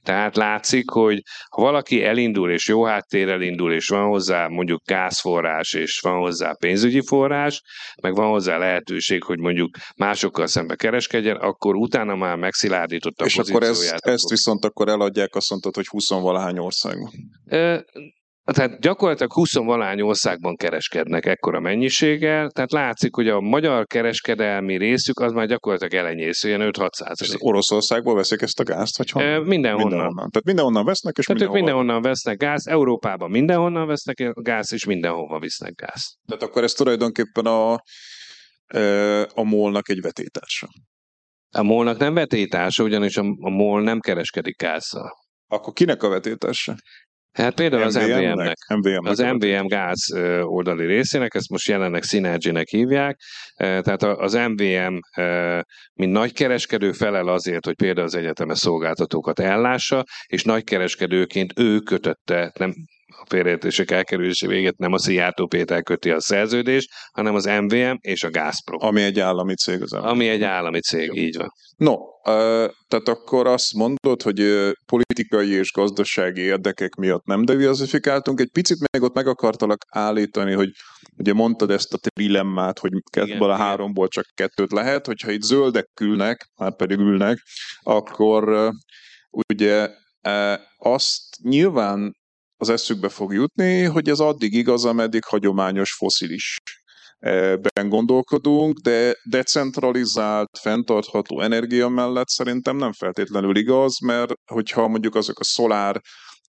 Tehát 0.02 0.36
látszik, 0.36 0.90
hogy 0.90 1.22
ha 1.48 1.62
valaki 1.62 2.04
elindul, 2.04 2.50
és 2.50 2.68
jó 2.68 2.84
háttérrel 2.84 3.40
indul, 3.40 3.72
és 3.72 3.88
van 3.88 4.08
hozzá 4.08 4.46
mondjuk 4.46 4.82
gázforrás, 4.84 5.72
és 5.72 6.00
van 6.00 6.18
hozzá 6.18 6.52
pénzügyi 6.58 7.00
forrás, 7.06 7.62
meg 8.02 8.14
van 8.14 8.30
hozzá 8.30 8.58
lehetőség, 8.58 9.22
hogy 9.22 9.38
mondjuk 9.38 9.76
másokkal 9.96 10.46
szembe 10.46 10.74
kereskedjen, 10.74 11.36
akkor 11.36 11.74
utána 11.74 12.14
már 12.14 12.36
megszilárdította 12.36 13.24
és 13.24 13.38
a 13.38 13.44
akkor 13.48 13.62
ezt, 13.62 13.92
ezt 13.92 14.30
viszont 14.30 14.64
akkor 14.64 14.88
eladják, 14.88 15.34
azt 15.34 15.50
mondtad, 15.50 15.74
hogy 15.74 15.86
20 15.86 16.10
valahány 16.10 16.58
országban 16.58 17.10
Tehát 18.52 18.80
gyakorlatilag 18.80 19.32
20 19.32 19.54
valány 19.54 20.00
országban 20.00 20.56
kereskednek 20.56 21.26
ekkora 21.26 21.60
mennyiséggel, 21.60 22.50
tehát 22.50 22.72
látszik, 22.72 23.14
hogy 23.14 23.28
a 23.28 23.40
magyar 23.40 23.86
kereskedelmi 23.86 24.76
részük 24.76 25.20
az 25.20 25.32
már 25.32 25.46
gyakorlatilag 25.46 26.04
elenyésző, 26.04 26.48
ilyen 26.48 26.70
5-6 26.72 26.88
És 26.90 26.96
százalék. 26.96 27.44
Oroszországból 27.44 28.14
veszik 28.14 28.42
ezt 28.42 28.60
a 28.60 28.62
gázt, 28.62 28.98
vagy 28.98 29.10
honnan? 29.10 29.28
Ö, 29.28 29.40
Mindenhonnan. 29.40 29.88
Mindenhonnan. 29.88 30.30
Tehát 30.30 30.44
mindenhonnan 30.44 30.84
vesznek, 30.84 31.16
és 31.18 31.24
Tehát 31.24 31.42
ők 31.42 31.52
mindenhonnan 31.52 32.02
vesznek 32.02 32.36
gáz, 32.36 32.66
Európában 32.66 33.30
mindenhonnan 33.30 33.86
vesznek 33.86 34.32
gáz, 34.32 34.72
és 34.72 34.84
mindenhova 34.84 35.38
visznek 35.38 35.74
gáz. 35.74 36.16
Tehát 36.26 36.42
akkor 36.42 36.62
ez 36.62 36.72
tulajdonképpen 36.72 37.46
a, 37.46 37.72
a 39.34 39.42
molnak 39.42 39.88
egy 39.88 40.00
vetétársa. 40.00 40.68
A 41.50 41.62
molnak 41.62 41.98
nem 41.98 42.14
vetétása, 42.14 42.84
ugyanis 42.84 43.16
a, 43.16 43.22
a 43.40 43.50
mol 43.50 43.82
nem 43.82 44.00
kereskedik 44.00 44.56
gázzal. 44.56 45.10
Akkor 45.48 45.72
kinek 45.72 46.02
a 46.02 46.08
vetétársa? 46.08 46.74
Hát 47.36 47.54
például 47.54 47.82
az 47.82 47.94
MVM-nek. 47.94 48.56
MVM-nek. 48.74 49.10
Az 49.10 49.18
MVM 49.18 49.66
gáz 49.66 50.14
oldali 50.42 50.86
részének, 50.86 51.34
ezt 51.34 51.50
most 51.50 51.68
jelenleg 51.68 52.02
Synergy-nek 52.02 52.68
hívják, 52.68 53.20
tehát 53.56 54.02
az 54.02 54.32
MVM, 54.32 54.98
mint 55.94 56.12
nagykereskedő 56.12 56.92
felel 56.92 57.28
azért, 57.28 57.64
hogy 57.64 57.74
például 57.74 58.06
az 58.06 58.14
egyetemes 58.14 58.58
szolgáltatókat 58.58 59.38
ellássa, 59.38 60.04
és 60.26 60.44
nagykereskedőként 60.44 61.52
ő 61.58 61.78
kötötte, 61.78 62.52
nem 62.58 62.74
a 63.20 63.24
félreértések 63.28 63.90
elkerülése 63.90 64.46
véget 64.46 64.76
nem 64.78 64.92
a 64.92 64.98
Szijjártó 64.98 65.46
Péter 65.46 65.82
köti 65.82 66.10
a 66.10 66.20
szerződést, 66.20 66.88
hanem 67.12 67.34
az 67.34 67.44
MVM 67.44 67.94
és 68.00 68.24
a 68.24 68.30
Gazprom, 68.30 68.78
Ami 68.82 69.02
egy 69.02 69.20
állami 69.20 69.54
cég 69.54 69.82
az 69.82 69.90
MVM. 69.90 70.06
ami 70.06 70.28
egy 70.28 70.42
állami 70.42 70.80
cég, 70.80 71.10
így 71.14 71.36
van. 71.36 71.48
No, 71.76 71.94
tehát 72.88 73.08
akkor 73.08 73.46
azt 73.46 73.74
mondod, 73.74 74.22
hogy 74.22 74.72
politikai 74.86 75.50
és 75.52 75.72
gazdasági 75.72 76.40
érdekek 76.40 76.94
miatt 76.94 77.24
nem 77.24 77.44
diversifikáltunk. 77.44 78.40
Egy 78.40 78.50
picit 78.52 78.78
még 78.92 79.02
ott 79.02 79.14
meg 79.14 79.26
akartalak 79.26 79.78
állítani, 79.90 80.52
hogy 80.52 80.68
ugye 81.16 81.32
mondtad 81.32 81.70
ezt 81.70 81.94
a 81.94 81.98
trilemmát, 81.98 82.78
hogy 82.78 82.90
ebből 83.10 83.50
a 83.50 83.56
háromból 83.56 84.08
csak 84.08 84.24
kettőt 84.34 84.72
lehet, 84.72 85.06
hogyha 85.06 85.30
itt 85.30 85.42
zöldek 85.42 86.00
ülnek, 86.00 86.46
már 86.56 86.76
pedig 86.76 86.98
ülnek, 86.98 87.38
akkor 87.82 88.70
ugye 89.48 89.88
azt 90.78 91.36
nyilván 91.42 92.16
az 92.56 92.68
eszükbe 92.68 93.08
fog 93.08 93.32
jutni, 93.32 93.82
hogy 93.82 94.08
ez 94.08 94.18
addig 94.18 94.54
igaz, 94.54 94.84
ameddig 94.84 95.24
hagyományos 95.24 95.92
foszilis 95.92 96.56
ben 97.74 97.88
gondolkodunk, 97.88 98.78
de 98.78 99.16
decentralizált, 99.24 100.58
fenntartható 100.60 101.40
energia 101.40 101.88
mellett 101.88 102.28
szerintem 102.28 102.76
nem 102.76 102.92
feltétlenül 102.92 103.56
igaz, 103.56 104.00
mert 104.00 104.32
hogyha 104.46 104.88
mondjuk 104.88 105.14
azok 105.14 105.38
a 105.38 105.44
szolár 105.44 106.00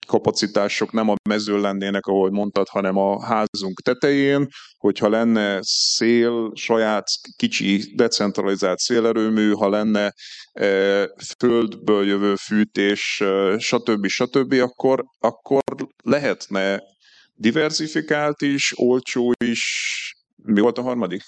kapacitások 0.07 0.91
nem 0.91 1.09
a 1.09 1.15
mezőn 1.30 1.59
lennének, 1.59 2.05
ahogy 2.05 2.32
mondtad, 2.32 2.67
hanem 2.67 2.97
a 2.97 3.25
házunk 3.25 3.82
tetején, 3.82 4.47
hogyha 4.78 5.09
lenne 5.09 5.59
szél, 5.61 6.51
saját 6.55 7.07
kicsi 7.36 7.93
decentralizált 7.95 8.80
szélerőmű, 8.80 9.51
ha 9.51 9.69
lenne 9.69 10.13
e, 10.51 10.65
földből 11.39 12.05
jövő 12.05 12.36
fűtés, 12.36 13.21
e, 13.21 13.57
stb. 13.59 14.07
stb., 14.07 14.53
akkor, 14.53 15.03
akkor 15.19 15.61
lehetne 16.03 16.82
diversifikált 17.36 18.41
is, 18.41 18.73
olcsó 18.75 19.34
is, 19.43 20.16
mi 20.47 20.59
volt 20.59 20.77
a 20.77 20.81
harmadik? 20.81 21.21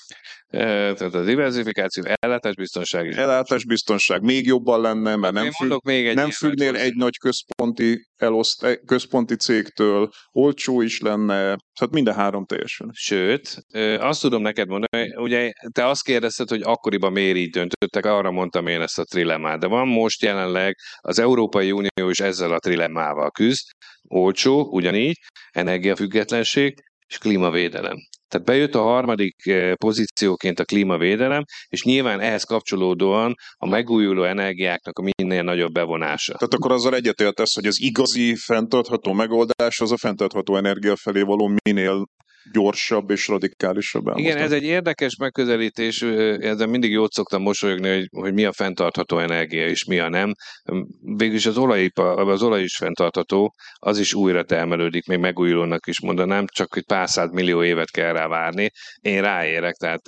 Tehát 0.49 1.01
a 1.01 1.23
diversifikáció, 1.23 2.03
ellátásbiztonság 2.19 3.05
is. 3.05 3.15
Ellátásbiztonság 3.15 4.21
még 4.21 4.45
jobban 4.45 4.81
lenne, 4.81 5.15
mert 5.15 5.33
nem, 5.33 5.51
függ, 5.51 5.79
még 5.83 6.07
egy 6.07 6.15
nem 6.15 6.29
függnél 6.29 6.75
egy 6.75 6.95
nagy 6.95 7.17
központi, 7.17 8.07
eloszt, 8.15 8.81
központi 8.85 9.35
cégtől, 9.35 10.09
olcsó 10.31 10.81
is 10.81 10.99
lenne, 10.99 11.35
tehát 11.79 11.93
minden 11.93 12.13
három 12.13 12.45
teljesen. 12.45 12.89
Sőt, 12.93 13.65
azt 13.99 14.21
tudom 14.21 14.41
neked 14.41 14.67
mondani, 14.67 15.15
ugye 15.15 15.51
te 15.71 15.87
azt 15.87 16.03
kérdezted, 16.03 16.49
hogy 16.49 16.61
akkoriban 16.63 17.11
miért 17.11 17.37
így 17.37 17.49
döntöttek, 17.49 18.05
arra 18.05 18.31
mondtam 18.31 18.67
én 18.67 18.81
ezt 18.81 18.99
a 18.99 19.03
trilemmát, 19.03 19.59
de 19.59 19.67
van 19.67 19.87
most 19.87 20.21
jelenleg 20.21 20.75
az 20.97 21.19
Európai 21.19 21.71
Unió 21.71 22.09
is 22.09 22.19
ezzel 22.19 22.53
a 22.53 22.59
trilemmával 22.59 23.31
küzd, 23.31 23.65
olcsó, 24.07 24.67
ugyanígy, 24.71 25.19
energiafüggetlenség 25.51 26.73
és 27.07 27.17
klímavédelem. 27.17 27.97
Tehát 28.29 28.45
bejött 28.45 28.75
a 28.75 28.81
harmadik 28.81 29.47
eh, 29.47 29.73
pozícióként 29.73 30.59
a 30.59 30.65
klímavédelem, 30.65 31.43
és 31.67 31.83
nyilván 31.83 32.19
ehhez 32.19 32.43
kapcsolódóan 32.43 33.35
a 33.57 33.67
megújuló 33.67 34.23
energiáknak 34.23 34.99
a 34.99 35.09
minél 35.17 35.43
nagyobb 35.43 35.71
bevonása. 35.71 36.33
Tehát 36.33 36.53
akkor 36.53 36.71
azzal 36.71 36.95
egyetértesz, 36.95 37.55
hogy 37.55 37.65
az 37.65 37.81
igazi 37.81 38.35
fenntartható 38.35 39.13
megoldás 39.13 39.79
az 39.79 39.91
a 39.91 39.97
fenntartható 39.97 40.55
energia 40.55 40.95
felé 40.95 41.21
való 41.21 41.51
minél 41.63 42.05
gyorsabb 42.51 43.09
és 43.09 43.27
radikálisabb 43.27 44.03
Igen, 44.03 44.15
elmozdulás. 44.15 44.45
ez 44.45 44.51
egy 44.51 44.63
érdekes 44.63 45.15
megközelítés, 45.15 46.01
ezzel 46.01 46.67
mindig 46.67 46.91
jót 46.91 47.11
szoktam 47.11 47.41
mosolyogni, 47.41 47.89
hogy, 47.89 48.07
hogy 48.11 48.33
mi 48.33 48.45
a 48.45 48.51
fenntartható 48.51 49.19
energia 49.19 49.67
és 49.67 49.83
mi 49.83 49.99
a 49.99 50.09
nem. 50.09 50.33
Végülis 51.01 51.45
az 51.45 51.57
olaj, 51.57 51.89
az 51.93 52.43
olaj 52.43 52.63
is 52.63 52.75
fenntartható, 52.75 53.53
az 53.75 53.99
is 53.99 54.13
újra 54.13 54.43
termelődik, 54.43 55.05
még 55.05 55.19
megújulónak 55.19 55.87
is 55.87 56.01
mondanám, 56.01 56.45
csak 56.47 56.73
hogy 56.73 56.85
pár 56.85 57.09
száz 57.09 57.31
millió 57.31 57.63
évet 57.63 57.91
kell 57.91 58.13
rá 58.13 58.27
várni. 58.27 58.71
Én 59.01 59.21
ráérek, 59.21 59.75
tehát 59.75 60.01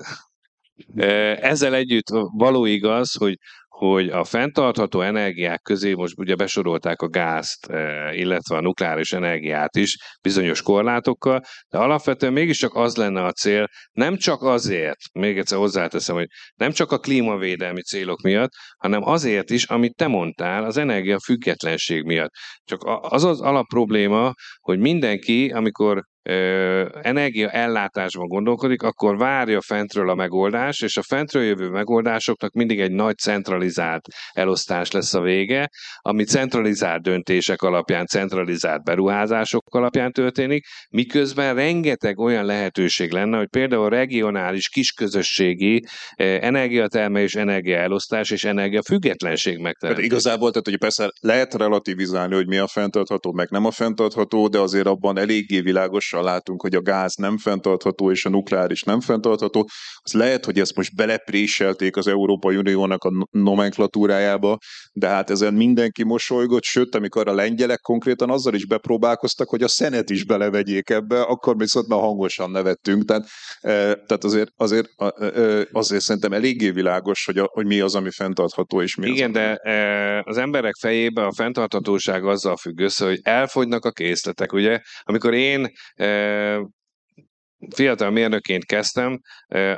ezzel 1.41 1.75
együtt 1.75 2.07
való 2.37 2.65
igaz, 2.65 3.15
hogy 3.17 3.37
hogy 3.85 4.09
a 4.09 4.23
fenntartható 4.23 5.01
energiák 5.01 5.61
közé 5.61 5.93
most 5.93 6.17
ugye 6.17 6.35
besorolták 6.35 7.01
a 7.01 7.07
gázt, 7.07 7.65
eh, 7.65 8.17
illetve 8.17 8.55
a 8.57 8.61
nukleáris 8.61 9.11
energiát 9.11 9.75
is 9.75 9.97
bizonyos 10.21 10.61
korlátokkal, 10.61 11.41
de 11.69 11.77
alapvetően 11.77 12.33
mégiscsak 12.33 12.75
az 12.75 12.95
lenne 12.95 13.23
a 13.23 13.31
cél, 13.31 13.67
nem 13.91 14.17
csak 14.17 14.41
azért, 14.41 14.97
még 15.13 15.37
egyszer 15.37 15.57
hozzáteszem, 15.57 16.15
hogy 16.15 16.27
nem 16.55 16.71
csak 16.71 16.91
a 16.91 16.97
klímavédelmi 16.97 17.81
célok 17.81 18.21
miatt, 18.21 18.51
hanem 18.77 19.07
azért 19.07 19.49
is, 19.49 19.63
amit 19.63 19.95
te 19.95 20.07
mondtál, 20.07 20.63
az 20.63 20.77
energia 20.77 21.19
függetlenség 21.19 22.03
miatt. 22.03 22.31
Csak 22.63 22.81
az 23.01 23.23
az 23.23 23.41
alapprobléma, 23.41 24.33
hogy 24.59 24.79
mindenki, 24.79 25.49
amikor 25.49 26.03
ö, 26.23 26.85
energia 27.01 27.49
ellátásban 27.49 28.27
gondolkodik, 28.27 28.81
akkor 28.81 29.17
várja 29.17 29.61
fentről 29.61 30.09
a 30.09 30.15
megoldás, 30.15 30.81
és 30.81 30.97
a 30.97 31.03
fentről 31.03 31.43
jövő 31.43 31.69
megoldásoknak 31.69 32.53
mindig 32.53 32.79
egy 32.79 32.91
nagy 32.91 33.17
centralizált 33.17 34.07
elosztás 34.31 34.91
lesz 34.91 35.13
a 35.13 35.21
vége, 35.21 35.69
ami 35.99 36.23
centralizált 36.23 37.01
döntések 37.01 37.61
alapján, 37.61 38.05
centralizált 38.05 38.83
beruházások 38.83 39.75
alapján 39.75 40.11
történik, 40.11 40.65
miközben 40.89 41.55
rengeteg 41.55 42.19
olyan 42.19 42.45
lehetőség 42.45 43.11
lenne, 43.11 43.37
hogy 43.37 43.49
például 43.49 43.89
regionális 43.89 44.69
kisközösségi 44.69 45.83
energiatermelés, 46.15 47.35
energiaelosztás 47.35 48.29
és 48.31 48.43
energiafüggetlenség 48.43 49.57
megteremtés. 49.57 50.05
igazából, 50.05 50.49
tehát 50.49 50.65
hogy 50.65 50.77
persze 50.77 51.11
lehet 51.19 51.53
relativizálni, 51.53 52.35
hogy 52.35 52.47
mi 52.47 52.57
a 52.57 52.67
fenntartható, 52.67 53.31
meg 53.31 53.49
nem 53.49 53.65
a 53.65 53.71
fenntartható, 53.71 54.47
de 54.47 54.59
azért 54.59 54.87
abban 54.87 55.17
eléggé 55.17 55.59
világosan 56.11 56.23
látunk, 56.23 56.61
hogy 56.61 56.75
a 56.75 56.81
gáz 56.81 57.15
nem 57.15 57.37
fenntartható, 57.37 58.11
és 58.11 58.25
a 58.25 58.29
nukleáris 58.29 58.83
nem 58.83 58.99
fenntartható. 59.01 59.69
Az 60.01 60.13
lehet, 60.13 60.45
hogy 60.45 60.59
ezt 60.59 60.75
most 60.75 60.95
belepréselték 60.95 61.97
az 61.97 62.07
Európai 62.07 62.55
Uniónak 62.55 63.03
a 63.03 63.09
no- 63.09 63.31
nomenklatúrájába, 63.31 64.57
de 64.93 65.07
hát 65.07 65.29
ezen 65.29 65.53
mindenki 65.53 66.03
mosolygott, 66.03 66.63
sőt, 66.63 66.95
amikor 66.95 67.27
a 67.27 67.33
lengyelek 67.33 67.79
konkrétan 67.79 68.29
azzal 68.29 68.53
is 68.53 68.65
bepróbálkoztak, 68.65 69.49
hogy 69.49 69.63
a 69.63 69.67
szenet 69.67 70.09
is 70.09 70.25
belevegyék 70.25 70.89
ebbe, 70.89 71.21
akkor 71.21 71.57
viszont 71.57 71.87
már 71.87 71.99
hangosan 71.99 72.51
nevettünk. 72.51 73.05
Tehát, 73.05 73.27
eh, 73.59 73.93
tehát 74.07 74.23
azért, 74.23 74.51
azért, 74.55 74.87
eh, 74.97 75.61
azért 75.71 76.01
szerintem 76.01 76.33
eléggé 76.33 76.69
világos, 76.69 77.25
hogy, 77.25 77.37
a, 77.37 77.49
hogy 77.53 77.65
mi 77.65 77.79
az, 77.79 77.95
ami 77.95 78.11
fenntartható, 78.11 78.81
és 78.81 78.95
mi 78.95 79.09
az, 79.09 79.15
Igen, 79.15 79.29
ami 79.29 79.39
de 79.39 79.55
e, 79.55 80.21
az 80.25 80.37
emberek 80.37 80.73
fejében 80.79 81.25
a 81.25 81.33
fenntarthatóság 81.33 82.25
azzal 82.25 82.57
függ 82.57 82.79
össze, 82.79 83.05
hogy 83.05 83.19
elfogynak 83.23 83.85
a 83.85 83.91
készletek, 83.91 84.53
ugye? 84.53 84.79
Amikor 85.03 85.33
én 85.33 85.67
e, 85.95 86.00
fiatal 87.75 88.09
mérnökként 88.11 88.65
kezdtem, 88.65 89.19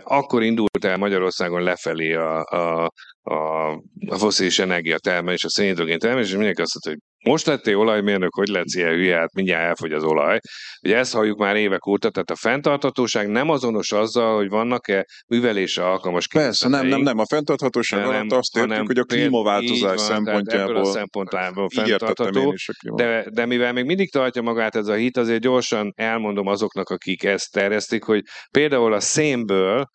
akkor 0.03 0.43
indult 0.43 0.85
el 0.85 0.97
Magyarországon 0.97 1.61
lefelé 1.61 2.13
a, 2.13 2.43
a, 2.43 2.91
a, 3.23 3.71
a 4.07 4.17
foszilis 4.17 4.59
energia 4.59 4.97
termelés, 4.97 5.43
a 5.43 5.49
szénhidrogén 5.49 5.99
termelés, 5.99 6.27
és 6.27 6.35
mindenki 6.35 6.61
azt 6.61 6.73
mondta, 6.73 6.89
hogy 6.89 7.31
most 7.31 7.45
lettél 7.45 7.77
olajmérnök, 7.77 8.33
hogy 8.33 8.47
lehetsz 8.47 8.75
ilyen 8.75 8.89
hülye, 8.89 9.17
hát 9.17 9.33
mindjárt 9.33 9.63
elfogy 9.63 9.91
az 9.91 10.03
olaj. 10.03 10.39
Ugye 10.81 10.97
ezt 10.97 11.13
halljuk 11.13 11.37
már 11.37 11.55
évek 11.55 11.87
óta, 11.87 12.09
tehát 12.09 12.29
a 12.29 12.35
fenntarthatóság 12.35 13.27
nem 13.27 13.49
azonos 13.49 13.91
azzal, 13.91 14.35
hogy 14.35 14.49
vannak-e 14.49 15.05
művelésre 15.27 15.85
alkalmas 15.85 16.27
Persze, 16.27 16.67
nem, 16.67 16.87
nem, 16.87 17.01
nem. 17.01 17.19
A 17.19 17.25
fenntarthatóság 17.25 18.05
alatt 18.05 18.31
azt 18.31 18.57
hanem 18.57 18.85
hogy 18.85 18.97
a 18.97 19.03
klímaváltozás 19.03 19.95
van, 19.95 19.97
szempontjából. 19.97 20.75
Ebből 20.75 20.89
a 20.89 20.91
szempontjából 20.91 21.69
fenntartható. 21.69 22.55
De, 22.95 23.25
de 23.29 23.45
mivel 23.45 23.73
még 23.73 23.85
mindig 23.85 24.11
tartja 24.11 24.41
magát 24.41 24.75
ez 24.75 24.87
a 24.87 24.93
hit, 24.93 25.17
azért 25.17 25.41
gyorsan 25.41 25.93
elmondom 25.95 26.47
azoknak, 26.47 26.89
akik 26.89 27.23
ezt 27.23 27.51
terjesztik, 27.51 28.03
hogy 28.03 28.21
például 28.51 28.93
a 28.93 28.99
szénből 28.99 29.87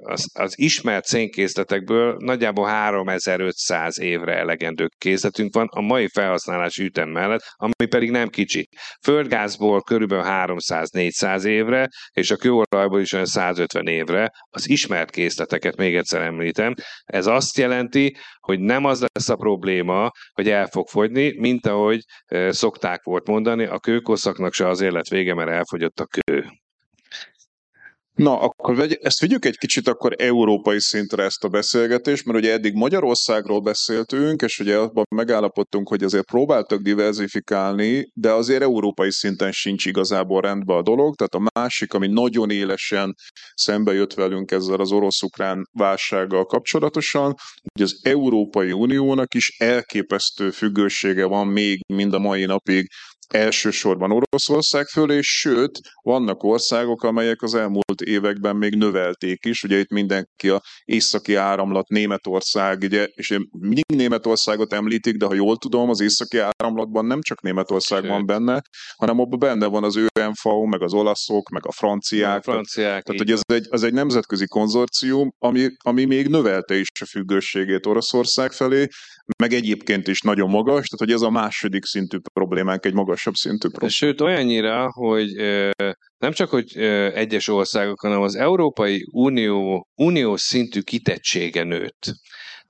az, 0.00 0.30
az 0.32 0.58
ismert 0.58 1.04
szénkészletekből 1.04 2.16
nagyjából 2.18 2.66
3500 2.66 3.98
évre 3.98 4.36
elegendő 4.36 4.88
készletünk 4.98 5.54
van 5.54 5.66
a 5.70 5.80
mai 5.80 6.08
felhasználási 6.08 6.84
ütem 6.84 7.08
mellett, 7.08 7.42
ami 7.56 7.86
pedig 7.88 8.10
nem 8.10 8.28
kicsi. 8.28 8.68
Földgázból 9.02 9.82
körülbelül 9.82 10.24
300-400 10.26 11.44
évre, 11.44 11.88
és 12.10 12.30
a 12.30 12.36
kőolajból 12.36 13.00
is 13.00 13.12
olyan 13.12 13.26
150 13.26 13.86
évre 13.86 14.30
az 14.50 14.68
ismert 14.68 15.10
készleteket 15.10 15.76
még 15.76 15.96
egyszer 15.96 16.20
említem. 16.20 16.74
Ez 17.04 17.26
azt 17.26 17.58
jelenti, 17.58 18.16
hogy 18.40 18.60
nem 18.60 18.84
az 18.84 19.04
lesz 19.12 19.28
a 19.28 19.36
probléma, 19.36 20.10
hogy 20.32 20.48
el 20.48 20.66
fog 20.66 20.88
fogyni, 20.88 21.34
mint 21.38 21.66
ahogy 21.66 22.00
szokták 22.48 23.02
volt 23.02 23.26
mondani, 23.26 23.64
a 23.64 23.78
kőkorszaknak 23.78 24.52
se 24.52 24.68
azért 24.68 24.92
lett 24.92 25.08
vége, 25.08 25.34
mert 25.34 25.50
elfogyott 25.50 26.00
a 26.00 26.06
kő. 26.06 26.61
Na, 28.14 28.40
akkor 28.40 28.76
vegy, 28.76 28.98
ezt 29.02 29.20
vigyük 29.20 29.44
egy 29.44 29.58
kicsit 29.58 29.88
akkor 29.88 30.14
európai 30.18 30.80
szintre 30.80 31.22
ezt 31.22 31.44
a 31.44 31.48
beszélgetést, 31.48 32.24
mert 32.24 32.38
ugye 32.38 32.52
eddig 32.52 32.74
Magyarországról 32.74 33.60
beszéltünk, 33.60 34.42
és 34.42 34.58
ugye 34.58 34.76
abban 34.76 35.04
megállapodtunk, 35.14 35.88
hogy 35.88 36.02
azért 36.02 36.24
próbáltak 36.24 36.80
diversifikálni, 36.80 38.10
de 38.14 38.30
azért 38.30 38.62
európai 38.62 39.10
szinten 39.10 39.52
sincs 39.52 39.86
igazából 39.86 40.40
rendben 40.40 40.76
a 40.76 40.82
dolog. 40.82 41.14
Tehát 41.14 41.34
a 41.34 41.60
másik, 41.60 41.94
ami 41.94 42.06
nagyon 42.06 42.50
élesen 42.50 43.14
szembe 43.54 43.92
jött 43.92 44.14
velünk 44.14 44.50
ezzel 44.50 44.80
az 44.80 44.92
orosz-ukrán 44.92 45.68
válsággal 45.72 46.44
kapcsolatosan, 46.44 47.34
hogy 47.72 47.82
az 47.82 48.00
Európai 48.02 48.72
Uniónak 48.72 49.34
is 49.34 49.56
elképesztő 49.58 50.50
függősége 50.50 51.24
van 51.24 51.46
még 51.46 51.80
mind 51.86 52.14
a 52.14 52.18
mai 52.18 52.44
napig 52.44 52.86
elsősorban 53.34 54.10
Oroszország 54.12 54.86
fölé, 54.86 55.20
sőt, 55.20 55.80
vannak 56.02 56.42
országok, 56.42 57.02
amelyek 57.02 57.42
az 57.42 57.54
elmúlt 57.54 58.00
években 58.04 58.56
még 58.56 58.74
növelték 58.74 59.44
is, 59.44 59.62
ugye 59.62 59.78
itt 59.78 59.90
mindenki 59.90 60.48
a 60.48 60.62
északi 60.84 61.34
áramlat, 61.34 61.88
Németország, 61.88 62.82
ugye, 62.82 63.04
és 63.14 63.38
mindig 63.50 63.84
Németországot 63.96 64.72
említik, 64.72 65.16
de 65.16 65.26
ha 65.26 65.34
jól 65.34 65.56
tudom, 65.56 65.88
az 65.88 66.00
északi 66.00 66.38
áramlatban 66.62 67.04
nem 67.04 67.20
csak 67.20 67.42
Németország 67.42 68.06
van 68.06 68.26
benne, 68.26 68.62
hanem 68.96 69.20
abban 69.20 69.38
benne 69.38 69.66
van 69.66 69.84
az 69.84 69.96
ÖMV, 69.96 70.68
meg 70.68 70.82
az 70.82 70.92
olaszok, 70.92 71.48
meg 71.48 71.66
a 71.66 71.72
franciák. 71.72 72.38
A 72.38 72.42
franciák 72.42 73.02
tehát, 73.02 73.20
hogy 73.20 73.30
ez 73.30 73.40
egy, 73.52 73.66
ez 73.70 73.82
egy 73.82 73.92
nemzetközi 73.92 74.46
konzorcium, 74.46 75.34
ami, 75.38 75.68
ami 75.84 76.04
még 76.04 76.28
növelte 76.28 76.74
is 76.74 76.86
a 77.00 77.06
függőségét 77.06 77.86
Oroszország 77.86 78.52
felé, 78.52 78.86
meg 79.38 79.52
egyébként 79.52 80.08
is 80.08 80.20
nagyon 80.20 80.50
magas, 80.50 80.86
tehát 80.88 81.04
hogy 81.04 81.12
ez 81.12 81.20
a 81.20 81.30
második 81.30 81.84
szintű 81.84 82.18
problémánk, 82.32 82.84
egy 82.84 82.94
magasabb 82.94 83.34
szintű 83.34 83.68
probléma. 83.68 83.92
Sőt, 83.92 84.20
olyannyira, 84.20 84.90
hogy 84.92 85.28
nem 86.18 86.32
csak, 86.32 86.50
hogy 86.50 86.76
egyes 87.14 87.48
országok, 87.48 88.00
hanem 88.00 88.20
az 88.20 88.34
Európai 88.36 89.04
Unió, 89.12 89.88
uniós 89.94 90.40
szintű 90.40 90.80
kitettsége 90.80 91.62
nőtt. 91.64 92.12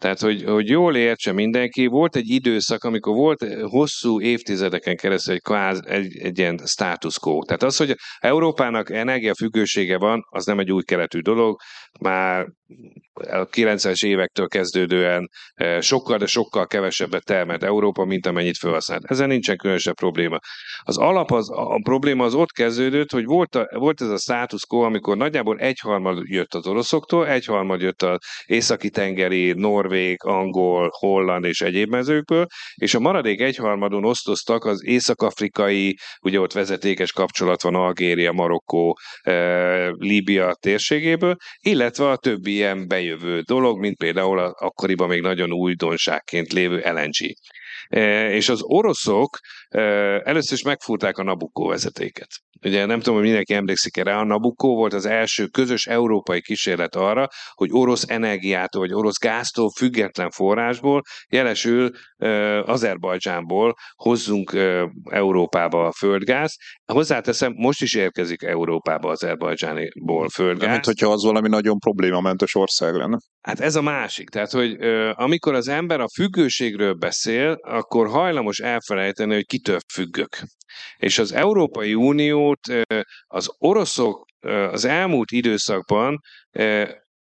Tehát, 0.03 0.20
hogy, 0.20 0.44
hogy 0.44 0.68
jól 0.68 0.96
értse 0.96 1.32
mindenki, 1.32 1.86
volt 1.86 2.16
egy 2.16 2.28
időszak, 2.28 2.84
amikor 2.84 3.14
volt 3.14 3.44
hosszú 3.61 4.20
évtizedeken 4.20 4.96
keresztül 4.96 5.34
egy, 5.34 5.40
kváz, 5.42 5.82
egy, 5.84 6.16
egy 6.16 6.38
ilyen 6.38 6.61
status 6.64 7.18
quo. 7.18 7.44
Tehát 7.44 7.62
az, 7.62 7.76
hogy 7.76 7.94
Európának 8.18 8.90
energiafüggősége 8.90 9.98
van, 9.98 10.26
az 10.30 10.44
nem 10.44 10.59
egy 10.59 10.72
új 10.72 10.82
keletű 10.82 11.20
dolog, 11.20 11.61
már 12.00 12.46
a 13.14 13.46
90-es 13.46 14.05
évektől 14.05 14.46
kezdődően 14.48 15.28
e, 15.55 15.80
sokkal, 15.80 16.18
de 16.18 16.26
sokkal 16.26 16.66
kevesebbet 16.66 17.24
termelt 17.24 17.62
Európa, 17.62 18.05
mint 18.05 18.26
amennyit 18.26 18.57
felhasznált. 18.57 19.05
Ezen 19.05 19.28
nincsen 19.28 19.57
különösebb 19.57 19.94
probléma. 19.94 20.38
Az 20.82 20.98
alap, 20.98 21.30
az, 21.30 21.50
a 21.50 21.80
probléma 21.82 22.24
az 22.24 22.34
ott 22.34 22.53
kezdődött, 22.53 23.11
hogy 23.11 23.24
volt, 23.24 23.55
a, 23.55 23.68
volt 23.78 24.00
ez 24.00 24.09
a 24.09 24.16
status 24.16 24.66
quo, 24.66 24.80
amikor 24.80 25.16
nagyjából 25.16 25.59
egyharmad 25.59 26.22
jött 26.24 26.55
az 26.55 26.66
oroszoktól, 26.66 27.28
egyharmad 27.28 27.80
jött 27.80 28.03
az 28.03 28.18
északi 28.46 28.90
tengeri, 28.90 29.53
norvég, 29.53 29.91
angol, 30.16 30.90
holland 30.99 31.45
és 31.45 31.61
egyéb 31.61 31.88
mezőkből, 31.88 32.47
és 32.74 32.95
a 32.95 33.01
maradék 33.01 33.40
egyharmadon 33.40 34.05
osztoztak 34.05 34.64
az 34.64 34.84
észak-afrikai, 34.84 35.97
ugye 36.22 36.40
ott 36.40 36.53
vezetékes 36.53 37.12
kapcsolat 37.12 37.62
van 37.62 37.74
Algéria, 37.74 38.32
Marokkó, 38.32 38.99
e, 39.22 39.88
Líbia 39.90 40.55
térségéből, 40.61 41.36
illetve 41.61 42.11
a 42.11 42.16
többi 42.16 42.53
ilyen 42.53 42.88
bejövő 42.88 43.40
dolog, 43.40 43.78
mint 43.78 43.97
például 43.97 44.38
akkoriban 44.38 45.09
még 45.09 45.20
nagyon 45.20 45.53
újdonságként 45.53 46.53
lévő 46.53 46.82
LNG. 46.84 47.34
E, 47.88 48.30
és 48.30 48.49
az 48.49 48.62
oroszok 48.62 49.38
először 50.25 50.53
is 50.53 50.62
megfúrták 50.62 51.18
a 51.18 51.23
Nabucco 51.23 51.66
vezetéket. 51.66 52.29
Ugye 52.64 52.87
nem 52.87 52.99
tudom, 52.99 53.14
hogy 53.14 53.25
mindenki 53.25 53.55
emlékszik 53.55 53.97
erre, 53.97 54.16
a 54.16 54.25
Nabucco 54.25 54.68
volt 54.68 54.93
az 54.93 55.07
első 55.07 55.47
közös 55.47 55.87
európai 55.87 56.41
kísérlet 56.41 56.97
arra, 56.97 57.29
hogy 57.55 57.68
orosz 57.73 58.05
energiától 58.09 58.81
vagy 58.81 58.93
orosz 58.93 59.18
gáztól 59.18 59.70
független 59.77 60.31
forrásból, 60.31 61.03
jelesül 61.29 61.91
Azerbajdzsánból 62.64 63.75
hozzunk 63.95 64.57
Európába 65.11 65.87
a 65.87 65.93
földgáz. 65.93 66.57
Hozzáteszem, 66.93 67.53
most 67.57 67.83
is 67.83 67.95
érkezik 67.95 68.43
Európába 68.43 69.11
Azerbajdzsániból 69.11 70.29
földgáz. 70.29 70.70
Mint 70.70 70.85
hogyha 70.85 71.12
az 71.12 71.25
valami 71.25 71.49
nagyon 71.49 71.79
problémamentes 71.79 72.55
ország 72.55 72.95
lenne. 72.95 73.18
Hát 73.41 73.61
ez 73.61 73.77
a 73.77 73.83
másik. 73.83 74.29
Tehát, 74.29 74.51
hogy 74.51 74.77
amikor 75.12 75.55
az 75.55 75.68
ember 75.68 76.01
a 76.01 76.09
függőségről 76.14 76.95
beszél, 76.95 77.59
akkor 77.62 78.09
hajlamos 78.09 78.59
elfelejteni, 78.59 79.35
hogy 79.35 79.47
kitől 79.62 79.80
függök. 79.92 80.42
És 80.96 81.18
az 81.18 81.32
Európai 81.32 81.94
Uniót 81.94 82.60
az 83.26 83.50
oroszok 83.58 84.26
az 84.70 84.84
elmúlt 84.84 85.30
időszakban 85.30 86.20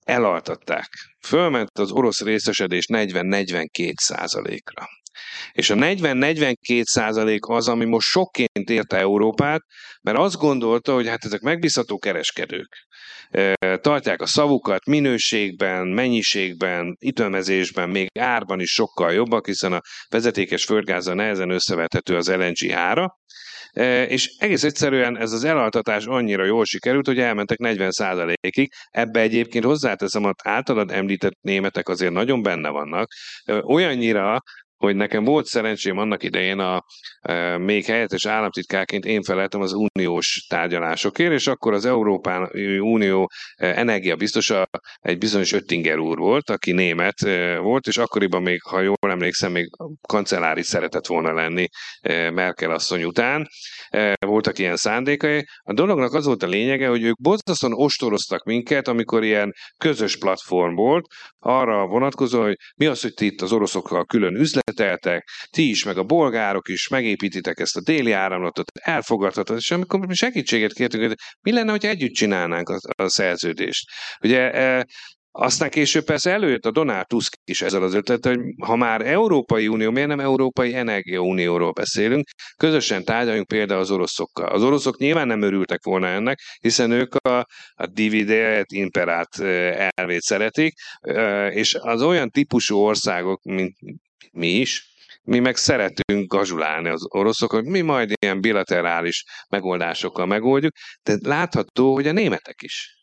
elaltatták. 0.06 0.90
Fölment 1.26 1.80
az 1.80 1.92
orosz 1.92 2.22
részesedés 2.22 2.86
40-42 2.88 3.94
százalékra. 3.96 4.88
És 5.52 5.70
a 5.70 5.76
40-42 5.76 6.84
százalék 6.84 7.46
az, 7.46 7.68
ami 7.68 7.86
most 7.86 8.08
sokként 8.08 8.70
érte 8.70 8.98
Európát, 8.98 9.62
mert 10.02 10.18
azt 10.18 10.38
gondolta, 10.38 10.94
hogy 10.94 11.08
hát 11.08 11.26
ezek 11.26 11.42
megbízható 11.42 11.98
kereskedők. 11.98 12.88
Tartják 13.82 14.22
a 14.22 14.26
szavukat 14.26 14.86
minőségben, 14.86 15.88
mennyiségben, 15.88 16.98
ütemezésben, 17.06 17.90
még 17.90 18.08
árban 18.20 18.60
is 18.60 18.72
sokkal 18.72 19.14
jobbak, 19.14 19.46
hiszen 19.46 19.74
a 19.74 19.82
vezetékes 20.10 20.64
földgázzal 20.64 21.16
nehezen 21.16 21.50
összevethető 21.50 22.16
az 22.16 22.30
LNG 22.30 22.72
ára, 22.72 23.18
és 24.08 24.36
egész 24.38 24.64
egyszerűen 24.64 25.18
ez 25.18 25.32
az 25.32 25.44
elaltatás 25.44 26.06
annyira 26.06 26.46
jól 26.46 26.66
sikerült, 26.66 27.06
hogy 27.06 27.20
elmentek 27.20 27.58
40%-ig. 27.62 28.72
Ebbe 28.90 29.20
egyébként 29.20 29.64
hozzáteszem, 29.64 30.24
hogy 30.24 30.34
általad 30.44 30.92
említett 30.92 31.38
németek 31.42 31.90
azért 31.90 32.12
nagyon 32.12 32.42
benne 32.42 32.70
vannak. 32.70 33.08
Olyannyira, 33.48 34.42
hogy 34.78 34.96
nekem 34.96 35.24
volt 35.24 35.46
szerencsém 35.46 35.98
annak 35.98 36.24
idején 36.24 36.60
a 36.60 36.84
e, 37.22 37.58
még 37.58 37.86
helyettes 37.86 38.26
államtitkárként 38.26 39.06
én 39.06 39.24
feleltem 39.24 39.62
az 39.62 39.74
uniós 39.74 40.46
tárgyalásokért, 40.50 41.32
és 41.32 41.48
akkor 41.48 41.74
az 41.74 41.86
Európán 41.86 42.50
Unió 42.80 43.30
e, 43.56 43.68
energiabiztosa 43.68 44.68
egy 45.00 45.18
bizonyos 45.18 45.54
Öttinger 45.54 45.98
úr 45.98 46.18
volt, 46.18 46.50
aki 46.50 46.72
német 46.72 47.22
e, 47.22 47.58
volt, 47.58 47.88
és 47.88 47.98
akkoriban 47.98 48.42
még, 48.42 48.62
ha 48.62 48.82
jól 48.82 48.96
emlékszem, 49.02 49.52
még 49.52 49.70
kancellári 50.08 50.64
szeretett 50.64 51.06
volna 51.06 51.34
lenni 51.34 51.68
e, 52.02 52.32
Merkel 52.32 52.72
asszony 52.72 53.04
után. 53.04 53.48
E, 53.90 54.14
voltak 54.26 54.60
ilyen 54.60 54.76
szándékai. 54.76 55.46
A 55.64 55.74
dolognak 55.74 56.14
az 56.14 56.26
volt 56.26 56.44
a 56.44 56.48
lényege, 56.48 56.88
hogy 56.88 57.04
ők 57.04 57.22
borzasztóan 57.22 57.74
ostoroztak 57.74 58.44
minket, 58.44 58.88
amikor 58.88 59.24
ilyen 59.24 59.54
közös 59.78 60.18
platform 60.18 60.76
volt, 60.76 61.06
arra 61.40 61.86
vonatkozó, 61.88 62.42
hogy 62.42 62.56
mi 62.76 62.86
az, 62.86 63.02
hogy 63.02 63.14
itt 63.22 63.42
az 63.42 63.52
oroszokkal 63.52 64.06
külön 64.06 64.36
üzleteltek, 64.72 65.30
ti 65.50 65.70
is, 65.70 65.84
meg 65.84 65.98
a 65.98 66.04
bolgárok 66.04 66.68
is 66.68 66.88
megépítitek 66.88 67.60
ezt 67.60 67.78
a 67.78 67.82
déli 67.82 68.12
áramlatot, 68.12 68.72
elfogadhatod, 68.80 69.58
és 69.58 69.72
amikor 69.72 70.08
mi 70.08 70.14
segítséget 70.16 70.74
kértünk, 70.74 71.04
hogy 71.04 71.16
mi 71.42 71.52
lenne, 71.52 71.72
hogy 71.72 71.86
együtt 71.86 72.14
csinálnánk 72.14 72.70
a, 72.70 72.80
a 73.04 73.10
szerződést. 73.10 73.90
Ugye 74.22 74.52
e, 74.52 74.86
aztán 75.32 75.70
később 75.70 76.04
persze 76.04 76.32
előtt 76.32 76.66
a 76.66 76.72
Donald 76.72 77.06
Tusk 77.08 77.38
is 77.44 77.62
ezzel 77.62 77.84
az 77.84 77.94
ötlet, 77.94 78.26
hogy 78.26 78.40
ha 78.62 78.76
már 78.76 79.02
Európai 79.02 79.68
Unió, 79.68 79.92
miért 79.92 80.08
nem 80.08 80.20
Európai 80.20 80.76
Energiaunióról 80.76 81.72
beszélünk, 81.72 82.28
közösen 82.58 83.04
tárgyaljunk 83.04 83.48
például 83.48 83.80
az 83.80 83.92
oroszokkal. 83.92 84.48
Az 84.48 84.64
oroszok 84.64 84.98
nyilván 84.98 85.28
nem 85.28 85.42
örültek 85.42 85.84
volna 85.84 86.08
ennek, 86.08 86.40
hiszen 86.60 86.92
ők 86.92 87.16
a, 87.16 87.38
a 87.74 87.86
divide 87.88 88.66
imperát 88.68 89.40
elvét 89.96 90.22
szeretik, 90.22 90.74
és 91.50 91.76
az 91.80 92.02
olyan 92.02 92.30
típusú 92.30 92.78
országok, 92.78 93.44
mint 93.44 93.76
mi 94.32 94.48
is, 94.48 94.94
mi 95.24 95.40
meg 95.40 95.56
szeretünk 95.56 96.32
gazsulálni 96.34 96.90
az 96.90 97.06
oroszok, 97.10 97.52
hogy 97.52 97.66
mi 97.66 97.82
majd 97.82 98.14
ilyen 98.22 98.42
bilaterális 98.42 99.24
megoldásokkal 99.50 100.26
megoldjuk, 100.26 100.74
de 101.04 101.18
látható, 101.22 101.94
hogy 101.94 102.08
a 102.08 102.12
németek 102.12 102.62
is 102.62 102.96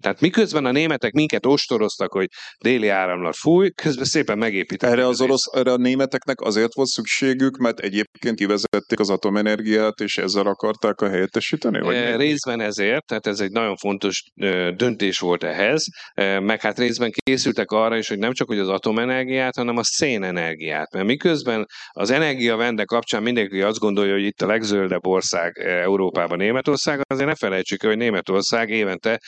Tehát 0.00 0.20
miközben 0.20 0.64
a 0.64 0.70
németek 0.70 1.12
minket 1.12 1.46
ostoroztak, 1.46 2.12
hogy 2.12 2.28
déli 2.60 2.88
áramlat 2.88 3.36
fúj, 3.36 3.70
közben 3.70 4.04
szépen 4.04 4.38
megépítették. 4.38 4.98
Erre 4.98 5.06
az 5.06 5.20
orosz, 5.20 5.46
erre 5.52 5.72
a 5.72 5.76
németeknek 5.76 6.40
azért 6.40 6.74
volt 6.74 6.88
szükségük, 6.88 7.56
mert 7.56 7.78
egyébként 7.78 8.36
kivezették 8.36 9.00
az 9.00 9.10
atomenergiát, 9.10 10.00
és 10.00 10.18
ezzel 10.18 10.46
akarták 10.46 11.00
a 11.00 11.08
helyettesíteni? 11.08 11.80
Vagy 11.80 11.96
E, 11.96 12.16
részben 12.16 12.60
ezért, 12.60 13.06
tehát 13.06 13.26
ez 13.26 13.40
egy 13.40 13.50
nagyon 13.50 13.76
fontos 13.76 14.22
döntés 14.76 15.18
volt 15.18 15.44
ehhez, 15.44 15.84
e, 16.14 16.40
meg 16.40 16.60
hát 16.60 16.78
részben 16.78 17.10
készültek 17.12 17.70
arra 17.70 17.96
is, 17.96 18.08
hogy 18.08 18.18
nem 18.18 18.32
csak 18.32 18.48
hogy 18.48 18.58
az 18.58 18.68
atomenergiát, 18.68 19.56
hanem 19.56 19.76
a 19.76 19.84
szénenergiát. 19.84 20.92
Mert 20.92 21.06
miközben 21.06 21.66
az 21.90 22.10
energiavende 22.10 22.84
kapcsán 22.84 23.22
mindenki 23.22 23.62
azt 23.62 23.78
gondolja, 23.78 24.12
hogy 24.12 24.24
itt 24.24 24.42
a 24.42 24.46
legzöldebb 24.46 25.06
ország 25.06 25.58
e, 25.58 25.68
Európában 25.68 26.38
Németország, 26.38 27.00
azért 27.06 27.28
ne 27.28 27.34
felejtsük 27.34 27.82
el, 27.82 27.88
hogy 27.88 27.98
Németország 27.98 28.70
évente 28.70 29.20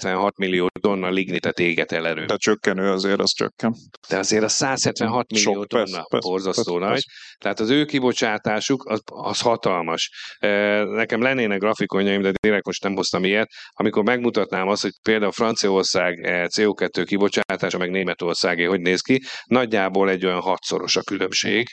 176 0.00 0.36
millió 0.36 0.68
tonna 0.80 1.08
lignitet 1.08 1.58
éget 1.58 1.92
el 1.92 2.06
erő. 2.06 2.24
De 2.24 2.36
csökkenő 2.36 2.90
azért, 2.90 3.20
az 3.20 3.32
csökken. 3.32 3.74
De 4.08 4.18
azért 4.18 4.44
a 4.44 4.48
176 4.48 5.30
millió 5.30 5.52
Sok, 5.52 5.66
tonna 5.66 5.84
persze, 5.84 6.04
persze, 6.08 6.28
borzasztó 6.28 6.72
persze, 6.72 6.86
nagy. 6.86 6.92
persze. 6.92 7.10
Tehát 7.38 7.60
az 7.60 7.70
ő 7.70 7.84
kibocsátásuk 7.84 8.84
az, 8.84 9.00
az 9.04 9.40
hatalmas. 9.40 10.10
Nekem 10.84 11.22
lennének 11.22 11.58
grafikonjaim, 11.58 12.22
de 12.22 12.32
direkt 12.40 12.66
most 12.66 12.82
nem 12.82 12.94
hoztam 12.94 13.24
ilyet, 13.24 13.48
amikor 13.72 14.02
megmutatnám 14.02 14.68
azt, 14.68 14.82
hogy 14.82 14.92
például 15.02 15.32
Franciaország 15.32 16.24
e, 16.24 16.48
CO2 16.56 17.04
kibocsátása, 17.06 17.78
meg 17.78 17.90
Németországé 17.90 18.64
hogy 18.64 18.80
néz 18.80 19.00
ki, 19.00 19.22
nagyjából 19.44 20.10
egy 20.10 20.24
olyan 20.24 20.40
hatszoros 20.40 20.96
a 20.96 21.02
különbség 21.02 21.66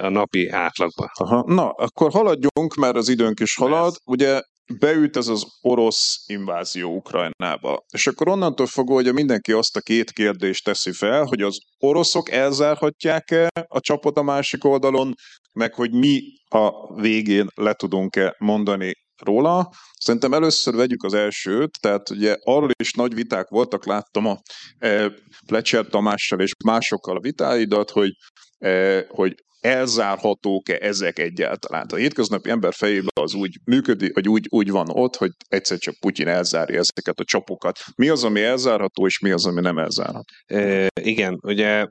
a 0.00 0.08
napi 0.08 0.48
átlagban. 0.48 1.08
Aha. 1.12 1.44
Na, 1.46 1.70
akkor 1.70 2.10
haladjunk, 2.10 2.74
mert 2.74 2.96
az 2.96 3.08
időnk 3.08 3.40
is 3.40 3.54
halad. 3.54 3.94
Ugye 4.04 4.40
beült 4.78 5.16
ez 5.16 5.28
az 5.28 5.46
orosz 5.60 6.24
invázió 6.26 6.96
Ukrajnába. 6.96 7.84
És 7.92 8.06
akkor 8.06 8.28
onnantól 8.28 8.66
fogva, 8.66 8.94
hogy 8.94 9.12
mindenki 9.12 9.52
azt 9.52 9.76
a 9.76 9.80
két 9.80 10.10
kérdést 10.10 10.64
teszi 10.64 10.92
fel, 10.92 11.24
hogy 11.24 11.42
az 11.42 11.58
oroszok 11.78 12.30
elzárhatják-e 12.30 13.48
a 13.68 13.80
csapot 13.80 14.16
a 14.16 14.22
másik 14.22 14.64
oldalon, 14.64 15.14
meg 15.52 15.74
hogy 15.74 15.92
mi 15.92 16.22
a 16.48 16.94
végén 17.00 17.46
le 17.54 17.72
tudunk-e 17.72 18.34
mondani 18.38 18.92
róla. 19.22 19.70
Szerintem 19.98 20.32
először 20.32 20.74
vegyük 20.74 21.02
az 21.02 21.14
elsőt, 21.14 21.80
tehát 21.80 22.10
ugye 22.10 22.36
arról 22.42 22.70
is 22.80 22.92
nagy 22.92 23.14
viták 23.14 23.48
voltak, 23.48 23.86
láttam 23.86 24.26
a 24.26 24.38
e, 24.78 25.12
Plecser 25.46 25.86
Tamással 25.86 26.40
és 26.40 26.52
másokkal 26.64 27.16
a 27.16 27.20
vitáidat, 27.20 27.90
hogy, 27.90 28.10
e, 28.58 29.04
hogy 29.08 29.34
elzárhatók-e 29.66 30.78
ezek 30.80 31.18
egyáltalán. 31.18 31.86
A 31.92 31.96
hétköznapi 31.96 32.50
ember 32.50 32.72
fejében 32.72 33.10
az 33.20 33.34
úgy 33.34 33.58
működik, 33.64 34.14
vagy 34.14 34.28
úgy, 34.28 34.46
úgy 34.48 34.70
van 34.70 34.86
ott, 34.88 35.16
hogy 35.16 35.30
egyszer 35.48 35.78
csak 35.78 35.94
Putyin 36.00 36.28
elzárja 36.28 36.78
ezeket 36.78 37.20
a 37.20 37.24
csapokat. 37.24 37.78
Mi 37.96 38.08
az, 38.08 38.24
ami 38.24 38.42
elzárható, 38.42 39.06
és 39.06 39.18
mi 39.18 39.30
az, 39.30 39.46
ami 39.46 39.60
nem 39.60 39.78
elzárható? 39.78 40.32
E, 40.46 40.86
igen, 41.00 41.38
ugye 41.42 41.86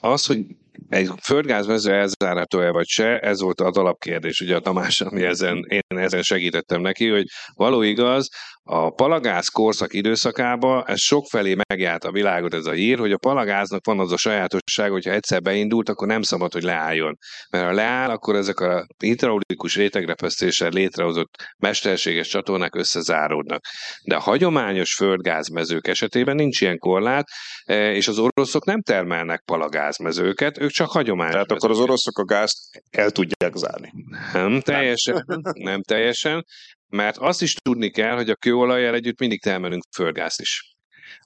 az, 0.00 0.26
hogy 0.26 0.46
egy 0.88 1.10
földgázmező 1.22 1.92
elzárható-e 1.92 2.70
vagy 2.70 2.86
se, 2.86 3.18
ez 3.18 3.40
volt 3.40 3.60
az 3.60 3.76
alapkérdés, 3.76 4.40
ugye 4.40 4.56
a 4.56 4.60
Tamás, 4.60 5.00
ami 5.00 5.22
ezen, 5.22 5.64
én 5.68 5.98
ezen 5.98 6.22
segítettem 6.22 6.80
neki, 6.80 7.08
hogy 7.08 7.26
való 7.54 7.82
igaz, 7.82 8.28
a 8.72 8.90
palagáz 8.90 9.48
korszak 9.48 9.94
időszakában 9.94 10.82
ez 10.86 11.00
sokfelé 11.00 11.56
megjárt 11.68 12.04
a 12.04 12.12
világot 12.12 12.54
ez 12.54 12.66
a 12.66 12.70
hír, 12.70 12.98
hogy 12.98 13.12
a 13.12 13.18
palagáznak 13.18 13.86
van 13.86 13.98
az 13.98 14.12
a 14.12 14.16
sajátosság, 14.16 14.90
hogyha 14.90 15.10
egyszer 15.10 15.42
beindult, 15.42 15.88
akkor 15.88 16.06
nem 16.06 16.22
szabad, 16.22 16.52
hogy 16.52 16.62
leálljon. 16.62 17.18
Mert 17.50 17.64
ha 17.64 17.72
leáll, 17.72 18.10
akkor 18.10 18.36
ezek 18.36 18.60
a 18.60 18.86
hidraulikus 18.98 19.76
rétegrepesztéssel 19.76 20.68
létrehozott 20.68 21.34
mesterséges 21.58 22.28
csatornák 22.28 22.74
összezáródnak. 22.74 23.64
De 24.04 24.16
a 24.16 24.20
hagyományos 24.20 24.94
földgázmezők 24.94 25.86
esetében 25.86 26.34
nincs 26.34 26.60
ilyen 26.60 26.78
korlát, 26.78 27.28
eh, 27.64 27.94
és 27.94 28.08
az 28.08 28.18
oroszok 28.18 28.64
nem 28.64 28.82
termelnek 28.82 29.42
palagázmezőket, 29.44 30.58
ők 30.58 30.70
csak 30.70 30.90
hagyományos 30.90 31.32
Tehát 31.32 31.52
akkor 31.52 31.70
az 31.70 31.78
oroszok 31.78 32.18
a 32.18 32.24
gázt 32.24 32.58
el 32.90 33.10
tudják 33.10 33.54
zárni. 33.54 33.92
nem 34.32 34.60
teljesen, 34.60 35.24
nem 35.52 35.82
teljesen, 35.82 36.44
mert 36.90 37.16
azt 37.16 37.42
is 37.42 37.54
tudni 37.54 37.90
kell, 37.90 38.14
hogy 38.14 38.30
a 38.30 38.36
kőolajjal 38.36 38.94
együtt 38.94 39.18
mindig 39.18 39.42
termelünk 39.42 39.82
földgázt 39.96 40.40
is. 40.40 40.74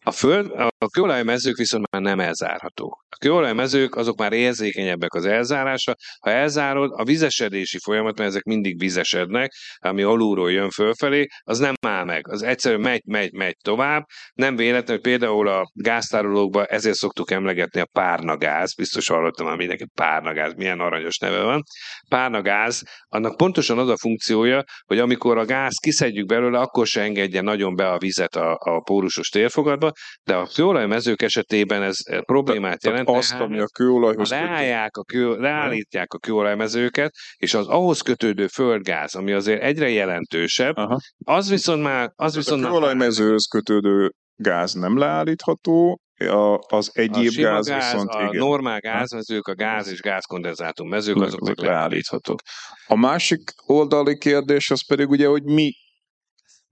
A, 0.02 0.10
föld, 0.10 0.50
a 0.84 0.88
kőolajmezők 0.88 1.56
viszont 1.56 1.90
már 1.90 2.02
nem 2.02 2.20
elzárhatók. 2.20 3.04
A 3.08 3.16
kőolajmezők 3.16 3.96
azok 3.96 4.18
már 4.18 4.32
érzékenyebbek 4.32 5.14
az 5.14 5.24
elzárásra. 5.24 5.94
Ha 6.20 6.30
elzárod, 6.30 6.90
a 6.94 7.04
vizesedési 7.04 7.78
folyamat, 7.78 8.18
mert 8.18 8.30
ezek 8.30 8.42
mindig 8.42 8.78
vizesednek, 8.78 9.52
ami 9.78 10.02
alulról 10.02 10.52
jön 10.52 10.70
fölfelé, 10.70 11.26
az 11.42 11.58
nem 11.58 11.74
áll 11.86 12.04
meg. 12.04 12.28
Az 12.28 12.42
egyszerűen 12.42 12.80
megy, 12.80 13.02
megy, 13.04 13.32
megy 13.32 13.56
tovább. 13.62 14.04
Nem 14.34 14.56
véletlen, 14.56 14.96
hogy 14.96 15.00
például 15.00 15.48
a 15.48 15.70
gáztárolókban 15.72 16.64
ezért 16.68 16.96
szoktuk 16.96 17.30
emlegetni 17.30 17.80
a 17.80 17.88
párnagáz. 17.92 18.74
Biztos 18.74 19.08
hallottam 19.08 19.46
már 19.46 19.56
mindenki 19.56 19.86
párnagáz, 19.94 20.54
milyen 20.54 20.80
aranyos 20.80 21.18
neve 21.18 21.42
van. 21.42 21.62
Párnagáz, 22.08 22.82
annak 23.08 23.36
pontosan 23.36 23.78
az 23.78 23.88
a 23.88 23.96
funkciója, 23.96 24.64
hogy 24.86 24.98
amikor 24.98 25.38
a 25.38 25.44
gáz 25.44 25.76
kiszedjük 25.76 26.26
belőle, 26.26 26.58
akkor 26.58 26.86
se 26.86 27.00
engedje 27.00 27.40
nagyon 27.40 27.76
be 27.76 27.90
a 27.90 27.98
vizet 27.98 28.36
a, 28.36 28.58
a 28.60 28.80
pórusos 28.80 29.28
térfogatba, 29.28 29.92
de 30.24 30.34
a 30.34 30.46
kőolajmezők 30.74 31.22
esetében 31.22 31.82
ez 31.82 31.96
problémát 32.24 32.80
Tehát 32.80 32.98
jelent. 32.98 33.18
azt, 33.18 33.32
ami 33.32 33.58
a 33.58 33.66
kőolajhoz 33.66 34.30
leállják 34.30 34.96
a 34.96 35.04
kő, 35.04 35.36
leállítják 35.36 36.12
a 36.12 36.18
kőolajmezőket, 36.18 37.12
és 37.36 37.54
az 37.54 37.66
ahhoz 37.68 38.00
kötődő 38.00 38.46
földgáz, 38.46 39.14
ami 39.14 39.32
azért 39.32 39.62
egyre 39.62 39.88
jelentősebb, 39.88 40.76
Aha. 40.76 40.98
az 41.24 41.50
viszont 41.50 41.82
már... 41.82 42.10
Az 42.14 42.34
A 42.34 42.38
viszont 42.38 42.60
már- 42.60 42.70
kőolajmezőhöz 42.70 43.46
kötődő 43.46 44.12
gáz 44.36 44.72
nem 44.72 44.98
leállítható, 44.98 45.98
a, 46.18 46.58
az 46.66 46.90
a 46.94 46.98
egyéb 47.00 47.30
sima 47.30 47.48
gáz, 47.48 47.66
gáz, 47.66 47.92
viszont 47.92 48.08
a 48.10 48.18
igen. 48.22 48.36
normál 48.36 48.80
gázmezők, 48.80 49.46
a 49.46 49.54
gáz 49.54 49.88
és 49.88 50.00
gázkondenzátum 50.00 50.88
mezők, 50.88 51.16
Azok 51.16 51.40
azok 51.40 51.60
leállíthatók. 51.60 52.38
A 52.86 52.96
másik 52.96 53.40
oldali 53.66 54.18
kérdés 54.18 54.70
az 54.70 54.86
pedig 54.86 55.08
ugye, 55.08 55.26
hogy 55.26 55.42
mi 55.42 55.72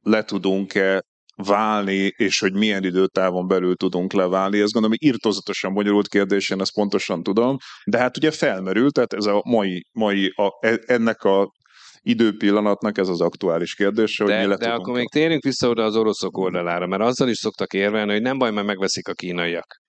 le 0.01 0.23
tudunk-e 0.23 1.03
válni, 1.37 2.13
és 2.17 2.39
hogy 2.39 2.53
milyen 2.53 2.85
időtávon 2.85 3.49
belül 3.49 3.77
tudunk 3.77 4.13
leválni. 4.13 4.61
Ezt 4.61 4.73
gondolom, 4.73 4.97
hogy 5.01 5.09
irtozatosan 5.09 5.75
bonyolult 5.75 6.09
kérdés, 6.09 6.51
én 6.51 6.61
ezt 6.61 6.75
pontosan 6.75 7.23
tudom, 7.23 7.57
de 7.85 7.99
hát 7.99 8.17
ugye 8.17 8.31
felmerült, 8.31 8.93
tehát 8.93 9.13
ez 9.13 9.25
a 9.25 9.43
mai, 9.45 9.87
mai 9.93 10.33
a, 10.37 10.67
e- 10.67 10.83
ennek 10.87 11.23
a 11.23 11.53
időpillanatnak 12.01 12.99
ez 12.99 13.09
az 13.09 13.21
aktuális 13.21 13.75
kérdés, 13.75 14.17
hogy 14.17 14.27
mi 14.27 14.33
De, 14.33 14.47
le 14.47 14.57
de 14.57 14.71
akkor 14.71 14.95
még 14.95 15.09
térjünk 15.11 15.43
vissza 15.43 15.69
oda 15.69 15.85
az 15.85 15.97
oroszok 15.97 16.37
oldalára, 16.37 16.87
mert 16.87 17.03
azzal 17.03 17.29
is 17.29 17.37
szoktak 17.37 17.73
érvelni, 17.73 18.13
hogy 18.13 18.23
nem 18.23 18.39
baj, 18.39 18.51
mert 18.51 18.67
megveszik 18.67 19.09
a 19.09 19.13
kínaiak. 19.13 19.82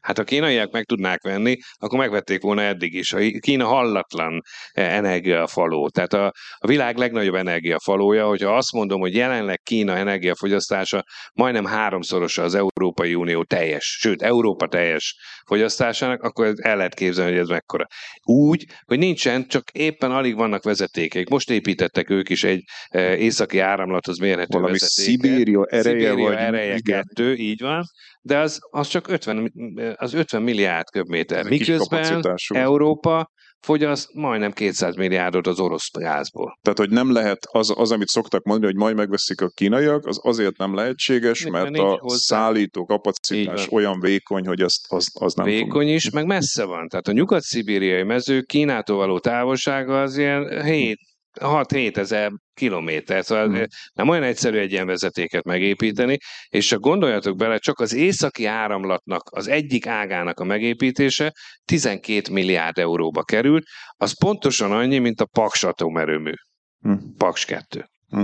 Hát 0.00 0.16
ha 0.16 0.24
kínaiak 0.24 0.70
meg 0.70 0.84
tudnák 0.84 1.22
venni, 1.22 1.56
akkor 1.78 1.98
megvették 1.98 2.42
volna 2.42 2.62
eddig 2.62 2.94
is. 2.94 3.12
A 3.12 3.18
Kína 3.38 3.64
hallatlan 3.64 4.42
eh, 4.72 4.96
energiafaló. 4.96 5.88
Tehát 5.88 6.12
a, 6.12 6.32
a 6.58 6.66
világ 6.66 6.96
legnagyobb 6.96 7.34
energiafalója, 7.34 8.26
hogyha 8.26 8.56
azt 8.56 8.72
mondom, 8.72 9.00
hogy 9.00 9.14
jelenleg 9.14 9.60
Kína 9.62 9.96
energiafogyasztása 9.96 11.04
majdnem 11.32 11.64
háromszorosa 11.64 12.42
az 12.42 12.54
Európai 12.54 13.14
Unió 13.14 13.44
teljes, 13.44 13.84
sőt, 13.84 14.22
Európa 14.22 14.66
teljes 14.66 15.16
fogyasztásának, 15.46 16.22
akkor 16.22 16.54
el 16.56 16.76
lehet 16.76 16.94
képzelni, 16.94 17.30
hogy 17.30 17.40
ez 17.40 17.48
mekkora. 17.48 17.86
Úgy, 18.22 18.64
hogy 18.84 18.98
nincsen, 18.98 19.48
csak 19.48 19.70
éppen 19.70 20.10
alig 20.10 20.36
vannak 20.36 20.64
vezetékeik. 20.64 21.28
Most 21.28 21.50
építettek 21.50 22.10
ők 22.10 22.28
is 22.28 22.44
egy 22.44 22.64
eh, 22.88 23.20
északi 23.20 23.58
áramlathoz 23.58 24.18
mérhető 24.18 24.58
valami 24.58 24.72
vezetéket. 24.72 25.22
Szibéria 25.22 25.64
ereje, 25.64 25.82
Szibéria 25.82 26.28
vagy 26.28 26.36
ereje 26.36 26.78
kettő, 26.80 27.34
így 27.34 27.60
van, 27.60 27.84
de 28.22 28.38
az, 28.38 28.58
az 28.70 28.88
csak 28.88 29.08
50, 29.08 29.52
az 29.96 30.14
50 30.14 30.42
milliárd 30.42 30.90
köbméter. 30.90 31.44
Miközben. 31.44 32.24
Európa 32.48 33.30
fogyaszt 33.60 34.14
majdnem 34.14 34.52
200 34.52 34.94
milliárdot 34.94 35.46
az 35.46 35.60
orosz 35.60 35.90
gázból. 35.92 36.58
Tehát, 36.62 36.78
hogy 36.78 36.90
nem 36.90 37.12
lehet, 37.12 37.46
az, 37.50 37.72
az, 37.76 37.92
amit 37.92 38.08
szoktak 38.08 38.42
mondani, 38.42 38.72
hogy 38.72 38.82
majd 38.82 38.96
megveszik 38.96 39.40
a 39.40 39.48
kínaiak, 39.48 40.06
az 40.06 40.20
azért 40.22 40.56
nem 40.56 40.74
lehetséges, 40.74 41.46
Mert 41.46 41.78
a 41.78 41.98
hozzá. 42.00 42.16
szállító 42.16 42.84
kapacitás 42.84 43.68
olyan 43.70 44.00
vékony, 44.00 44.46
hogy 44.46 44.60
azt, 44.60 44.80
az, 44.88 45.10
az 45.20 45.34
nem 45.34 45.46
Vékony 45.46 45.88
is, 45.88 46.10
meg 46.10 46.26
messze 46.26 46.64
van. 46.64 46.88
Tehát 46.88 47.08
a 47.08 47.12
nyugat-szibériai 47.12 48.02
mező 48.02 48.40
Kínától 48.40 48.96
való 48.96 49.18
távolsága 49.18 50.00
az 50.00 50.16
ilyen 50.16 50.64
7 50.64 50.98
6-7 51.40 51.96
ezer 51.96 52.32
kilométer, 52.60 53.24
szóval 53.24 53.46
Hmm. 53.46 53.64
nem 53.92 54.08
olyan 54.08 54.22
egyszerű 54.22 54.58
egy 54.58 54.72
ilyen 54.72 54.86
vezetéket 54.86 55.44
megépíteni, 55.44 56.18
és 56.48 56.66
csak 56.66 56.80
gondoljatok 56.80 57.36
bele, 57.36 57.58
csak 57.58 57.78
az 57.78 57.94
északi 57.94 58.44
áramlatnak 58.44 59.22
az 59.30 59.48
egyik 59.48 59.86
ágának 59.86 60.40
a 60.40 60.44
megépítése 60.44 61.32
12 61.64 62.32
milliárd 62.32 62.78
euróba 62.78 63.22
került, 63.22 63.64
az 63.96 64.18
pontosan 64.18 64.72
annyi, 64.72 64.98
mint 64.98 65.20
a 65.20 65.26
Paks 65.32 65.62
atomerőmű. 65.62 66.32
Hm. 66.80 66.92
Paks 67.16 67.44
2. 67.44 67.84
Hm. 68.08 68.22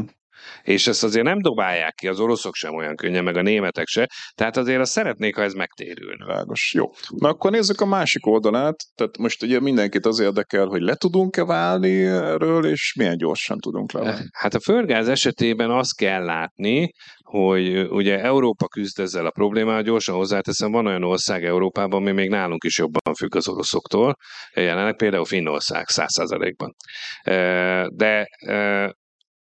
És 0.62 0.86
ezt 0.86 1.04
azért 1.04 1.24
nem 1.24 1.40
dobálják 1.40 1.94
ki, 1.94 2.08
az 2.08 2.20
oroszok 2.20 2.54
sem 2.54 2.74
olyan 2.74 2.96
könnyen, 2.96 3.24
meg 3.24 3.36
a 3.36 3.42
németek 3.42 3.86
se, 3.86 4.08
tehát 4.34 4.56
azért 4.56 4.80
azt 4.80 4.92
szeretnék, 4.92 5.36
ha 5.36 5.42
ez 5.42 5.52
megtérülne. 5.52 6.24
Világos. 6.24 6.72
Jó. 6.74 6.90
Na 7.08 7.28
akkor 7.28 7.50
nézzük 7.50 7.80
a 7.80 7.86
másik 7.86 8.26
oldalát. 8.26 8.76
Tehát 8.94 9.18
most 9.18 9.42
ugye 9.42 9.60
mindenkit 9.60 10.06
az 10.06 10.18
érdekel, 10.18 10.66
hogy 10.66 10.80
le 10.80 10.94
tudunk-e 10.94 11.44
válni 11.44 12.04
erről, 12.04 12.66
és 12.66 12.94
milyen 12.98 13.16
gyorsan 13.16 13.58
tudunk 13.58 13.92
leválni. 13.92 14.24
Hát 14.32 14.54
a 14.54 14.60
földgáz 14.60 15.08
esetében 15.08 15.70
azt 15.70 15.96
kell 15.96 16.24
látni, 16.24 16.90
hogy 17.22 17.78
ugye 17.78 18.20
Európa 18.20 18.66
küzd 18.66 19.00
ezzel 19.00 19.26
a 19.26 19.30
problémával, 19.30 19.82
gyorsan 19.82 20.14
hozzáteszem, 20.14 20.70
van 20.70 20.86
olyan 20.86 21.04
ország 21.04 21.44
Európában, 21.44 22.00
ami 22.00 22.12
még 22.12 22.28
nálunk 22.28 22.64
is 22.64 22.78
jobban 22.78 23.14
függ 23.14 23.34
az 23.34 23.48
oroszoktól, 23.48 24.14
jelenleg 24.54 24.96
például 24.96 25.24
Finnország 25.24 25.88
száz 25.88 26.12
százalékban. 26.12 26.74
De 27.92 28.28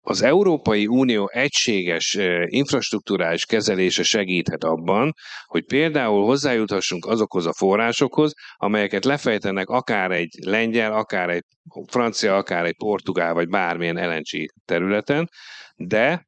az 0.09 0.22
Európai 0.22 0.86
Unió 0.86 1.30
egységes 1.32 2.18
infrastruktúrális 2.46 3.44
kezelése 3.46 4.02
segíthet 4.02 4.64
abban, 4.64 5.12
hogy 5.46 5.64
például 5.64 6.24
hozzájuthassunk 6.24 7.07
azokhoz 7.07 7.46
a 7.46 7.52
forrásokhoz, 7.52 8.32
amelyeket 8.57 9.04
lefejtenek 9.04 9.68
akár 9.68 10.11
egy 10.11 10.34
lengyel, 10.44 10.92
akár 10.92 11.30
egy 11.30 11.44
francia, 11.86 12.36
akár 12.36 12.64
egy 12.64 12.76
portugál, 12.76 13.34
vagy 13.34 13.48
bármilyen 13.48 14.09
LNG 14.09 14.46
területen, 14.64 15.28
de 15.76 16.26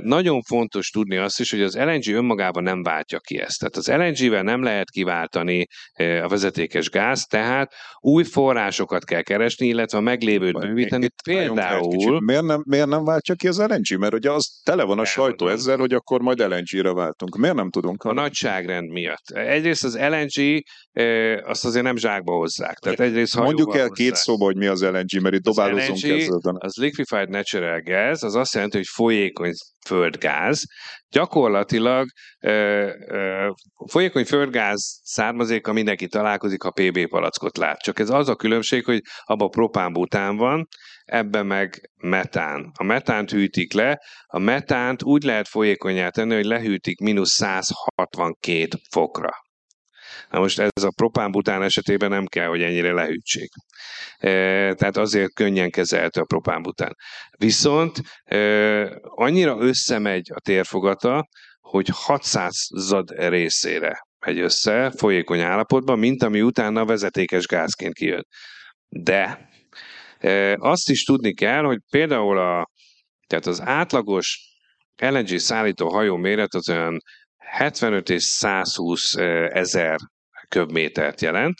nagyon 0.00 0.42
fontos 0.42 0.90
tudni 0.90 1.16
azt 1.16 1.40
is, 1.40 1.50
hogy 1.50 1.62
az 1.62 1.76
LNG 1.76 2.06
önmagában 2.08 2.62
nem 2.62 2.82
váltja 2.82 3.18
ki 3.18 3.38
ezt. 3.38 3.58
Tehát 3.58 3.76
az 3.76 3.88
LNG-vel 3.88 4.42
nem 4.42 4.62
lehet 4.62 4.90
kiváltani 4.90 5.66
a 6.22 6.28
vezetékes 6.28 6.90
gáz, 6.90 7.24
tehát 7.24 7.72
új 8.00 8.24
forrásokat 8.24 9.04
kell 9.04 9.22
keresni, 9.22 9.66
illetve 9.66 9.98
a 9.98 10.00
meglévőt 10.00 10.58
bővíteni. 10.58 11.04
Itt 11.04 11.22
Például... 11.24 12.20
Miért 12.20 12.42
nem, 12.42 12.62
miért 12.66 12.86
nem 12.86 13.04
váltja 13.04 13.34
ki 13.34 13.48
az 13.48 13.58
LNG? 13.58 13.98
Mert 13.98 14.14
ugye 14.14 14.30
az 14.30 14.60
tele 14.64 14.82
van 14.82 14.98
a 14.98 15.04
sajtó 15.04 15.48
ezzel, 15.48 15.76
hogy 15.76 15.92
akkor 15.92 16.20
majd 16.20 16.38
LNG-re 16.38 16.92
váltunk. 16.92 17.36
Miért 17.36 17.56
nem 17.56 17.70
tudunk? 17.70 18.02
A 18.02 18.12
nagyságrend 18.12 18.90
miatt. 18.90 19.28
Egyrészt 19.30 19.84
az 19.84 19.98
LNG 19.98 20.62
azt 21.44 21.64
azért 21.64 21.84
nem 21.84 21.96
zsákba 21.96 22.32
hozzák. 22.32 22.78
Tehát 22.78 23.00
egyrészt 23.00 23.36
Mondjuk 23.36 23.76
el 23.76 23.88
két 23.88 24.14
szóba, 24.14 24.44
hogy 24.44 24.56
mi 24.56 24.66
az 24.66 24.82
LNG, 24.82 25.20
mert 25.22 25.34
itt 25.34 25.42
dobálozunk 25.42 26.02
ezzel. 26.02 26.56
Az 26.58 26.76
Liquefied 26.76 27.28
Natural 27.28 27.80
Gas, 27.80 28.22
az 28.22 28.34
azt 28.34 28.54
jelenti, 28.54 28.76
hogy 28.76 28.86
folyékony 29.36 29.52
földgáz. 29.86 30.62
Gyakorlatilag 31.08 32.06
ö, 32.40 32.90
ö, 33.08 33.50
folyékony 33.90 34.24
földgáz 34.24 35.00
származéka 35.02 35.72
mindenki 35.72 36.06
találkozik, 36.06 36.62
ha 36.62 36.70
PB 36.70 37.06
palackot 37.08 37.56
lát. 37.56 37.78
Csak 37.78 37.98
ez 37.98 38.10
az 38.10 38.28
a 38.28 38.36
különbség, 38.36 38.84
hogy 38.84 39.00
abban 39.24 39.50
propánbután 39.50 40.36
van, 40.36 40.68
ebben 41.04 41.46
meg 41.46 41.90
metán. 41.96 42.70
A 42.78 42.82
metánt 42.82 43.30
hűtik 43.30 43.72
le, 43.72 44.00
a 44.26 44.38
metánt 44.38 45.02
úgy 45.02 45.22
lehet 45.22 45.48
folyékonyá 45.48 46.08
tenni, 46.08 46.34
hogy 46.34 46.44
lehűtik 46.44 47.00
mínusz 47.00 47.32
162 47.32 48.68
fokra. 48.90 49.30
Na 50.30 50.38
most 50.38 50.58
ez 50.58 50.82
a 50.82 50.92
propánbután 50.96 51.62
esetében 51.62 52.10
nem 52.10 52.26
kell, 52.26 52.46
hogy 52.46 52.62
ennyire 52.62 52.92
lehűtsék. 52.92 53.50
E, 54.18 54.30
tehát 54.74 54.96
azért 54.96 55.34
könnyen 55.34 55.70
kezelhető 55.70 56.20
a 56.20 56.24
propánbután. 56.24 56.96
Viszont 57.38 58.00
e, 58.24 58.38
annyira 59.00 59.56
összemegy 59.58 60.30
a 60.34 60.40
térfogata, 60.40 61.28
hogy 61.60 61.88
600 61.92 62.68
zad 62.76 63.10
részére 63.10 64.06
megy 64.18 64.38
össze 64.38 64.92
folyékony 64.96 65.40
állapotban, 65.40 65.98
mint 65.98 66.22
ami 66.22 66.42
utána 66.42 66.84
vezetékes 66.84 67.46
gázként 67.46 67.94
kijön. 67.94 68.26
De 68.88 69.48
e, 70.18 70.56
azt 70.58 70.90
is 70.90 71.04
tudni 71.04 71.34
kell, 71.34 71.62
hogy 71.62 71.78
például 71.90 72.38
a, 72.38 72.70
tehát 73.26 73.46
az 73.46 73.60
átlagos 73.60 74.54
LNG 74.96 75.38
szállító 75.38 75.88
hajó 75.88 76.16
méret 76.16 76.54
az 76.54 76.68
olyan 76.68 76.98
75 77.38 78.10
és 78.10 78.22
120 78.22 79.14
ezer 79.48 79.96
köbmétert 80.48 81.20
jelent. 81.20 81.56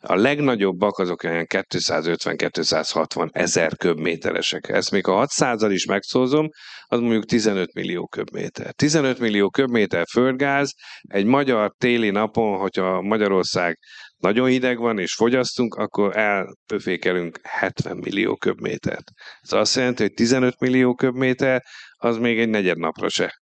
A 0.00 0.14
legnagyobbak 0.14 0.98
azok 0.98 1.22
olyan 1.22 1.44
250-260 1.48 3.28
ezer 3.32 3.76
köbméteresek. 3.76 4.68
Ezt 4.68 4.90
még 4.90 5.06
a 5.06 5.26
600-al 5.26 5.68
is 5.72 5.84
megszózom, 5.84 6.48
az 6.86 7.00
mondjuk 7.00 7.24
15 7.24 7.74
millió 7.74 8.06
köbméter. 8.06 8.72
15 8.72 9.18
millió 9.18 9.50
köbméter 9.50 10.04
földgáz 10.12 10.74
egy 11.00 11.24
magyar 11.24 11.72
téli 11.78 12.10
napon, 12.10 12.58
hogyha 12.58 13.02
Magyarország 13.02 13.78
nagyon 14.16 14.48
hideg 14.48 14.78
van 14.78 14.98
és 14.98 15.14
fogyasztunk, 15.14 15.74
akkor 15.74 16.16
elpöfékelünk 16.16 17.38
70 17.42 17.96
millió 17.96 18.36
köbmétert. 18.36 19.10
Ez 19.40 19.52
azt 19.52 19.76
jelenti, 19.76 20.02
hogy 20.02 20.12
15 20.12 20.60
millió 20.60 20.94
köbméter 20.94 21.62
az 21.96 22.16
még 22.16 22.38
egy 22.38 22.48
negyed 22.48 22.78
napra 22.78 23.08
se 23.08 23.40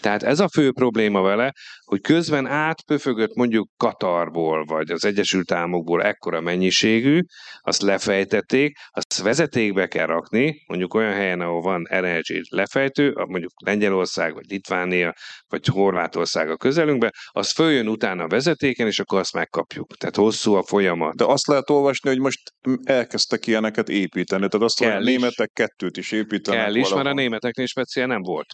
tehát 0.00 0.22
ez 0.22 0.40
a 0.40 0.48
fő 0.48 0.72
probléma 0.72 1.20
vele, 1.20 1.52
hogy 1.84 2.00
közben 2.00 2.46
átpöfögött 2.46 3.34
mondjuk 3.34 3.68
Katarból, 3.76 4.64
vagy 4.64 4.90
az 4.90 5.04
Egyesült 5.04 5.52
Államokból 5.52 6.02
ekkora 6.02 6.40
mennyiségű, 6.40 7.20
azt 7.60 7.82
lefejtették, 7.82 8.76
azt 8.90 9.22
vezetékbe 9.22 9.86
kell 9.86 10.06
rakni, 10.06 10.64
mondjuk 10.66 10.94
olyan 10.94 11.12
helyen, 11.12 11.40
ahol 11.40 11.60
van 11.60 11.86
LNG 11.90 12.40
lefejtő, 12.48 13.12
mondjuk 13.14 13.52
Lengyelország, 13.64 14.34
vagy 14.34 14.44
Litvánia, 14.48 15.14
vagy 15.48 15.66
Horvátország 15.66 16.50
a 16.50 16.56
közelünkben, 16.56 17.10
az 17.26 17.52
följön 17.52 17.88
utána 17.88 18.22
a 18.24 18.28
vezetéken, 18.28 18.86
és 18.86 18.98
akkor 18.98 19.18
azt 19.18 19.34
megkapjuk. 19.34 19.96
Tehát 19.96 20.16
hosszú 20.16 20.54
a 20.54 20.62
folyamat. 20.62 21.16
De 21.16 21.24
azt 21.24 21.46
lehet 21.46 21.70
olvasni, 21.70 22.08
hogy 22.08 22.20
most 22.20 22.40
elkezdtek 22.84 23.46
ilyeneket 23.46 23.88
építeni. 23.88 24.48
Tehát 24.48 24.66
azt, 24.66 24.78
hogy 24.78 24.88
a 24.88 24.98
németek 24.98 25.50
kettőt 25.52 25.96
is 25.96 26.12
építenek. 26.12 26.64
Kell 26.64 26.74
is, 26.74 26.88
mert 26.88 27.06
a 27.06 27.12
németeknél 27.12 27.66
speciál 27.66 28.06
nem 28.06 28.22
volt. 28.22 28.46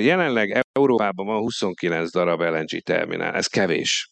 Jelenleg 0.00 0.43
Európában 0.72 1.26
van 1.26 1.38
29 1.38 2.10
darab 2.12 2.40
LNG 2.40 2.82
terminál. 2.82 3.34
Ez 3.34 3.46
kevés. 3.46 4.08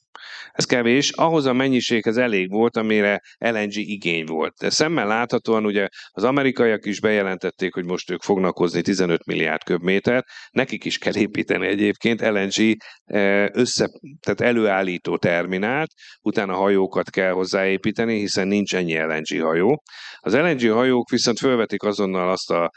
Ez 0.52 0.64
kevés, 0.64 1.10
ahhoz 1.10 1.46
a 1.46 1.52
mennyiséghez 1.52 2.16
elég 2.16 2.50
volt, 2.50 2.76
amire 2.76 3.20
LNG 3.38 3.76
igény 3.76 4.24
volt. 4.24 4.54
De 4.60 4.70
szemmel 4.70 5.06
láthatóan 5.06 5.64
ugye 5.64 5.88
az 6.10 6.24
amerikaiak 6.24 6.86
is 6.86 7.00
bejelentették, 7.00 7.74
hogy 7.74 7.84
most 7.84 8.10
ők 8.10 8.22
fognak 8.22 8.56
hozni 8.56 8.82
15 8.82 9.24
milliárd 9.26 9.64
köbmétert, 9.64 10.26
nekik 10.50 10.84
is 10.84 10.98
kell 10.98 11.16
építeni 11.16 11.66
egyébként 11.66 12.20
LNG 12.20 12.76
össze, 13.52 13.88
tehát 14.20 14.40
előállító 14.40 15.16
terminált, 15.16 15.90
utána 16.22 16.54
hajókat 16.54 17.10
kell 17.10 17.32
hozzáépíteni, 17.32 18.18
hiszen 18.18 18.48
nincs 18.48 18.74
ennyi 18.74 18.98
LNG 18.98 19.42
hajó. 19.42 19.82
Az 20.18 20.34
LNG 20.34 20.70
hajók 20.70 21.10
viszont 21.10 21.38
felvetik 21.38 21.82
azonnal 21.82 22.30
azt 22.30 22.50
a 22.50 22.70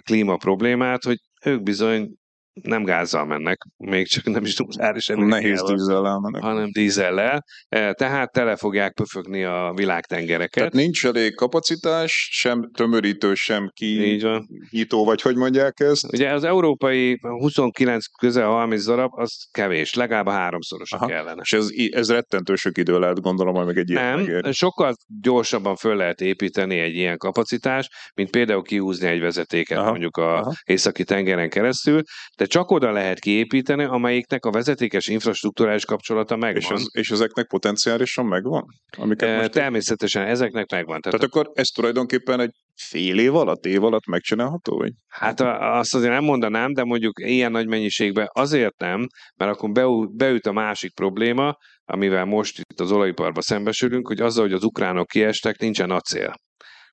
klíma 0.00 0.36
problémát, 0.36 1.02
hogy 1.02 1.16
ők 1.44 1.62
bizony 1.62 2.10
nem 2.52 2.84
gázzal 2.84 3.24
mennek, 3.24 3.62
még 3.76 4.06
csak 4.06 4.24
nem 4.24 4.44
is 4.44 4.56
nukleáris 4.56 5.06
Nehéz 5.06 5.62
dízellel 5.62 6.18
mennek. 6.18 6.42
Hanem 6.42 6.70
dízellel, 6.72 7.44
e, 7.68 7.92
tehát 7.92 8.32
tele 8.32 8.56
fogják 8.56 8.92
pöfögni 8.94 9.44
a 9.44 9.72
világtengereket. 9.74 10.50
Tehát 10.52 10.72
nincs 10.72 11.06
elég 11.06 11.34
kapacitás, 11.34 12.28
sem 12.32 12.70
tömörítő, 12.72 13.34
sem 13.34 13.70
kinyitó, 13.74 15.04
vagy 15.04 15.22
hogy 15.22 15.36
mondják 15.36 15.80
ezt? 15.80 16.12
Ugye 16.12 16.32
az 16.32 16.44
európai 16.44 17.18
29 17.20 18.04
közel 18.20 18.48
30 18.48 18.84
darab, 18.84 19.10
az 19.18 19.48
kevés, 19.50 19.94
legalább 19.94 20.26
a 20.26 20.30
háromszoros 20.30 20.90
kellene. 21.06 21.40
És 21.40 21.52
ez, 21.52 21.68
ez 21.90 22.10
rettentő 22.10 22.54
sok 22.54 22.78
idő 22.78 22.98
lehet, 22.98 23.20
gondolom, 23.20 23.54
hogy 23.54 23.66
meg 23.66 23.76
egy 23.76 23.90
ilyen 23.90 24.04
Nem, 24.04 24.18
megér. 24.18 24.54
sokkal 24.54 24.94
gyorsabban 25.20 25.76
föl 25.76 25.96
lehet 25.96 26.20
építeni 26.20 26.78
egy 26.78 26.94
ilyen 26.94 27.16
kapacitást, 27.16 27.90
mint 28.14 28.30
például 28.30 28.62
kihúzni 28.62 29.06
egy 29.06 29.20
vezetéket 29.20 29.78
aha, 29.78 29.90
mondjuk 29.90 30.16
a 30.16 30.52
északi 30.64 31.04
tengeren 31.04 31.48
keresztül, 31.48 32.02
de 32.42 32.48
csak 32.48 32.70
oda 32.70 32.92
lehet 32.92 33.18
kiépíteni, 33.18 33.84
amelyiknek 33.84 34.44
a 34.44 34.50
vezetékes 34.50 35.06
infrastruktúrális 35.06 35.84
kapcsolata 35.84 36.36
megvan. 36.36 36.62
És, 36.62 36.70
az, 36.70 36.88
és 36.92 37.10
ezeknek 37.10 37.46
potenciálisan 37.46 38.26
megvan? 38.26 38.64
Amiket 38.96 39.28
e, 39.28 39.36
most 39.36 39.50
természetesen 39.50 40.26
ezeknek 40.26 40.70
megvan. 40.70 41.00
Tehát, 41.00 41.18
Tehát 41.18 41.34
akkor 41.34 41.50
ez 41.54 41.68
tulajdonképpen 41.68 42.40
egy 42.40 42.50
fél 42.74 43.18
év 43.18 43.34
alatt, 43.34 43.66
év 43.66 43.84
alatt 43.84 44.06
megcsinálható? 44.06 44.76
Vagy? 44.76 44.92
Hát 45.08 45.40
azt 45.40 45.94
azért 45.94 46.12
nem 46.12 46.24
mondanám, 46.24 46.72
de 46.72 46.84
mondjuk 46.84 47.20
ilyen 47.20 47.50
nagy 47.50 47.66
mennyiségben 47.66 48.28
azért 48.32 48.78
nem, 48.78 49.06
mert 49.36 49.50
akkor 49.50 49.70
beüt 50.10 50.46
a 50.46 50.52
másik 50.52 50.94
probléma, 50.94 51.56
amivel 51.84 52.24
most 52.24 52.58
itt 52.58 52.80
az 52.80 52.92
olajiparba 52.92 53.42
szembesülünk, 53.42 54.06
hogy 54.06 54.20
azzal, 54.20 54.44
hogy 54.44 54.52
az 54.54 54.64
ukránok 54.64 55.06
kiestek, 55.06 55.58
nincsen 55.58 55.90
acél 55.90 56.34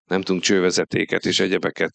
nem 0.10 0.22
tudunk 0.22 0.43
csővezetéket 0.43 1.26
és 1.26 1.39
egyebeket 1.39 1.93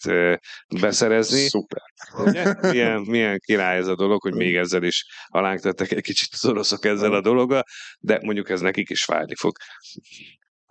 beszerezni. 0.80 1.48
Szuper. 1.48 1.82
Ugye? 2.16 2.54
Milyen, 2.60 3.00
milyen 3.00 3.38
király 3.38 3.76
ez 3.76 3.86
a 3.86 3.94
dolog, 3.94 4.22
hogy 4.22 4.34
még 4.34 4.56
ezzel 4.56 4.82
is 4.82 5.06
alánk 5.26 5.60
tettek 5.60 5.92
egy 5.92 6.02
kicsit 6.02 6.28
az 6.32 6.44
oroszok 6.44 6.84
ezzel 6.84 7.12
a 7.12 7.20
dologgal, 7.20 7.62
de 7.98 8.18
mondjuk 8.22 8.50
ez 8.50 8.60
nekik 8.60 8.90
is 8.90 9.04
fájni 9.04 9.34
fog. 9.34 9.56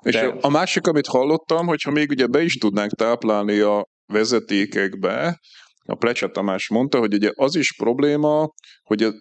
És 0.02 0.14
de... 0.14 0.36
a 0.42 0.50
másik, 0.50 0.88
amit 0.88 1.08
hallottam, 1.08 1.68
hogyha 1.68 1.92
még 1.92 2.10
ugye 2.10 2.28
be 2.28 2.42
is 2.42 2.58
tudnánk 2.58 2.92
táplálni 2.92 3.60
a 3.60 3.86
vezetékekbe, 4.06 5.40
a 5.86 5.96
Plecsa 5.96 6.30
Tamás 6.30 6.70
mondta, 6.70 7.00
hogy 7.00 7.14
ugye 7.14 7.32
az 7.34 7.56
is 7.56 7.76
probléma, 7.76 8.50
hogy 8.84 9.04
a 9.04 9.12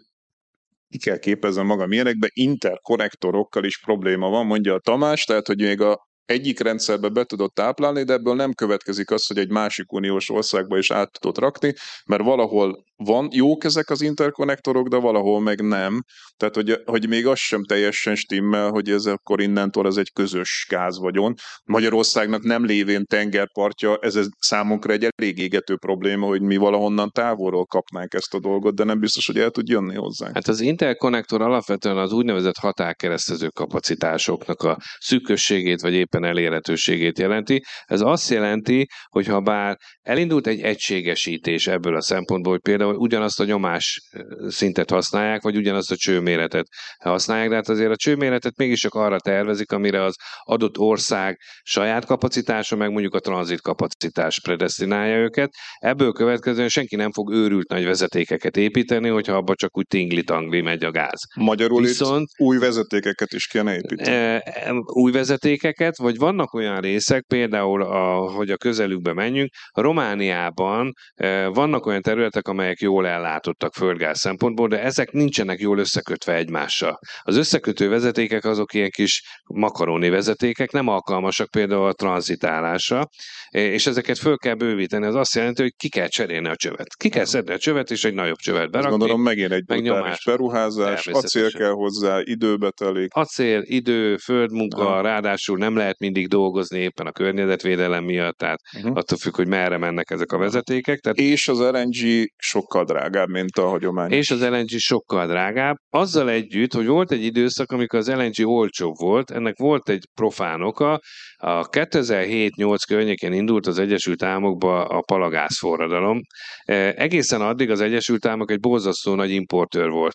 ki 0.89 0.99
kell 0.99 1.19
képezem 1.19 1.67
magam 1.67 1.93
ilyenekbe, 1.93 2.29
interkonnektorokkal 2.33 3.65
is 3.65 3.81
probléma 3.81 4.29
van, 4.29 4.47
mondja 4.47 4.75
a 4.75 4.81
Tamás, 4.81 5.25
tehát 5.25 5.47
hogy 5.47 5.61
még 5.61 5.81
a 5.81 6.11
egyik 6.33 6.61
rendszerbe 6.61 7.09
be 7.09 7.25
tudod 7.25 7.53
táplálni, 7.53 8.03
de 8.03 8.13
ebből 8.13 8.35
nem 8.35 8.53
következik 8.53 9.11
az, 9.11 9.27
hogy 9.27 9.39
egy 9.39 9.51
másik 9.51 9.93
uniós 9.93 10.31
országba 10.31 10.79
is 10.79 10.91
át 10.91 11.11
tudod 11.21 11.39
rakni, 11.39 11.75
mert 12.07 12.23
valahol 12.23 12.85
van, 13.05 13.29
jók 13.33 13.65
ezek 13.65 13.91
az 13.91 14.01
interkonnektorok, 14.01 14.89
de 14.89 14.97
valahol 14.97 15.41
meg 15.41 15.61
nem. 15.61 16.03
Tehát, 16.37 16.55
hogy, 16.55 16.83
hogy 16.85 17.09
még 17.09 17.27
az 17.27 17.39
sem 17.39 17.65
teljesen 17.65 18.15
stimmel, 18.15 18.71
hogy 18.71 18.91
ez 18.91 19.07
akkor 19.07 19.41
innentől 19.41 19.87
ez 19.87 19.97
egy 19.97 20.13
közös 20.13 20.67
gáz 20.69 20.99
vagyon. 20.99 21.35
Magyarországnak 21.65 22.43
nem 22.43 22.65
lévén 22.65 23.05
tengerpartja, 23.05 23.97
ez 24.01 24.19
számunkra 24.39 24.93
egy 24.93 25.09
elég 25.17 25.39
égető 25.39 25.77
probléma, 25.77 26.27
hogy 26.27 26.41
mi 26.43 26.57
valahonnan 26.57 27.11
távolról 27.11 27.67
kapnánk 27.67 28.15
ezt 28.15 28.35
a 28.35 28.41
dolgot, 28.41 28.75
de 28.75 28.85
nem 28.85 29.01
biztos, 29.01 29.27
hogy 29.27 29.39
el 29.39 29.51
tud 29.51 29.69
jönni 29.69 29.95
hozzá. 29.95 30.31
Hát 30.35 30.49
az 30.49 30.61
interkonnektor 30.61 31.43
alapvetően 31.43 31.97
az 31.97 32.13
úgynevezett 32.13 32.57
határkeresztező 32.57 33.49
kapacitásoknak 33.49 34.63
a 34.63 34.79
szűkösségét, 34.99 35.81
vagy 35.81 35.95
éppen 35.95 36.25
elérhetőségét 36.25 37.19
jelenti. 37.19 37.63
Ez 37.85 38.01
azt 38.01 38.31
jelenti, 38.31 38.87
hogy 39.09 39.27
ha 39.27 39.41
bár 39.41 39.77
elindult 40.03 40.47
egy 40.47 40.61
egységesítés 40.61 41.67
ebből 41.67 41.97
a 41.97 42.03
szempontból, 42.03 42.53
hogy 42.53 42.63
például 42.63 42.92
ugyanazt 42.97 43.41
a 43.41 43.45
nyomás 43.45 44.01
szintet 44.49 44.91
használják, 44.91 45.43
vagy 45.43 45.57
ugyanazt 45.57 45.91
a 45.91 45.97
csőméretet 45.97 46.67
használják, 46.99 47.49
de 47.49 47.55
hát 47.55 47.69
azért 47.69 47.91
a 47.91 47.97
csőméretet 47.97 48.57
mégiscsak 48.57 48.95
arra 48.95 49.21
tervezik, 49.21 49.73
amire 49.73 50.03
az 50.03 50.15
adott 50.43 50.79
ország 50.79 51.39
saját 51.63 52.05
kapacitása, 52.05 52.77
meg 52.77 52.91
mondjuk 52.91 53.15
a 53.15 53.21
tranzit 53.21 53.61
kapacitás 53.61 54.41
predestinálja 54.41 55.17
őket. 55.17 55.51
Ebből 55.79 56.13
következően 56.13 56.69
senki 56.69 56.97
nem 56.97 57.13
fog 57.13 57.33
őrült 57.33 57.69
nagy 57.69 57.85
vezetékeket 57.85 58.57
építeni, 58.57 59.09
hogyha 59.09 59.37
abba 59.37 59.55
csak 59.55 59.77
úgy 59.77 59.87
tingli-tangli 59.87 60.61
megy 60.61 60.85
a 60.85 60.91
gáz. 60.91 61.21
Magyarul 61.37 61.81
Viszont, 61.83 62.29
itt 62.33 62.47
új 62.47 62.59
vezetékeket 62.59 63.33
is 63.33 63.47
kéne 63.47 63.75
építeni. 63.75 64.17
E, 64.17 64.43
új 64.85 65.13
vezetékeket, 65.13 65.97
vagy 65.97 66.17
vannak 66.17 66.55
olyan 66.55 66.81
részek, 66.81 67.25
például, 67.27 67.83
a, 67.83 68.31
hogy 68.31 68.51
a 68.51 68.57
közelükbe 68.57 69.13
menjünk, 69.13 69.51
Romániában 69.73 70.93
e, 71.15 71.47
vannak 71.47 71.87
olyan 71.87 72.03
területek, 72.03 72.49
amelyek 72.49 72.81
jól 72.83 73.07
ellátottak 73.07 73.75
földgáz 73.75 74.19
szempontból, 74.19 74.69
de 74.69 74.83
ezek 74.83 75.11
nincsenek 75.13 75.61
jól 75.61 75.79
összekötve 75.79 76.35
egymással. 76.35 76.99
Az 77.23 77.37
összekötő 77.37 77.89
vezetékek 77.89 78.45
azok 78.45 78.75
ilyen 78.75 78.91
kis 78.91 79.23
makaróni 79.55 80.09
vezetékek, 80.09 80.71
nem 80.71 80.89
alkalmasak 80.89 81.51
például 81.51 81.87
a 81.87 81.93
tranzitálásra, 81.93 83.09
és 83.51 83.87
ezeket 83.87 84.19
föl 84.19 84.37
kell 84.37 84.55
bővíteni. 84.55 85.07
Az 85.07 85.15
azt 85.15 85.35
jelenti, 85.35 85.63
hogy 85.63 85.75
ki 85.77 85.89
kell 85.89 86.09
cserélni 86.09 86.49
a 86.49 86.57
csövet. 86.57 86.95
Ki 86.97 87.09
kell 87.09 87.25
szedni 87.25 87.53
a 87.53 87.59
csövet, 87.59 87.91
és 87.91 88.05
egy 88.05 88.15
nagyobb 88.15 88.37
csövet 88.37 88.71
berakni. 88.71 88.89
Azt 88.89 88.99
gondolom 88.99 89.23
megint 89.23 89.53
egy 89.53 89.65
brutális 89.65 90.25
beruházás, 90.25 91.07
acél 91.07 91.51
kell 91.51 91.71
hozzá, 91.71 92.21
időbe 92.23 92.71
telik. 92.71 93.15
Acél, 93.15 93.63
idő, 93.65 94.17
földmunka, 94.17 94.87
Aha. 94.87 95.01
ráadásul 95.01 95.59
nem 95.59 95.77
lehet 95.77 95.99
mindig 95.99 96.29
dolgozni 96.29 96.79
éppen 96.79 97.07
a 97.07 97.13
környezetvédelem 97.13 98.05
miatt, 98.05 98.37
tehát 98.37 98.61
uh-huh. 98.77 98.97
attól 98.97 99.19
függ, 99.19 99.37
hogy 99.37 99.49
merre 99.49 99.79
mennek 99.79 100.11
ezek 100.11 100.33
a 100.33 100.39
vezetékek. 100.39 100.99
Tehát... 100.99 101.19
És 101.19 101.49
az 101.49 101.63
RNG 101.63 102.31
sok 102.37 102.62
sokkal 102.63 102.85
drágább, 102.85 103.29
mint 103.29 103.59
a 103.59 103.69
hagyomány. 103.69 104.11
És 104.11 104.31
az 104.31 104.49
LNG 104.49 104.69
sokkal 104.69 105.27
drágább. 105.27 105.77
Azzal 105.91 106.31
együtt, 106.31 106.73
hogy 106.73 106.87
volt 106.87 107.13
egy 107.13 107.25
időszak, 107.25 107.71
amikor 107.73 107.99
az 107.99 108.11
LNG 108.11 108.49
olcsóbb 108.49 108.95
volt, 108.97 109.31
ennek 109.31 109.59
volt 109.59 109.89
egy 109.89 110.05
profán 110.15 110.63
oka. 110.63 111.01
A 111.37 111.69
2007-8 111.69 112.77
környékén 112.87 113.33
indult 113.33 113.67
az 113.67 113.79
Egyesült 113.79 114.23
Államokba 114.23 114.85
a 114.85 115.01
palagáz 115.01 115.59
forradalom. 115.59 116.21
E, 116.65 116.95
egészen 116.97 117.41
addig 117.41 117.71
az 117.71 117.81
Egyesült 117.81 118.27
Államok 118.27 118.51
egy 118.51 118.61
borzasztó 118.61 119.15
nagy 119.15 119.31
importőr 119.31 119.91
volt 119.91 120.15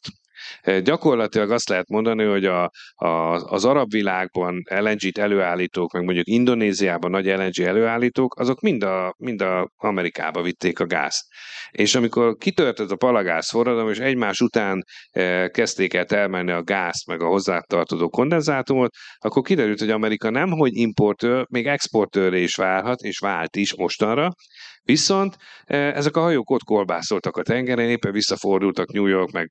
Gyakorlatilag 0.84 1.52
azt 1.52 1.70
lehet 1.70 1.88
mondani, 1.88 2.24
hogy 2.24 2.46
a, 2.46 2.72
a, 2.96 3.08
az 3.34 3.66
arab 3.66 3.92
világban 3.92 4.64
LNG-t 4.70 5.18
előállítók, 5.18 5.92
meg 5.94 6.04
mondjuk 6.04 6.28
Indonéziában 6.28 7.12
nagy 7.12 7.26
LNG 7.26 7.60
előállítók, 7.60 8.40
azok 8.40 8.60
mind 8.60 8.84
a, 8.84 9.16
mind 9.18 9.42
a 9.42 9.72
Amerikába 9.76 10.42
vitték 10.42 10.80
a 10.80 10.86
gázt. 10.86 11.26
És 11.72 11.96
amikor 11.96 12.36
kitörtött 12.36 12.92
a 12.92 12.96
palagáz 12.96 13.50
forradalom, 13.50 13.90
és 13.90 14.00
egymás 14.00 14.40
után 14.42 14.84
kezdték 15.52 15.94
el 15.94 16.06
termelni 16.06 16.52
a 16.52 16.64
gázt, 16.64 17.08
meg 17.08 17.22
a 17.22 17.28
hozzátartozó 17.28 18.10
kondenzátumot, 18.10 18.96
akkor 19.18 19.42
kiderült, 19.42 19.80
hogy 19.80 19.90
Amerika 19.90 20.30
nem, 20.30 20.50
hogy 20.50 20.76
importőr, 20.76 21.46
még 21.50 21.68
exportőrre 21.68 22.38
is 22.38 22.56
válhat, 22.56 23.02
és 23.02 23.20
vált 23.20 23.56
is 23.56 23.76
mostanra, 23.76 24.30
Viszont 24.88 25.38
ezek 25.66 26.16
a 26.18 26.22
hajók 26.22 26.50
ott 26.50 26.64
kolbászoltak 26.64 27.38
a 27.38 27.44
tengeren, 27.44 27.90
éppen 27.90 28.12
visszafordultak 28.12 28.92
New 28.92 29.06
York 29.06 29.32
meg 29.32 29.50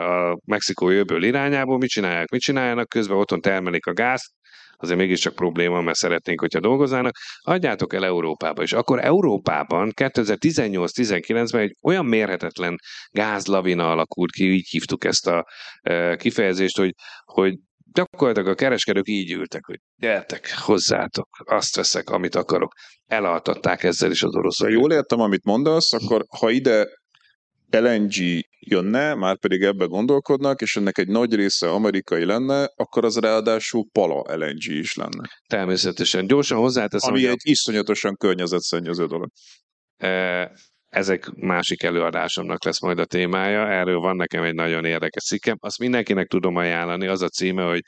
a 0.00 0.38
Mexikó 0.44 0.88
jövőből 0.88 1.22
irányából, 1.22 1.78
mit 1.78 1.88
csinálják, 1.88 2.30
mit 2.30 2.40
csináljanak, 2.40 2.88
közben 2.88 3.16
otthon 3.16 3.40
termelik 3.40 3.86
a 3.86 3.92
gázt, 3.92 4.30
azért 4.76 4.98
mégiscsak 4.98 5.34
probléma, 5.34 5.80
mert 5.80 5.96
szeretnénk, 5.96 6.40
hogyha 6.40 6.60
dolgoznának, 6.60 7.16
adjátok 7.40 7.92
el 7.94 8.04
Európába. 8.04 8.62
És 8.62 8.72
akkor 8.72 9.04
Európában 9.04 9.92
2018-19-ben 9.94 11.60
egy 11.60 11.76
olyan 11.82 12.06
mérhetetlen 12.06 12.76
gázlavina 13.10 13.90
alakult 13.90 14.30
ki, 14.30 14.52
így 14.52 14.68
hívtuk 14.68 15.04
ezt 15.04 15.26
a 15.26 15.46
kifejezést, 16.16 16.78
hogy, 16.78 16.94
hogy 17.24 17.54
gyakorlatilag 17.92 18.48
a 18.48 18.54
kereskedők 18.54 19.08
így 19.08 19.32
ültek, 19.32 19.64
hogy 19.64 19.80
gyertek, 19.96 20.54
hozzátok, 20.58 21.28
azt 21.44 21.76
veszek, 21.76 22.10
amit 22.10 22.34
akarok. 22.34 22.72
Elaltatták 23.06 23.82
ezzel 23.82 24.10
is 24.10 24.22
az 24.22 24.36
oroszok. 24.36 24.66
Ha 24.66 24.72
jól 24.72 24.92
értem, 24.92 25.20
amit 25.20 25.44
mondasz, 25.44 25.92
akkor 25.92 26.24
ha 26.38 26.50
ide 26.50 26.86
LNG 27.70 28.14
jönne, 28.60 29.14
már 29.14 29.38
pedig 29.38 29.62
ebbe 29.62 29.84
gondolkodnak, 29.84 30.60
és 30.60 30.76
ennek 30.76 30.98
egy 30.98 31.08
nagy 31.08 31.34
része 31.34 31.70
amerikai 31.70 32.24
lenne, 32.24 32.72
akkor 32.76 33.04
az 33.04 33.18
ráadásul 33.18 33.86
pala 33.92 34.36
LNG 34.36 34.64
is 34.64 34.94
lenne. 34.94 35.28
Természetesen. 35.46 36.26
Gyorsan 36.26 36.58
hozzáteszem. 36.58 37.12
Ami 37.12 37.26
egy 37.26 37.40
iszonyatosan 37.42 38.16
környezetszennyező 38.16 39.06
dolog. 39.06 39.30
E, 39.96 40.50
ezek 40.88 41.30
másik 41.30 41.82
előadásomnak 41.82 42.64
lesz 42.64 42.80
majd 42.80 42.98
a 42.98 43.04
témája, 43.04 43.68
erről 43.68 43.98
van 43.98 44.16
nekem 44.16 44.42
egy 44.42 44.54
nagyon 44.54 44.84
érdekes 44.84 45.24
cikkem, 45.24 45.56
azt 45.60 45.78
mindenkinek 45.78 46.26
tudom 46.26 46.56
ajánlani, 46.56 47.06
az 47.06 47.22
a 47.22 47.28
címe, 47.28 47.62
hogy 47.62 47.80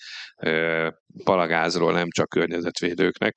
palagázról 1.25 1.93
nem 1.93 2.07
csak 2.11 2.29
környezetvédőknek. 2.29 3.37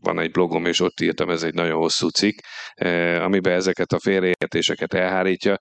Van 0.00 0.20
egy 0.20 0.30
blogom, 0.30 0.66
és 0.66 0.80
ott 0.80 1.00
írtam, 1.00 1.30
ez 1.30 1.42
egy 1.42 1.54
nagyon 1.54 1.76
hosszú 1.76 2.08
cikk, 2.08 2.38
amiben 3.20 3.52
ezeket 3.52 3.92
a 3.92 4.00
félreértéseket 4.00 4.94
elhárítja, 4.94 5.56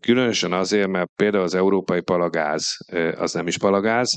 különösen 0.00 0.52
azért, 0.52 0.88
mert 0.88 1.10
például 1.16 1.44
az 1.44 1.54
európai 1.54 2.00
palagáz 2.00 2.76
az 3.16 3.32
nem 3.32 3.46
is 3.46 3.58
palagáz, 3.58 4.10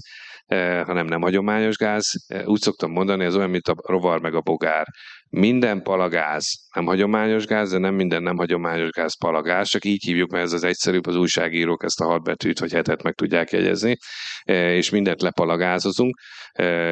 hanem 0.86 1.06
nem 1.06 1.22
hagyományos 1.22 1.76
gáz. 1.76 2.12
Úgy 2.46 2.62
szoktam 2.62 2.92
mondani, 2.92 3.26
ez 3.26 3.36
olyan, 3.36 3.50
mint 3.50 3.68
a 3.68 3.76
rovar 3.88 4.22
meg 4.22 4.36
a 4.36 4.42
bogár. 4.42 4.86
Minden 5.30 5.82
palagáz 5.82 6.68
nem 6.76 6.86
hagyományos 6.86 7.46
gáz, 7.46 7.72
de 7.72 7.78
nem 7.78 7.96
minden 7.96 8.24
nem 8.24 8.38
hagyományos 8.38 8.90
gáz 8.90 9.18
palagáz, 9.18 9.68
csak 9.68 9.86
így 9.86 10.04
hívjuk, 10.04 10.32
mert 10.32 10.44
ez 10.44 10.54
az 10.54 10.64
egyszerűbb, 10.64 11.08
az 11.08 11.16
újságírók 11.16 11.84
ezt 11.84 12.02
a 12.02 12.06
hat 12.06 12.24
betűt 12.24 12.60
vagy 12.60 12.72
hetet 12.72 13.04
meg 13.04 13.14
tudják 13.14 13.52
jegyezni, 13.52 13.98
és 14.46 14.90
mindent 14.90 15.22
lepalagázozunk, 15.22 16.20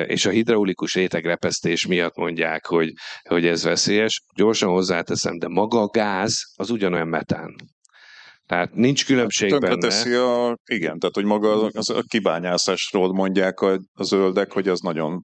és 0.05 0.25
a 0.25 0.29
hidraulikus 0.29 0.93
rétegrepesztés 0.93 1.85
miatt 1.85 2.15
mondják, 2.15 2.65
hogy, 2.65 2.93
hogy 3.29 3.45
ez 3.45 3.63
veszélyes. 3.63 4.21
Gyorsan 4.35 4.69
hozzáteszem, 4.69 5.37
de 5.37 5.47
maga 5.47 5.81
a 5.81 5.87
gáz 5.87 6.33
az 6.55 6.69
ugyanolyan 6.69 7.07
metán. 7.07 7.55
Tehát 8.45 8.73
nincs 8.73 9.05
különbség 9.05 9.51
hát, 9.51 9.61
benne. 9.61 9.77
teszi 9.77 10.13
a, 10.13 10.57
igen, 10.65 10.99
tehát 10.99 11.15
hogy 11.15 11.25
maga 11.25 11.69
az, 11.71 11.89
a 11.89 12.03
kibányászásról 12.07 13.13
mondják 13.13 13.59
a, 13.59 13.79
a 13.93 14.03
zöldek, 14.03 14.51
hogy 14.51 14.67
az 14.67 14.79
nagyon 14.79 15.21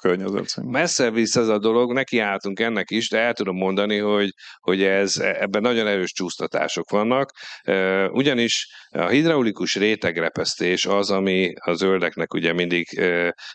környezetszennyező. 0.00 0.78
Messze 0.78 1.10
vissza 1.10 1.40
ez 1.40 1.48
a 1.48 1.58
dolog, 1.58 1.92
nekiálltunk 1.92 2.60
ennek 2.60 2.90
is, 2.90 3.08
de 3.08 3.18
el 3.18 3.32
tudom 3.32 3.56
mondani, 3.56 3.98
hogy, 3.98 4.30
hogy 4.58 4.82
ez, 4.82 5.18
ebben 5.18 5.62
nagyon 5.62 5.86
erős 5.86 6.12
csúsztatások 6.12 6.90
vannak, 6.90 7.30
ugyanis 8.10 8.68
a 8.90 9.08
hidraulikus 9.08 9.74
rétegrepesztés 9.74 10.86
az, 10.86 11.10
ami 11.10 11.52
a 11.60 11.72
zöldeknek 11.72 12.34
ugye 12.34 12.52
mindig 12.52 13.00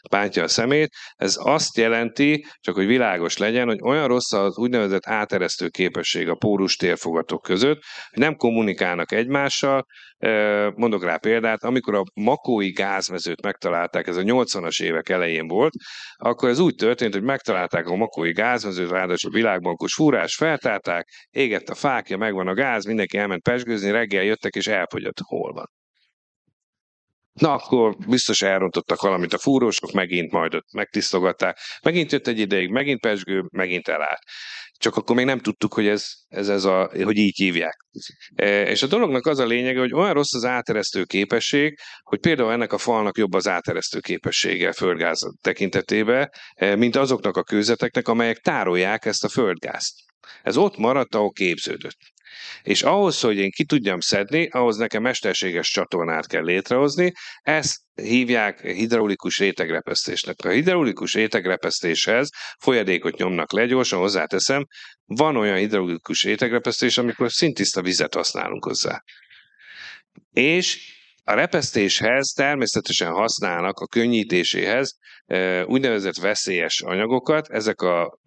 bántja 0.09 0.43
a 0.43 0.47
szemét, 0.47 0.89
ez 1.15 1.37
azt 1.39 1.77
jelenti, 1.77 2.45
csak 2.59 2.75
hogy 2.75 2.85
világos 2.85 3.37
legyen, 3.37 3.67
hogy 3.67 3.79
olyan 3.81 4.07
rossz 4.07 4.31
az 4.31 4.57
úgynevezett 4.57 5.07
áteresztő 5.07 5.67
képesség 5.67 6.29
a 6.29 6.35
pórus 6.35 6.75
térfogatok 6.75 7.41
között, 7.41 7.79
hogy 8.09 8.19
nem 8.19 8.35
kommunikálnak 8.35 8.90
kommunikálnak 8.91 9.11
egymással. 9.11 9.85
Mondok 10.75 11.03
rá 11.03 11.17
példát, 11.17 11.63
amikor 11.63 11.95
a 11.95 12.03
makói 12.13 12.71
gázmezőt 12.71 13.41
megtalálták, 13.41 14.07
ez 14.07 14.17
a 14.17 14.21
80-as 14.21 14.81
évek 14.83 15.09
elején 15.09 15.47
volt, 15.47 15.73
akkor 16.15 16.49
ez 16.49 16.59
úgy 16.59 16.75
történt, 16.75 17.13
hogy 17.13 17.23
megtalálták 17.23 17.87
a 17.87 17.95
makói 17.95 18.31
gázmezőt, 18.31 18.89
ráadásul 18.89 19.31
világbankos 19.31 19.93
fúrás, 19.93 20.35
feltárták, 20.35 21.07
égett 21.29 21.69
a 21.69 21.75
fákja, 21.75 22.17
megvan 22.17 22.47
a 22.47 22.53
gáz, 22.53 22.85
mindenki 22.85 23.17
elment 23.17 23.41
pesgőzni, 23.41 23.91
reggel 23.91 24.23
jöttek 24.23 24.55
és 24.55 24.67
elfogyott, 24.67 25.17
hol 25.19 25.53
van. 25.53 25.80
Na, 27.33 27.53
akkor 27.53 27.95
biztos 28.07 28.41
elrontottak 28.41 29.01
valamit 29.01 29.33
a 29.33 29.37
fúrósok, 29.37 29.91
megint 29.91 30.31
majd 30.31 30.55
ott 30.55 30.73
megtisztogatták. 30.73 31.57
Megint 31.81 32.11
jött 32.11 32.27
egy 32.27 32.39
ideig, 32.39 32.69
megint 32.69 32.99
pesgő, 32.99 33.43
megint 33.51 33.87
elállt. 33.87 34.19
Csak 34.77 34.95
akkor 34.95 35.15
még 35.15 35.25
nem 35.25 35.39
tudtuk, 35.39 35.73
hogy 35.73 35.87
ez, 35.87 36.05
ez, 36.27 36.49
ez 36.49 36.63
a, 36.63 36.91
hogy 37.03 37.17
így 37.17 37.35
hívják. 37.35 37.77
E, 38.35 38.69
és 38.69 38.83
a 38.83 38.87
dolognak 38.87 39.25
az 39.25 39.39
a 39.39 39.45
lényege, 39.45 39.79
hogy 39.79 39.93
olyan 39.93 40.13
rossz 40.13 40.33
az 40.33 40.45
áteresztő 40.45 41.03
képesség, 41.03 41.79
hogy 42.03 42.19
például 42.19 42.51
ennek 42.51 42.73
a 42.73 42.77
falnak 42.77 43.17
jobb 43.17 43.33
az 43.33 43.47
áteresztő 43.47 43.99
képessége 43.99 44.71
földgáz 44.71 45.21
tekintetében, 45.41 46.29
e, 46.53 46.75
mint 46.75 46.95
azoknak 46.95 47.37
a 47.37 47.43
kőzeteknek, 47.43 48.07
amelyek 48.07 48.37
tárolják 48.37 49.05
ezt 49.05 49.23
a 49.23 49.29
földgázt. 49.29 49.93
Ez 50.43 50.57
ott 50.57 50.77
maradt, 50.77 51.15
ahol 51.15 51.31
képződött. 51.31 51.97
És 52.61 52.83
ahhoz, 52.83 53.19
hogy 53.19 53.37
én 53.37 53.51
ki 53.51 53.65
tudjam 53.65 53.99
szedni, 53.99 54.47
ahhoz 54.47 54.77
nekem 54.77 55.01
mesterséges 55.01 55.69
csatornát 55.69 56.27
kell 56.27 56.43
létrehozni, 56.43 57.11
ezt 57.41 57.77
hívják 57.93 58.61
hidraulikus 58.61 59.39
rétegrepesztésnek. 59.39 60.35
A 60.45 60.49
hidraulikus 60.49 61.13
rétegrepesztéshez 61.13 62.29
folyadékot 62.59 63.17
nyomnak 63.17 63.51
le, 63.53 63.65
gyorsan 63.65 63.99
hozzáteszem, 63.99 64.65
van 65.05 65.35
olyan 65.35 65.57
hidraulikus 65.57 66.23
rétegrepesztés, 66.23 66.97
amikor 66.97 67.31
szintiszta 67.31 67.81
vizet 67.81 68.13
használunk 68.13 68.65
hozzá. 68.65 69.01
És 70.33 70.99
a 71.23 71.33
repesztéshez 71.33 72.31
természetesen 72.31 73.11
használnak 73.11 73.79
a 73.79 73.87
könnyítéséhez 73.87 74.97
úgynevezett 75.65 76.15
veszélyes 76.15 76.81
anyagokat, 76.81 77.49
ezek 77.49 77.81
a 77.81 78.19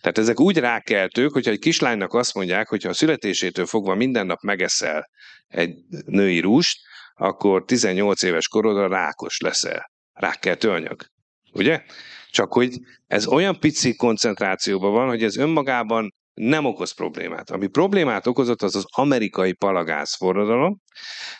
Tehát 0.00 0.18
ezek 0.18 0.40
úgy 0.40 0.58
rákeltők, 0.58 1.32
hogyha 1.32 1.50
egy 1.50 1.58
kislánynak 1.58 2.14
azt 2.14 2.34
mondják, 2.34 2.68
hogy 2.68 2.82
ha 2.82 2.88
a 2.88 2.94
születésétől 2.94 3.66
fogva 3.66 3.94
minden 3.94 4.26
nap 4.26 4.40
megeszel 4.40 5.10
egy 5.48 5.74
női 6.04 6.40
rúst, 6.40 6.78
akkor 7.14 7.64
18 7.64 8.22
éves 8.22 8.48
korodra 8.48 8.88
rákos 8.88 9.38
leszel. 9.38 9.90
Rákkeltő 10.12 10.70
anyag. 10.70 11.04
Ugye? 11.52 11.82
Csak 12.30 12.52
hogy 12.52 12.78
ez 13.06 13.26
olyan 13.26 13.58
pici 13.60 13.96
koncentrációban 13.96 14.92
van, 14.92 15.08
hogy 15.08 15.22
ez 15.22 15.36
önmagában 15.36 16.10
nem 16.34 16.64
okoz 16.64 16.92
problémát. 16.92 17.50
Ami 17.50 17.66
problémát 17.66 18.26
okozott, 18.26 18.62
az 18.62 18.76
az 18.76 18.84
amerikai 18.96 19.52
palagáz 19.52 20.14
forradalom. 20.16 20.80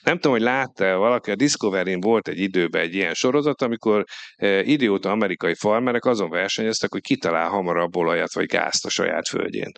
Nem 0.01 0.15
tudom, 0.15 0.33
hogy 0.33 0.43
látta 0.43 0.97
valaki, 0.97 1.31
a 1.31 1.35
Discovery-n 1.35 2.01
volt 2.01 2.29
egy 2.29 2.39
időben 2.39 2.83
egy 2.83 2.95
ilyen 2.95 3.15
sorozat, 3.15 3.63
amikor 3.63 4.05
e, 4.37 4.63
idióta 4.63 5.11
amerikai 5.11 5.55
farmerek 5.55 6.05
azon 6.05 6.31
versenyeztek, 6.31 6.93
hogy 6.93 7.01
kitalál 7.01 7.49
hamarabb 7.49 7.97
olajat 7.97 8.35
vagy 8.35 8.47
gázt 8.47 8.87
a 8.87 8.89
saját 8.89 9.29
földjén. 9.29 9.71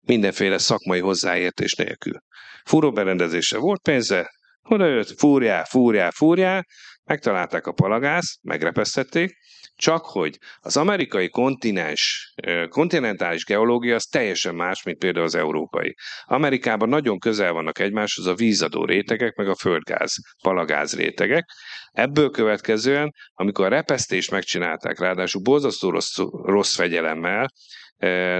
Mindenféle 0.00 0.58
szakmai 0.58 1.00
hozzáértés 1.00 1.74
nélkül. 1.74 2.20
Fúróberendezése 2.64 3.58
volt 3.58 3.82
pénze, 3.82 4.30
oda 4.62 4.86
jött, 4.86 5.18
fúrjál, 5.18 5.64
fúrjál, 5.64 6.10
fúrjál, 6.10 6.66
megtalálták 7.04 7.66
a 7.66 7.72
palagázt, 7.72 8.38
megrepesztették, 8.42 9.36
csak 9.80 10.04
hogy 10.04 10.38
az 10.60 10.76
amerikai 10.76 11.28
kontinens, 11.28 12.34
kontinentális 12.68 13.44
geológia 13.44 13.94
az 13.94 14.04
teljesen 14.04 14.54
más, 14.54 14.82
mint 14.82 14.98
például 14.98 15.24
az 15.24 15.34
európai. 15.34 15.94
Amerikában 16.24 16.88
nagyon 16.88 17.18
közel 17.18 17.52
vannak 17.52 17.78
egymáshoz 17.78 18.26
a 18.26 18.34
vízadó 18.34 18.84
rétegek, 18.84 19.34
meg 19.34 19.48
a 19.48 19.54
földgáz, 19.54 20.14
palagáz 20.42 20.96
rétegek. 20.96 21.50
Ebből 21.92 22.30
következően, 22.30 23.14
amikor 23.32 23.64
a 23.64 23.68
repesztést 23.68 24.30
megcsinálták, 24.30 24.98
ráadásul 24.98 25.42
borzasztó 25.42 25.90
rossz, 25.90 26.16
rossz 26.44 26.74
fegyelemmel, 26.74 27.50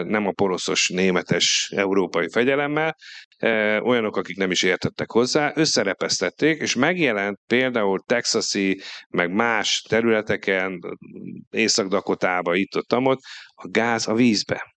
nem 0.04 0.26
a 0.26 0.32
poroszos, 0.32 0.88
németes, 0.88 1.72
európai 1.76 2.28
fegyelemmel, 2.28 2.96
olyanok, 3.82 4.16
akik 4.16 4.36
nem 4.36 4.50
is 4.50 4.62
értettek 4.62 5.10
hozzá, 5.10 5.52
összerepesztették, 5.54 6.60
és 6.60 6.74
megjelent 6.74 7.38
például 7.46 8.02
texasi, 8.06 8.80
meg 9.08 9.32
más 9.32 9.84
területeken, 9.88 10.80
Észak-Dakotába, 11.50 12.54
itt 12.54 12.76
ott, 12.76 12.96
ott 12.96 13.20
a 13.54 13.68
gáz 13.70 14.08
a 14.08 14.14
vízbe 14.14 14.74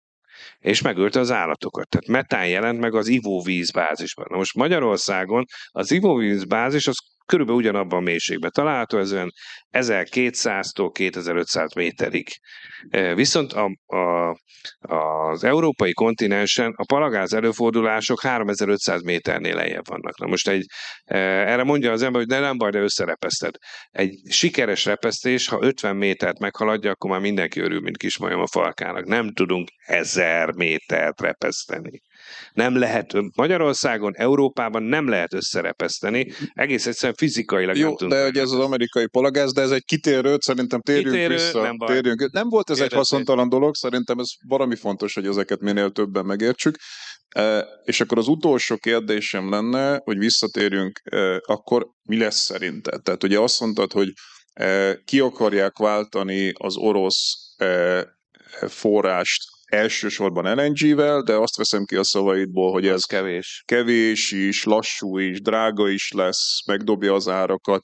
és 0.60 0.82
megölte 0.82 1.20
az 1.20 1.32
állatokat. 1.32 1.90
Tehát 1.90 2.08
metán 2.08 2.48
jelent 2.48 2.80
meg 2.80 2.96
az 2.96 3.08
ivóvízbázisban. 3.08 4.26
Na 4.30 4.38
most 4.38 4.56
Magyarországon 4.56 5.46
az 5.70 5.92
ivóvízbázis 5.92 6.88
az 6.88 6.98
körülbelül 7.26 7.62
ugyanabban 7.62 8.00
a 8.00 8.02
mélységben 8.02 8.52
található, 8.52 8.98
ez 8.98 9.14
olyan 9.14 9.32
1200-tól 9.72 10.90
2500 10.92 11.74
méterig. 11.74 12.28
Viszont 13.16 13.54
a, 13.54 13.70
a, 13.96 14.38
az 14.80 15.44
európai 15.44 15.94
kontinensen 15.94 16.74
a 16.76 16.86
palagáz 16.86 17.34
előfordulások 17.34 18.22
3500 18.22 19.02
méternél 19.02 19.56
lejjebb 19.56 19.88
vannak. 19.88 20.20
Na 20.20 20.28
most 20.28 20.48
egy, 20.48 20.66
erre 21.04 21.64
mondja 21.64 21.92
az 21.92 22.02
ember, 22.02 22.22
hogy 22.22 22.30
de 22.30 22.40
nem 22.40 22.58
baj, 22.58 22.72
de 22.72 22.80
összerepeszted. 22.80 23.56
Egy 23.92 24.20
sikeres 24.30 24.86
repesztés, 24.86 25.48
ha 25.48 25.58
50 25.62 25.96
métert 25.96 26.40
meghaladja, 26.40 26.92
akkor 26.92 27.10
már 27.10 27.20
mindenki 27.20 27.60
örül, 27.60 27.82
mint 27.82 27.98
kismajom 27.98 28.42
a 28.42 28.48
falkának. 28.48 29.06
Nem 29.06 29.32
tudunk 29.32 29.68
ezer 29.86 30.52
métert 30.52 31.22
repeszteni. 31.22 32.02
Nem 32.54 32.78
lehet, 32.78 33.14
Magyarországon, 33.36 34.14
Európában 34.16 34.84
nem 34.84 35.08
lehet 35.08 35.34
összerepeszteni, 35.34 36.32
egész 36.54 36.86
egyszerűen 36.86 37.16
fizikailag 37.18 37.76
Jó, 37.78 37.88
nem 37.88 37.96
tudunk. 37.96 38.12
de 38.20 38.24
hogy 38.24 38.38
ez 38.38 38.52
az 38.52 38.60
amerikai 38.60 39.08
palagáz, 39.08 39.54
de 39.54 39.62
ez 39.62 39.72
egy 39.72 39.84
kitérő, 39.86 40.36
szerintem 40.40 40.82
térjünk 40.82 41.12
Kitérő, 41.12 41.34
vissza. 41.34 41.62
nem 41.62 41.78
baj. 41.78 41.94
térjünk. 41.94 42.32
Nem 42.32 42.50
volt 42.50 42.70
ez 42.70 42.80
egy 42.80 42.88
Kérdezték. 42.88 43.18
haszontalan 43.20 43.50
dolog, 43.50 43.76
szerintem 43.76 44.20
ez 44.20 44.28
valami 44.48 44.76
fontos, 44.76 45.14
hogy 45.14 45.28
ezeket 45.28 45.60
minél 45.60 45.92
többen 45.92 46.26
megértsük. 46.26 46.76
E, 47.30 47.68
és 47.84 48.02
akkor 48.02 48.18
az 48.18 48.28
utolsó 48.28 48.78
kérdésem 48.78 49.50
lenne, 49.50 50.00
hogy 50.04 50.18
visszatérjünk, 50.18 51.00
e, 51.04 51.40
akkor 51.46 51.88
mi 52.04 52.18
lesz 52.18 52.40
szerinted? 52.40 53.02
Tehát 53.02 53.24
ugye 53.24 53.40
azt 53.40 53.60
mondtad, 53.60 53.92
hogy 53.92 54.12
e, 54.54 54.96
ki 55.06 55.20
akarják 55.20 55.78
váltani 55.78 56.52
az 56.58 56.78
orosz 56.78 57.42
forrást 58.68 59.53
elsősorban 59.74 60.56
LNG-vel, 60.56 61.22
de 61.22 61.34
azt 61.34 61.58
veszem 61.58 61.86
ki 61.86 61.96
a 61.96 62.04
szavaidból, 62.04 62.72
hogy 62.72 62.88
ez 62.88 63.04
kevés. 63.04 63.64
kevés 63.66 64.32
is, 64.32 64.64
lassú 64.64 65.18
is, 65.18 65.42
drága 65.42 65.90
is 65.90 66.12
lesz, 66.12 66.66
megdobja 66.66 67.14
az 67.14 67.28
árakat. 67.28 67.84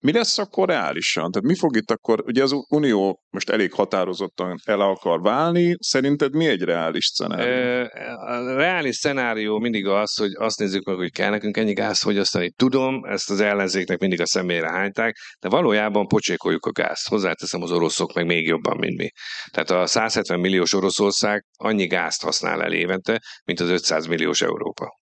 Mi 0.00 0.12
lesz 0.12 0.38
akkor 0.38 0.68
reálisan? 0.68 1.30
Tehát 1.30 1.48
mi 1.48 1.56
fog 1.56 1.76
itt 1.76 1.90
akkor, 1.90 2.22
ugye 2.26 2.42
az 2.42 2.54
Unió 2.68 3.22
most 3.30 3.50
elég 3.50 3.72
határozottan 3.72 4.58
el 4.64 4.80
akar 4.80 5.20
válni, 5.20 5.76
szerinted 5.78 6.34
mi 6.34 6.46
egy 6.46 6.62
reális 6.62 7.06
szenárió? 7.06 7.88
A 8.26 8.54
reális 8.54 8.96
szenárió 8.96 9.58
mindig 9.58 9.86
az, 9.86 10.14
hogy 10.16 10.30
azt 10.34 10.58
nézzük 10.58 10.84
meg, 10.84 10.96
hogy 10.96 11.10
kell 11.10 11.30
nekünk 11.30 11.56
ennyi 11.56 11.72
gáz 11.72 12.00
fogyasztani. 12.00 12.50
Tudom, 12.50 13.04
ezt 13.04 13.30
az 13.30 13.40
ellenzéknek 13.40 13.98
mindig 13.98 14.20
a 14.20 14.26
szemére 14.26 14.70
hányták, 14.70 15.16
de 15.40 15.48
valójában 15.48 16.06
pocsékoljuk 16.06 16.66
a 16.66 16.72
gázt. 16.72 17.08
Hozzáteszem 17.08 17.62
az 17.62 17.70
oroszok 17.70 18.12
meg 18.12 18.26
még 18.26 18.46
jobban, 18.46 18.76
mint 18.76 18.96
mi. 18.96 19.10
Tehát 19.50 19.70
a 19.70 19.86
170 19.86 20.40
milliós 20.40 20.72
Oroszország 20.72 21.44
annyi 21.56 21.86
gázt 21.86 22.22
használ 22.22 22.62
el 22.62 22.72
évente, 22.72 23.20
mint 23.44 23.60
az 23.60 23.68
500 23.68 24.06
milliós 24.06 24.40
Európa. 24.40 25.00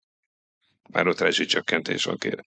Már 0.90 1.08
ott 1.08 1.20
rezsicsökkentés 1.20 2.04
van, 2.04 2.18
kérem. 2.18 2.44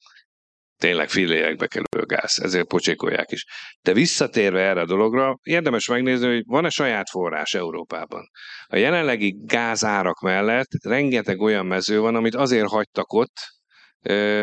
Tényleg 0.79 1.09
fillérekbe 1.09 1.67
kerül 1.67 2.07
gáz, 2.07 2.39
ezért 2.43 2.67
pocsékolják 2.67 3.31
is. 3.31 3.45
De 3.83 3.93
visszatérve 3.93 4.61
erre 4.61 4.81
a 4.81 4.87
dologra, 4.87 5.39
érdemes 5.43 5.89
megnézni, 5.89 6.27
hogy 6.27 6.43
van-e 6.47 6.69
saját 6.69 7.11
forrás 7.11 7.55
Európában. 7.55 8.31
A 8.67 8.77
jelenlegi 8.77 9.37
gázárak 9.45 10.21
mellett 10.21 10.69
rengeteg 10.83 11.41
olyan 11.41 11.67
mező 11.67 12.01
van, 12.01 12.15
amit 12.15 12.35
azért 12.35 12.69
hagytak 12.69 13.13
ott, 13.13 13.35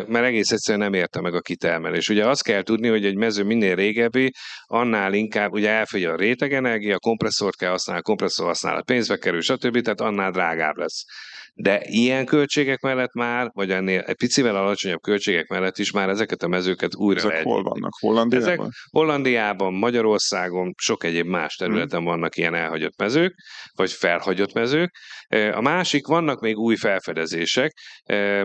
mert 0.07 0.25
egész 0.25 0.51
egyszerűen 0.51 0.83
nem 0.83 0.93
érte 0.99 1.21
meg 1.21 1.33
a 1.33 1.41
kitermelés. 1.41 2.09
Ugye 2.09 2.27
azt 2.27 2.43
kell 2.43 2.61
tudni, 2.61 2.87
hogy 2.87 3.05
egy 3.05 3.15
mező 3.15 3.43
minél 3.43 3.75
régebbi, 3.75 4.31
annál 4.65 5.13
inkább 5.13 5.51
ugye 5.51 5.69
elfogy 5.69 6.03
a 6.03 6.15
rétegenergia, 6.15 6.99
kompresszort 6.99 7.55
kell 7.55 7.69
használni, 7.69 8.01
kompresszor 8.01 8.45
használat 8.45 8.85
pénzbe 8.85 9.17
kerül, 9.17 9.41
stb., 9.41 9.81
tehát 9.81 10.01
annál 10.01 10.31
drágább 10.31 10.77
lesz. 10.77 11.03
De 11.55 11.81
ilyen 11.85 12.25
költségek 12.25 12.81
mellett 12.81 13.13
már, 13.13 13.49
vagy 13.53 13.71
ennél 13.71 13.99
egy 13.99 14.15
picivel 14.15 14.55
alacsonyabb 14.55 15.01
költségek 15.01 15.47
mellett 15.47 15.77
is 15.77 15.91
már 15.91 16.09
ezeket 16.09 16.43
a 16.43 16.47
mezőket 16.47 16.95
újra 16.95 17.19
Ezek 17.19 17.31
lehet. 17.31 17.45
hol 17.45 17.63
vannak? 17.63 17.91
Hollandiában? 17.99 18.49
Ezek 18.49 18.73
Hollandiában, 18.89 19.73
Magyarországon, 19.73 20.73
sok 20.77 21.03
egyéb 21.03 21.27
más 21.27 21.55
területen 21.55 21.99
hmm. 21.99 22.07
vannak 22.07 22.37
ilyen 22.37 22.55
elhagyott 22.55 22.97
mezők, 22.97 23.33
vagy 23.75 23.91
felhagyott 23.91 24.53
mezők. 24.53 24.95
A 25.51 25.61
másik, 25.61 26.07
vannak 26.07 26.41
még 26.41 26.57
új 26.57 26.75
felfedezések, 26.75 27.73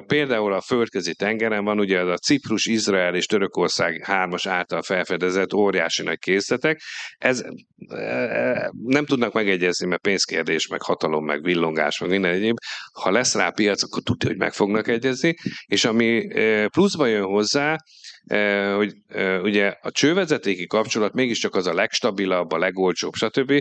például 0.06 0.52
a 0.52 0.60
földközi 0.60 1.14
tengeren 1.14 1.64
van 1.64 1.78
ugye 1.78 2.00
az 2.00 2.08
a 2.08 2.16
Ciprus, 2.16 2.66
Izrael 2.66 3.14
és 3.14 3.26
Törökország 3.26 4.04
hármas 4.04 4.46
által 4.46 4.82
felfedezett 4.82 5.54
óriási 5.54 6.02
nagy 6.02 6.18
készletek. 6.18 6.80
Ez 7.18 7.44
nem 8.84 9.04
tudnak 9.04 9.32
megegyezni, 9.32 9.86
mert 9.86 10.00
pénzkérdés, 10.00 10.66
meg 10.66 10.82
hatalom, 10.82 11.24
meg 11.24 11.42
villongás, 11.42 12.00
meg 12.00 12.10
minden 12.10 12.32
egyéb. 12.32 12.56
Ha 13.00 13.10
lesz 13.10 13.34
rá 13.34 13.50
piac, 13.50 13.82
akkor 13.82 14.02
tudja, 14.02 14.28
hogy 14.28 14.38
meg 14.38 14.52
fognak 14.52 14.88
egyezni. 14.88 15.34
És 15.66 15.84
ami 15.84 16.28
pluszba 16.68 17.06
jön 17.06 17.24
hozzá, 17.24 17.76
hogy 18.76 18.92
ugye 19.42 19.74
a 19.80 19.90
csővezetéki 19.90 20.66
kapcsolat 20.66 21.12
mégiscsak 21.12 21.54
az 21.54 21.66
a 21.66 21.74
legstabilabb, 21.74 22.52
a 22.52 22.58
legolcsóbb, 22.58 23.14
stb. 23.14 23.52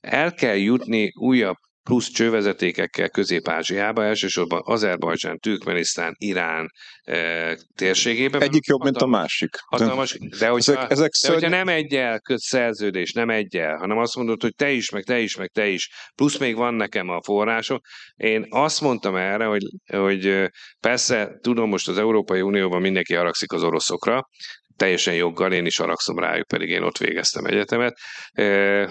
El 0.00 0.34
kell 0.34 0.56
jutni 0.56 1.12
újabb 1.20 1.56
plusz 1.88 2.10
csővezetékekkel 2.10 3.08
Közép-Ázsiába, 3.08 4.04
elsősorban 4.04 4.60
Azerbajdzsán, 4.64 5.38
Türkmenisztán, 5.38 6.14
Irán 6.18 6.70
e, 7.02 7.58
térségében. 7.74 8.42
Egyik 8.42 8.66
jobb, 8.66 8.82
mint 8.82 8.96
a 8.96 9.06
másik. 9.06 9.56
Hatalmas, 9.66 10.18
de 10.38 10.48
hogyha, 10.48 10.72
ezek, 10.72 10.90
ezek 10.90 11.10
de 11.22 11.32
hogyha 11.32 11.48
nem 11.48 11.68
egyel 11.68 12.20
köt 12.20 12.38
szerződés, 12.38 13.12
nem 13.12 13.30
egyel, 13.30 13.76
hanem 13.76 13.98
azt 13.98 14.16
mondod, 14.16 14.42
hogy 14.42 14.54
te 14.54 14.70
is, 14.70 14.90
meg 14.90 15.02
te 15.02 15.18
is, 15.18 15.36
meg 15.36 15.48
te 15.48 15.66
is, 15.68 15.90
plusz 16.14 16.38
még 16.38 16.56
van 16.56 16.74
nekem 16.74 17.08
a 17.08 17.22
források. 17.22 17.80
Én 18.16 18.46
azt 18.48 18.80
mondtam 18.80 19.16
erre, 19.16 19.44
hogy, 19.44 19.62
hogy 19.86 20.50
persze 20.80 21.38
tudom, 21.40 21.68
most 21.68 21.88
az 21.88 21.98
Európai 21.98 22.40
Unióban 22.40 22.80
mindenki 22.80 23.14
haragszik 23.14 23.52
az 23.52 23.62
oroszokra, 23.62 24.28
teljesen 24.76 25.14
joggal, 25.14 25.52
én 25.52 25.66
is 25.66 25.76
haragszom 25.76 26.18
rájuk, 26.18 26.46
pedig 26.46 26.68
én 26.68 26.82
ott 26.82 26.98
végeztem 26.98 27.44
egyetemet, 27.44 27.98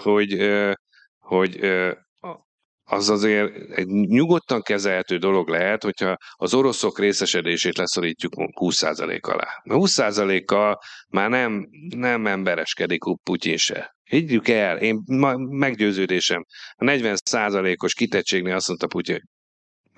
hogy, 0.02 0.36
hogy 1.18 1.58
az 2.90 3.08
azért 3.08 3.54
egy 3.70 3.86
nyugodtan 3.86 4.62
kezelhető 4.62 5.16
dolog 5.16 5.48
lehet, 5.48 5.82
hogyha 5.82 6.16
az 6.32 6.54
oroszok 6.54 6.98
részesedését 6.98 7.76
leszorítjuk 7.76 8.32
20% 8.36 9.20
alá. 9.20 9.62
20%-kal 9.64 10.78
már 11.08 11.30
nem, 11.30 11.68
nem 11.96 12.26
embereskedik 12.26 13.00
Putyin 13.22 13.56
se. 13.56 13.96
Higgyük 14.02 14.48
el, 14.48 14.76
én 14.78 15.02
meggyőződésem, 15.48 16.44
a 16.76 16.84
40%-os 16.84 17.94
kitettségnél 17.94 18.54
azt 18.54 18.68
mondta 18.68 18.86
Putyin, 18.86 19.22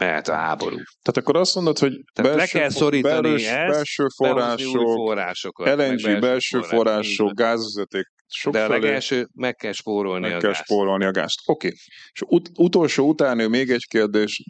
mehet 0.00 0.28
a 0.28 0.34
háború. 0.34 0.76
Tehát 0.76 1.16
akkor 1.16 1.36
azt 1.36 1.54
mondod, 1.54 1.78
hogy 1.78 1.92
belső, 2.22 2.36
le 2.36 2.46
kell 2.46 2.68
szorítani 2.68 3.28
belső, 3.28 3.46
ezt, 3.46 3.70
belső 3.72 4.06
források, 4.16 4.80
forrásokat, 4.80 5.66
LNG 5.66 5.76
belső, 5.76 6.18
belső 6.18 6.60
források, 6.60 7.34
gázvezeték 7.34 8.06
sok 8.32 8.52
De 8.52 8.64
a 8.64 8.68
legelső 8.68 9.26
meg 9.34 9.54
kell 9.54 9.72
spórolni 9.72 10.26
meg 10.26 10.36
a 10.36 10.38
kell 10.38 10.50
gázt. 10.50 10.64
spórolni 10.64 11.04
a 11.04 11.10
gázt. 11.10 11.40
Oké. 11.44 11.66
Okay. 11.66 11.78
És 12.12 12.22
ut- 12.26 12.50
utolsó 12.54 13.08
utáni 13.08 13.46
még 13.46 13.70
egy 13.70 13.86
kérdés, 13.88 14.42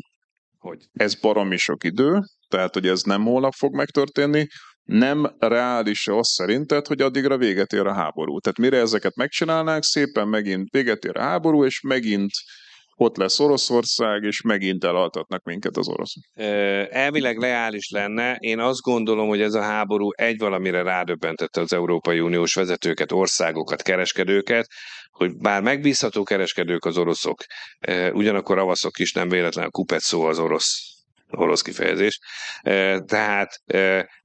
hogy 0.58 0.78
ez 0.92 1.14
baromi 1.14 1.56
sok 1.56 1.84
idő, 1.84 2.20
tehát 2.48 2.74
hogy 2.74 2.86
ez 2.86 3.02
nem 3.02 3.24
holnap 3.24 3.52
fog 3.52 3.74
megtörténni, 3.74 4.46
nem 4.82 5.36
reális 5.38 6.08
az 6.08 6.28
szerinted, 6.28 6.86
hogy 6.86 7.00
addigra 7.00 7.36
véget 7.36 7.72
ér 7.72 7.86
a 7.86 7.94
háború. 7.94 8.38
Tehát 8.38 8.58
mire 8.58 8.78
ezeket 8.78 9.14
megcsinálnák, 9.14 9.82
szépen 9.82 10.28
megint 10.28 10.70
véget 10.70 11.04
ér 11.04 11.16
a 11.16 11.22
háború, 11.22 11.64
és 11.64 11.80
megint 11.80 12.30
ott 13.00 13.16
lesz 13.16 13.40
Oroszország, 13.40 14.22
és 14.22 14.40
megint 14.40 14.84
elaltatnak 14.84 15.42
minket 15.42 15.76
az 15.76 15.88
oroszok. 15.88 16.22
Elvileg 16.90 17.38
leális 17.38 17.90
lenne. 17.90 18.36
Én 18.38 18.58
azt 18.58 18.80
gondolom, 18.80 19.28
hogy 19.28 19.40
ez 19.40 19.54
a 19.54 19.62
háború 19.62 20.10
egy 20.10 20.38
valamire 20.38 20.82
rádöbbentette 20.82 21.60
az 21.60 21.72
Európai 21.72 22.20
Uniós 22.20 22.54
vezetőket, 22.54 23.12
országokat, 23.12 23.82
kereskedőket, 23.82 24.66
hogy 25.10 25.36
bár 25.36 25.62
megbízható 25.62 26.22
kereskedők 26.22 26.84
az 26.84 26.98
oroszok, 26.98 27.44
ugyanakkor 28.12 28.56
ravaszok 28.56 28.98
is 28.98 29.12
nem 29.12 29.28
véletlen 29.28 29.66
a 29.66 29.70
kupet 29.70 30.00
szó 30.00 30.22
az 30.22 30.38
orosz 30.38 30.99
orosz 31.30 31.62
kifejezés. 31.62 32.18
Tehát 33.06 33.62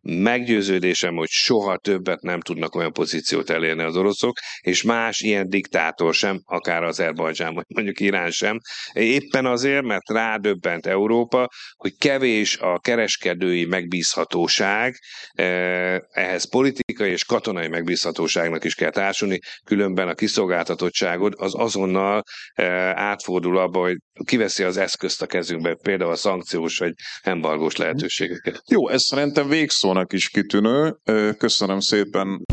meggyőződésem, 0.01 1.15
hogy 1.15 1.29
soha 1.29 1.77
többet 1.77 2.21
nem 2.21 2.39
tudnak 2.39 2.75
olyan 2.75 2.93
pozíciót 2.93 3.49
elérni 3.49 3.83
az 3.83 3.97
oroszok, 3.97 4.37
és 4.61 4.83
más 4.83 5.19
ilyen 5.19 5.49
diktátor 5.49 6.13
sem, 6.13 6.41
akár 6.45 6.83
az 6.83 6.99
Azerbajdzsán, 6.99 7.53
vagy 7.53 7.63
mondjuk 7.67 7.99
Irán 7.99 8.31
sem. 8.31 8.59
Éppen 8.93 9.45
azért, 9.45 9.83
mert 9.83 10.09
rádöbbent 10.09 10.85
Európa, 10.85 11.49
hogy 11.75 11.97
kevés 11.97 12.57
a 12.57 12.79
kereskedői 12.79 13.65
megbízhatóság, 13.65 14.95
ehhez 16.11 16.49
politikai 16.49 17.11
és 17.11 17.25
katonai 17.25 17.67
megbízhatóságnak 17.67 18.63
is 18.63 18.75
kell 18.75 18.89
társulni, 18.89 19.39
különben 19.63 20.07
a 20.07 20.13
kiszolgáltatottságod 20.13 21.33
az 21.37 21.55
azonnal 21.55 22.23
átfordul 22.93 23.57
abba, 23.57 23.79
hogy 23.79 23.97
kiveszi 24.25 24.63
az 24.63 24.77
eszközt 24.77 25.21
a 25.21 25.25
kezünkbe, 25.25 25.75
például 25.83 26.11
a 26.11 26.15
szankciós 26.15 26.77
vagy 26.77 26.93
embargós 27.23 27.75
lehetőségeket. 27.75 28.63
Jó, 28.67 28.89
ez 28.89 29.01
szerintem 29.01 29.47
végszónak 29.47 30.13
is 30.13 30.29
kitűnő. 30.29 30.97
Köszönöm 31.37 31.79
szépen. 31.79 32.43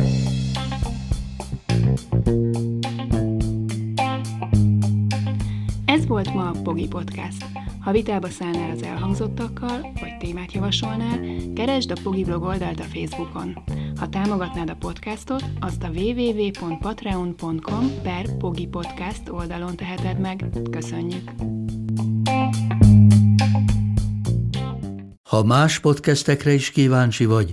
Ez 5.85 6.07
volt 6.07 6.35
ma 6.35 6.49
a 6.49 6.61
Pogi 6.63 6.89
Podcast. 6.89 7.45
Ha 7.81 7.93
vitába 7.93 8.29
szállnál 8.29 8.71
az 8.71 8.83
elhangzottakkal, 8.83 9.93
vagy 10.01 10.17
témát 10.19 10.53
javasolnál, 10.53 11.21
keresd 11.55 11.91
a 11.91 12.01
Pogi 12.03 12.25
blog 12.25 12.43
oldalt 12.43 12.81
a 12.81 12.83
Facebookon. 12.83 13.63
Ha 13.97 14.09
támogatnád 14.09 14.71
a 14.71 14.75
podcastot, 14.75 15.45
azt 15.61 15.83
a 15.83 15.89
www.patreon.com 15.89 18.03
per 18.03 18.37
Pogi 18.37 18.67
Podcast 18.67 19.29
oldalon 19.29 19.77
teheted 19.77 20.19
meg. 20.19 20.45
Köszönjük! 20.71 21.31
Ha 25.33 25.43
más 25.43 25.79
podcastekre 25.79 26.53
is 26.53 26.71
kíváncsi 26.71 27.25
vagy, 27.25 27.53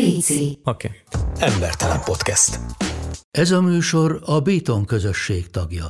Léci. 0.00 0.58
Oké. 0.64 0.90
Okay. 1.10 1.48
Embertelen 1.48 2.00
podcast. 2.04 2.58
Ez 3.30 3.50
a 3.50 3.60
műsor 3.60 4.22
a 4.24 4.40
Béton 4.40 4.84
közösség 4.84 5.50
tagja. 5.50 5.88